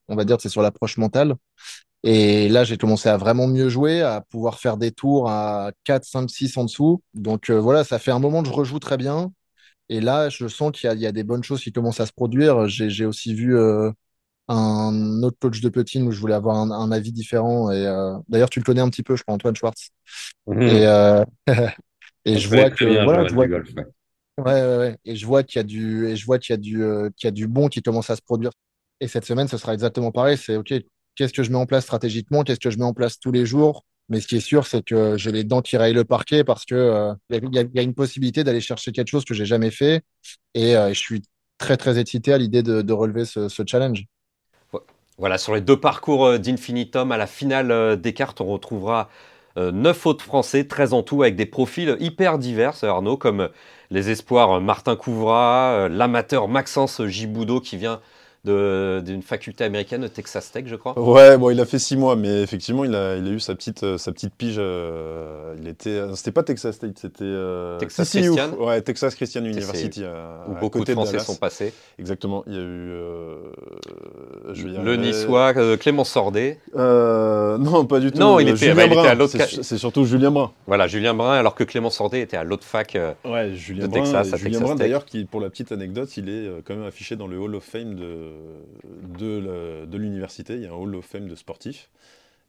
on 0.08 0.16
va 0.16 0.24
dire 0.24 0.36
que 0.36 0.42
c'est 0.42 0.48
sur 0.48 0.62
l'approche 0.62 0.96
mentale. 0.98 1.34
Et 2.04 2.48
là, 2.48 2.64
j'ai 2.64 2.76
commencé 2.78 3.08
à 3.08 3.16
vraiment 3.16 3.46
mieux 3.46 3.68
jouer, 3.68 4.02
à 4.02 4.22
pouvoir 4.22 4.58
faire 4.58 4.76
des 4.76 4.90
tours 4.92 5.30
à 5.30 5.72
4, 5.84 6.04
5, 6.04 6.30
6 6.30 6.56
en 6.56 6.64
dessous. 6.64 7.02
Donc 7.14 7.50
euh, 7.50 7.60
voilà, 7.60 7.84
ça 7.84 7.98
fait 7.98 8.10
un 8.10 8.18
moment 8.18 8.42
que 8.42 8.48
je 8.48 8.54
rejoue 8.54 8.78
très 8.80 8.96
bien. 8.96 9.32
Et 9.88 10.00
là, 10.00 10.28
je 10.30 10.48
sens 10.48 10.72
qu'il 10.72 10.90
y, 11.00 11.06
a 11.06 11.12
des 11.12 11.24
bonnes 11.24 11.44
choses 11.44 11.62
qui 11.62 11.72
commencent 11.72 12.00
à 12.00 12.06
se 12.06 12.12
produire. 12.12 12.66
J'ai 12.68 13.04
aussi 13.04 13.34
vu 13.34 13.56
un 14.52 15.22
autre 15.22 15.38
coach 15.40 15.60
de 15.60 15.68
putting 15.68 16.06
où 16.06 16.12
je 16.12 16.20
voulais 16.20 16.34
avoir 16.34 16.56
un, 16.56 16.92
avis 16.92 17.12
différent. 17.12 17.70
Et 17.70 17.86
euh, 17.86 18.14
d'ailleurs, 18.28 18.50
tu 18.50 18.60
le 18.60 18.64
connais 18.64 18.80
un 18.80 18.90
petit 18.90 19.02
peu, 19.02 19.16
je 19.16 19.22
crois, 19.22 19.34
Antoine 19.34 19.56
Schwartz. 19.56 19.90
Mhm. 20.46 20.62
Et, 20.62 21.22
et 22.24 22.38
je 22.38 22.48
vois 22.48 22.70
que 22.70 23.04
voilà, 23.04 23.26
je 23.26 23.34
vois, 23.34 23.46
ouais, 23.46 23.62
ouais, 24.38 24.76
ouais. 24.76 24.96
Et 25.04 25.16
je 25.16 25.26
vois 25.26 25.42
qu'il 25.42 25.58
y 25.58 25.60
a 25.60 25.64
du, 25.64 26.08
et 26.08 26.16
je 26.16 26.24
vois 26.26 26.38
qu'il 26.38 26.52
y 26.52 26.54
a 26.54 26.58
du, 26.58 26.84
qu'il 27.16 27.26
y 27.26 27.28
a 27.28 27.32
du 27.32 27.46
bon 27.48 27.68
qui 27.68 27.82
commence 27.82 28.10
à 28.10 28.16
se 28.16 28.22
produire. 28.22 28.50
Et 29.00 29.08
cette 29.08 29.24
semaine, 29.24 29.48
ce 29.48 29.56
sera 29.56 29.74
exactement 29.74 30.12
pareil. 30.12 30.36
C'est 30.36 30.56
OK, 30.56 30.72
qu'est-ce 31.14 31.32
que 31.32 31.42
je 31.42 31.50
mets 31.50 31.56
en 31.56 31.66
place 31.66 31.84
stratégiquement, 31.84 32.42
qu'est-ce 32.42 32.60
que 32.60 32.70
je 32.70 32.78
mets 32.78 32.84
en 32.84 32.94
place 32.94 33.18
tous 33.18 33.32
les 33.32 33.46
jours? 33.46 33.84
Mais 34.08 34.20
ce 34.20 34.26
qui 34.26 34.36
est 34.36 34.40
sûr, 34.40 34.66
c'est 34.66 34.84
que 34.84 35.16
j'ai 35.16 35.32
les 35.32 35.44
dents 35.44 35.62
qui 35.62 35.76
rayent 35.76 35.94
le 35.94 36.04
parquet 36.04 36.44
parce 36.44 36.64
que 36.64 36.74
euh, 36.74 37.14
il 37.30 37.54
y, 37.54 37.78
a 37.78 37.82
une 37.82 37.94
possibilité 37.94 38.44
d'aller 38.44 38.60
chercher 38.60 38.92
quelque 38.92 39.08
chose 39.08 39.24
que 39.24 39.34
j'ai 39.34 39.46
jamais 39.46 39.70
fait. 39.70 40.02
Et 40.54 40.76
euh, 40.76 40.88
je 40.88 40.98
suis 40.98 41.22
très 41.58 41.76
très 41.76 41.98
excité 41.98 42.32
à 42.32 42.38
l'idée 42.38 42.62
de, 42.62 42.92
relever 42.92 43.24
ce, 43.24 43.48
challenge. 43.66 44.04
Voilà, 45.22 45.38
sur 45.38 45.54
les 45.54 45.60
deux 45.60 45.76
parcours 45.76 46.26
euh, 46.26 46.38
d'Infinitum, 46.38 47.12
à 47.12 47.16
la 47.16 47.28
finale 47.28 47.96
des 48.00 48.12
cartes, 48.12 48.40
on 48.40 48.46
retrouvera 48.46 49.08
neuf 49.56 50.04
autres 50.06 50.24
Français, 50.24 50.66
13 50.66 50.94
en 50.94 51.02
tout, 51.04 51.22
avec 51.22 51.36
des 51.36 51.46
profils 51.46 51.96
hyper 52.00 52.38
divers, 52.38 52.82
Arnaud, 52.82 53.16
comme 53.16 53.50
les 53.90 54.10
espoirs 54.10 54.60
Martin 54.60 54.96
Couvra, 54.96 55.88
l'amateur 55.88 56.48
Maxence 56.48 57.04
Giboudo 57.06 57.60
qui 57.60 57.76
vient 57.76 58.00
d'une 58.44 59.22
faculté 59.22 59.62
américaine 59.62 60.00
de 60.00 60.08
Texas 60.08 60.50
Tech, 60.50 60.64
je 60.66 60.74
crois. 60.74 60.98
Ouais, 60.98 61.38
bon, 61.38 61.50
il 61.50 61.60
a 61.60 61.64
fait 61.64 61.78
six 61.78 61.96
mois, 61.96 62.16
mais 62.16 62.42
effectivement, 62.42 62.84
il 62.84 62.92
a, 62.94 63.16
il 63.16 63.24
a 63.28 63.30
eu 63.30 63.38
sa 63.38 63.54
petite, 63.54 63.84
euh, 63.84 63.98
sa 63.98 64.10
petite 64.10 64.34
pige. 64.34 64.56
Euh, 64.58 65.54
il 65.60 65.68
était, 65.68 65.90
euh, 65.90 66.16
c'était 66.16 66.32
pas 66.32 66.42
Texas 66.42 66.74
State, 66.74 66.98
c'était 66.98 67.32
Texas 67.78 68.10
Christian. 68.10 68.54
Ouais, 68.58 68.80
Texas 68.82 69.14
Christian 69.14 69.44
University. 69.44 70.02
où 70.48 70.54
beaucoup 70.60 70.82
de 70.84 70.92
Français 70.92 71.20
sont 71.20 71.36
passés. 71.36 71.72
Exactement. 72.00 72.42
Il 72.48 72.54
y 72.54 72.56
a 72.56 72.62
eu 72.62 72.96
le 74.82 74.96
Niçois 74.96 75.54
Clément 75.76 76.04
Sordet. 76.04 76.58
non, 76.74 77.86
pas 77.86 78.00
du 78.00 78.10
tout. 78.10 78.18
Non, 78.18 78.40
il 78.40 78.48
était, 78.48 78.56
Julien 78.56 78.86
était 78.86 78.98
à 78.98 79.14
l'autre. 79.14 79.36
C'est 79.38 79.78
surtout 79.78 80.04
Julien 80.04 80.32
Brun. 80.32 80.50
Voilà, 80.66 80.88
Julien 80.88 81.14
Brun, 81.14 81.32
alors 81.32 81.54
que 81.54 81.62
Clément 81.62 81.90
Sordet 81.90 82.20
était 82.20 82.36
à 82.36 82.42
l'autre 82.42 82.64
fac 82.64 82.98
ouais, 83.24 83.54
Julien 83.54 83.86
de 83.86 83.92
Texas. 83.92 84.34
Julien 84.36 84.58
Brun, 84.60 84.74
d'ailleurs, 84.74 85.04
qui, 85.04 85.26
pour 85.26 85.40
la 85.40 85.48
petite 85.48 85.70
anecdote, 85.70 86.16
il 86.16 86.28
est 86.28 86.50
quand 86.64 86.74
même 86.74 86.86
affiché 86.86 87.14
dans 87.14 87.28
le 87.28 87.38
Hall 87.38 87.54
of 87.54 87.62
Fame 87.62 87.94
de 87.94 88.31
de 89.18 89.96
l'université. 89.96 90.54
Il 90.54 90.62
y 90.62 90.66
a 90.66 90.70
un 90.70 90.74
Hall 90.74 90.94
of 90.94 91.04
Fame 91.04 91.28
de 91.28 91.34
sportifs. 91.34 91.88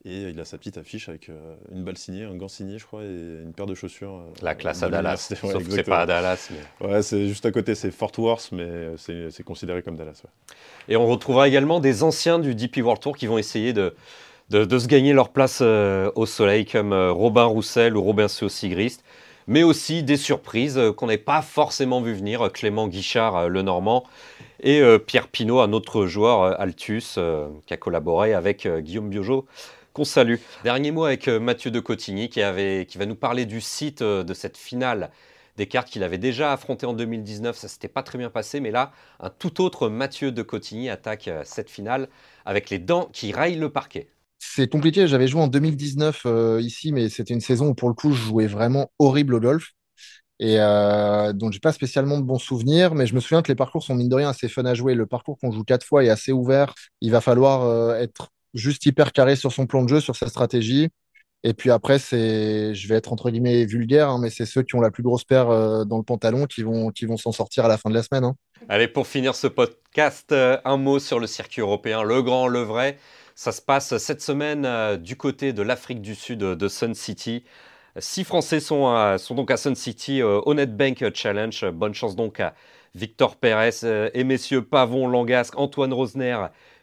Et 0.05 0.23
il 0.23 0.39
a 0.41 0.43
sa 0.43 0.57
petite 0.57 0.77
affiche 0.77 1.07
avec 1.07 1.29
euh, 1.29 1.55
une 1.71 1.85
balle 1.85 1.97
signée, 1.97 2.25
un 2.25 2.35
gant 2.35 2.49
signé, 2.49 2.77
je 2.77 2.85
crois, 2.85 3.03
et 3.03 3.41
une 3.41 3.53
paire 3.55 3.65
de 3.65 3.73
chaussures. 3.73 4.15
Euh, 4.15 4.33
la 4.41 4.53
classe 4.53 4.83
à 4.83 4.89
Dallas. 4.89 5.33
Sauf 5.39 5.65
que 5.65 5.71
c'est 5.71 5.83
pas 5.83 6.01
à 6.01 6.05
Dallas. 6.05 6.49
Ouais, 6.81 7.01
c'est 7.01 7.25
juste 7.27 7.45
à 7.45 7.51
côté, 7.51 7.73
c'est 7.73 7.89
Fort 7.89 8.11
Worth, 8.17 8.49
mais 8.51 8.95
c'est 8.97 9.43
considéré 9.43 9.81
comme 9.81 9.95
Dallas. 9.95 10.23
Et 10.89 10.97
on 10.97 11.07
retrouvera 11.07 11.47
également 11.47 11.79
des 11.79 12.03
anciens 12.03 12.37
du 12.37 12.53
DP 12.53 12.79
World 12.79 13.01
Tour 13.01 13.15
qui 13.15 13.27
vont 13.27 13.37
essayer 13.37 13.71
de, 13.71 13.95
de, 14.49 14.77
se 14.77 14.87
gagner 14.87 15.13
leur 15.13 15.29
place 15.29 15.59
euh, 15.61 16.11
au 16.15 16.25
soleil, 16.25 16.65
comme 16.65 16.93
Robin 16.93 17.45
Roussel 17.45 17.95
ou 17.95 18.01
Robin 18.01 18.27
Sigrist 18.27 19.03
mais 19.45 19.63
aussi 19.63 20.03
des 20.03 20.15
surprises 20.15 20.79
qu'on 20.95 21.07
n'avait 21.07 21.17
pas 21.17 21.41
forcément 21.41 21.99
vu 21.99 22.13
venir. 22.13 22.49
Clément 22.53 22.87
Guichard, 22.87 23.49
le 23.49 23.61
Normand, 23.61 24.05
et 24.63 24.81
euh, 24.81 24.97
Pierre 24.97 25.27
Pinault, 25.27 25.59
un 25.59 25.73
autre 25.73 26.07
joueur, 26.07 26.41
euh, 26.41 26.53
Altus, 26.57 27.15
euh, 27.17 27.49
qui 27.67 27.73
a 27.73 27.77
collaboré 27.77 28.33
avec 28.33 28.67
Guillaume 28.67 29.09
Biojo, 29.09 29.45
qu'on 29.91 30.05
salue. 30.05 30.37
Dernier 30.63 30.91
mot 30.91 31.03
avec 31.03 31.27
Mathieu 31.27 31.69
de 31.69 31.79
Cotigny, 31.79 32.29
qui, 32.29 32.39
va 32.39 33.05
nous 33.05 33.15
parler 33.15 33.45
du 33.45 33.61
site 33.61 34.01
de 34.01 34.33
cette 34.33 34.57
finale 34.57 35.11
des 35.55 35.67
cartes 35.67 35.89
qu'il 35.89 36.01
avait 36.01 36.17
déjà 36.17 36.51
affronté 36.51 36.87
en 36.87 36.93
2019. 36.93 37.55
Ça 37.55 37.67
s'était 37.67 37.89
pas 37.89 38.01
très 38.01 38.17
bien 38.17 38.31
passé, 38.31 38.59
mais 38.59 38.71
là, 38.71 38.91
un 39.19 39.29
tout 39.29 39.61
autre 39.61 39.89
Mathieu 39.89 40.31
de 40.31 40.41
Cotigny 40.41 40.89
attaque 40.89 41.29
cette 41.43 41.69
finale 41.69 42.09
avec 42.43 42.71
les 42.71 42.79
dents 42.79 43.07
qui 43.13 43.33
raillent 43.33 43.57
le 43.57 43.69
parquet. 43.69 44.07
C'est 44.39 44.67
compliqué, 44.67 45.07
j'avais 45.07 45.27
joué 45.27 45.41
en 45.41 45.47
2019 45.47 46.25
ici, 46.59 46.91
mais 46.91 47.09
c'était 47.09 47.35
une 47.35 47.41
saison 47.41 47.67
où 47.67 47.73
pour 47.75 47.89
le 47.89 47.95
coup 47.95 48.13
je 48.13 48.23
jouais 48.23 48.47
vraiment 48.47 48.91
horrible 48.97 49.35
au 49.35 49.39
golf. 49.39 49.73
Et 50.39 50.59
euh, 50.59 51.31
dont 51.33 51.51
j'ai 51.51 51.59
pas 51.59 51.71
spécialement 51.71 52.17
de 52.17 52.23
bons 52.23 52.39
souvenirs, 52.39 52.95
mais 52.95 53.05
je 53.05 53.15
me 53.15 53.19
souviens 53.19 53.41
que 53.41 53.51
les 53.51 53.55
parcours 53.55 53.83
sont 53.83 53.95
mine 53.95 54.09
de 54.09 54.15
rien 54.15 54.29
assez 54.29 54.47
fun 54.47 54.65
à 54.65 54.73
jouer. 54.73 54.95
Le 54.95 55.05
parcours 55.05 55.37
qu'on 55.37 55.51
joue 55.51 55.63
quatre 55.63 55.85
fois 55.85 56.03
est 56.03 56.09
assez 56.09 56.31
ouvert. 56.31 56.73
Il 57.01 57.11
va 57.11 57.21
falloir 57.21 57.63
euh, 57.63 57.95
être 57.95 58.29
juste 58.53 58.85
hyper 58.85 59.11
carré 59.13 59.35
sur 59.35 59.51
son 59.51 59.67
plan 59.67 59.83
de 59.83 59.89
jeu, 59.89 59.99
sur 59.99 60.15
sa 60.15 60.27
stratégie. 60.27 60.89
Et 61.45 61.53
puis 61.53 61.71
après, 61.71 61.99
c'est, 61.99 62.73
je 62.73 62.87
vais 62.87 62.95
être 62.95 63.11
entre 63.11 63.29
guillemets 63.29 63.65
vulgaire, 63.65 64.09
hein, 64.09 64.17
mais 64.19 64.29
c'est 64.29 64.45
ceux 64.45 64.63
qui 64.63 64.75
ont 64.75 64.81
la 64.81 64.91
plus 64.91 65.03
grosse 65.03 65.25
paire 65.25 65.49
euh, 65.49 65.83
dans 65.83 65.97
le 65.97 66.03
pantalon 66.03 66.45
qui 66.45 66.63
vont, 66.63 66.89
qui 66.89 67.05
vont 67.05 67.17
s'en 67.17 67.33
sortir 67.33 67.65
à 67.65 67.67
la 67.67 67.77
fin 67.77 67.89
de 67.89 67.95
la 67.95 68.01
semaine. 68.03 68.23
Hein. 68.23 68.35
Allez, 68.69 68.87
pour 68.87 69.07
finir 69.07 69.35
ce 69.35 69.47
podcast, 69.47 70.31
euh, 70.31 70.57
un 70.63 70.77
mot 70.77 70.99
sur 70.99 71.19
le 71.19 71.27
circuit 71.27 71.61
européen, 71.61 72.01
le 72.01 72.21
grand, 72.21 72.47
le 72.47 72.61
vrai. 72.61 72.97
Ça 73.35 73.51
se 73.51 73.61
passe 73.61 73.97
cette 73.97 74.21
semaine 74.21 74.97
du 74.97 75.15
côté 75.15 75.53
de 75.53 75.63
l'Afrique 75.63 76.01
du 76.01 76.13
Sud 76.13 76.39
de 76.39 76.67
Sun 76.67 76.93
City. 76.93 77.43
Six 77.99 78.23
Français 78.23 78.59
sont, 78.59 79.17
sont 79.17 79.35
donc 79.35 79.51
à 79.51 79.57
Sun 79.57 79.75
City 79.75 80.23
au 80.23 80.53
NetBank 80.53 81.13
Challenge. 81.13 81.65
Bonne 81.71 81.93
chance 81.93 82.15
donc 82.15 82.39
à 82.39 82.55
Victor 82.95 83.35
Pérez 83.35 84.09
et 84.13 84.23
messieurs 84.23 84.63
Pavon, 84.63 85.07
Langasque, 85.07 85.57
Antoine 85.57 85.93
Rosner, 85.93 86.37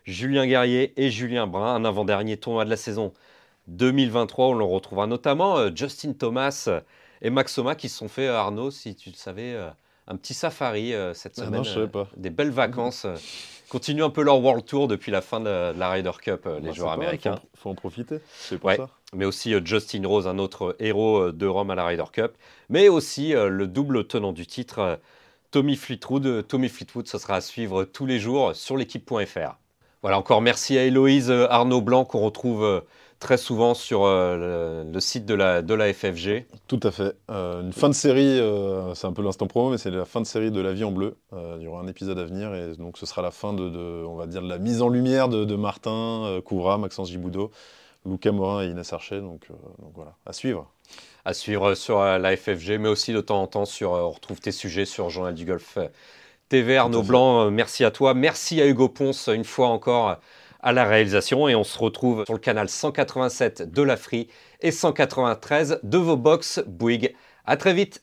Julien 0.05 0.47
Guerrier 0.47 0.93
et 0.97 1.11
Julien 1.11 1.47
Brun. 1.47 1.75
Un 1.75 1.85
avant-dernier 1.85 2.37
tournoi 2.37 2.65
de 2.65 2.71
la 2.71 2.77
saison 2.77 3.13
2023. 3.69 4.49
On 4.49 4.55
le 4.55 4.65
retrouvera 4.65 5.07
notamment 5.07 5.57
euh, 5.57 5.71
Justin 5.75 6.13
Thomas 6.13 6.65
euh, 6.69 6.81
et 7.23 7.31
Maxoma 7.31 7.75
qui 7.75 7.89
se 7.89 7.99
sont 7.99 8.09
fait, 8.09 8.29
euh, 8.29 8.37
Arnaud, 8.37 8.71
si 8.71 8.95
tu 8.95 9.11
le 9.11 9.15
savais, 9.15 9.57
un 10.07 10.17
petit 10.17 10.35
safari 10.35 10.93
cette 11.15 11.39
ah 11.39 11.45
semaine. 11.45 11.65
sais 11.65 11.87
pas. 11.87 12.09
Des 12.17 12.31
belles 12.31 12.51
vacances. 12.51 13.07
continuent 13.69 14.05
un 14.05 14.11
peu 14.11 14.23
leur 14.23 14.41
World 14.41 14.65
Tour 14.65 14.89
depuis 14.89 15.13
la 15.13 15.21
fin 15.21 15.41
de 15.41 15.73
la 15.77 15.91
Ryder 15.91 16.11
Cup, 16.21 16.49
les 16.61 16.69
bah, 16.69 16.73
joueurs 16.73 16.93
américains. 16.93 17.39
Il 17.55 17.59
faut, 17.61 17.71
en 17.71 17.75
profiter, 17.75 18.21
c'est 18.39 18.59
pour 18.59 18.73
ça. 18.73 18.89
Mais 19.17 19.25
aussi 19.25 19.55
Justin 19.65 20.07
Rose, 20.07 20.29
un 20.29 20.39
autre 20.39 20.77
héros 20.79 21.33
de 21.33 21.47
Rome 21.47 21.71
à 21.71 21.75
la 21.75 21.85
Ryder 21.85 22.05
Cup. 22.13 22.33
Mais 22.69 22.89
aussi 22.89 23.33
le 23.33 23.67
double 23.67 24.07
tenant 24.07 24.33
du 24.33 24.47
titre, 24.47 25.01
Tommy 25.51 25.77
Fleetwood. 25.77 26.47
Tommy 26.47 26.69
Fleetwood, 26.69 27.09
ce 27.09 27.19
sera 27.19 27.35
à 27.37 27.41
suivre 27.41 27.85
tous 27.85 28.07
les 28.07 28.21
jours 28.21 28.55
sur 28.55 28.77
l'équipe.fr. 28.77 29.59
Voilà, 30.03 30.19
encore 30.19 30.43
merci 30.43 30.79
à 30.79 30.85
Héloïse 30.85 31.31
Arnaud 31.31 31.81
Blanc 31.81 32.05
qu'on 32.05 32.21
retrouve 32.21 32.83
très 33.21 33.37
souvent 33.37 33.75
sur 33.75 34.05
euh, 34.05 34.83
le, 34.91 35.01
site 35.01 35.27
de 35.27 35.35
la, 35.35 35.93
FFG. 35.93 36.47
Tout 36.67 36.81
à 36.83 36.91
fait. 36.91 37.15
Euh, 37.31 37.61
une 37.61 37.73
fin 37.73 37.89
de 37.89 37.95
série, 37.95 38.41
euh, 38.41 38.95
c'est 38.95 39.07
un 39.07 39.13
peu 39.13 39.23
l'instant 39.23 39.47
promo, 39.47 39.71
mais 39.71 39.79
c'est 39.79 39.91
la 39.91 40.07
fin 40.07 40.21
de 40.21 40.27
série 40.27 40.51
de 40.51 40.61
La 40.61 40.73
vie 40.73 40.85
en 40.85 40.91
bleu. 40.91 41.17
il 41.33 41.63
y 41.63 41.69
aura 41.69 41.83
un 41.83 41.87
épisode 41.87 42.19
à 42.19 42.25
venir 42.25 42.55
et 42.55 42.75
donc 42.77 42.99
ce 42.99 43.07
sera 43.07 43.23
la 43.23 43.31
fin 43.31 43.53
de, 43.53 43.63
on 44.05 44.17
va 44.17 44.27
dire, 44.27 44.43
de 44.43 44.49
la 44.49 44.59
mise 44.59 44.83
en 44.83 44.89
lumière 44.89 45.29
de, 45.29 45.55
Martin, 45.55 46.41
Koura, 46.45 46.79
Maxence 46.79 47.11
Giboudot, 47.11 47.51
Lucas 48.07 48.33
Morin 48.33 48.65
et 48.65 48.69
Inès 48.69 48.93
Archer. 48.93 49.21
Donc, 49.21 49.49
donc, 49.49 49.93
voilà, 49.95 50.17
à 50.27 50.33
suivre. 50.33 50.71
À 51.25 51.35
suivre 51.35 51.75
sur 51.75 52.03
la 52.03 52.37
FFG, 52.37 52.79
mais 52.79 52.89
aussi 52.89 53.13
de 53.13 53.21
temps 53.21 53.43
en 53.43 53.47
temps 53.47 53.67
sur, 53.67 53.93
on 53.93 54.11
retrouve 54.11 54.41
tes 54.41 54.53
sujets 54.53 54.87
sur 54.87 55.11
Journal 55.11 55.35
du 55.35 55.45
Golf 55.45 55.79
TV. 56.49 56.77
Arnaud 56.77 57.03
Blanc, 57.03 57.51
merci 57.51 57.85
à 57.85 57.91
toi. 57.91 58.15
Merci 58.15 58.61
à 58.61 58.67
Hugo 58.67 58.89
Ponce, 58.89 59.29
une 59.29 59.45
fois 59.45 59.69
encore 59.69 60.19
à 60.63 60.73
la 60.73 60.85
réalisation 60.85 61.49
et 61.49 61.55
on 61.55 61.65
se 61.65 61.79
retrouve 61.79 62.25
sur 62.25 62.35
le 62.35 62.41
canal 62.41 62.69
187 62.69 63.71
de 63.71 63.83
la 63.83 63.97
Free 63.97 64.29
et 64.61 64.71
193 64.71 65.81
de 65.83 65.99
vos 65.99 66.17
box 66.17 66.63
Bouygues. 66.67 67.15
À 67.45 67.57
très 67.57 67.75
vite 67.75 68.03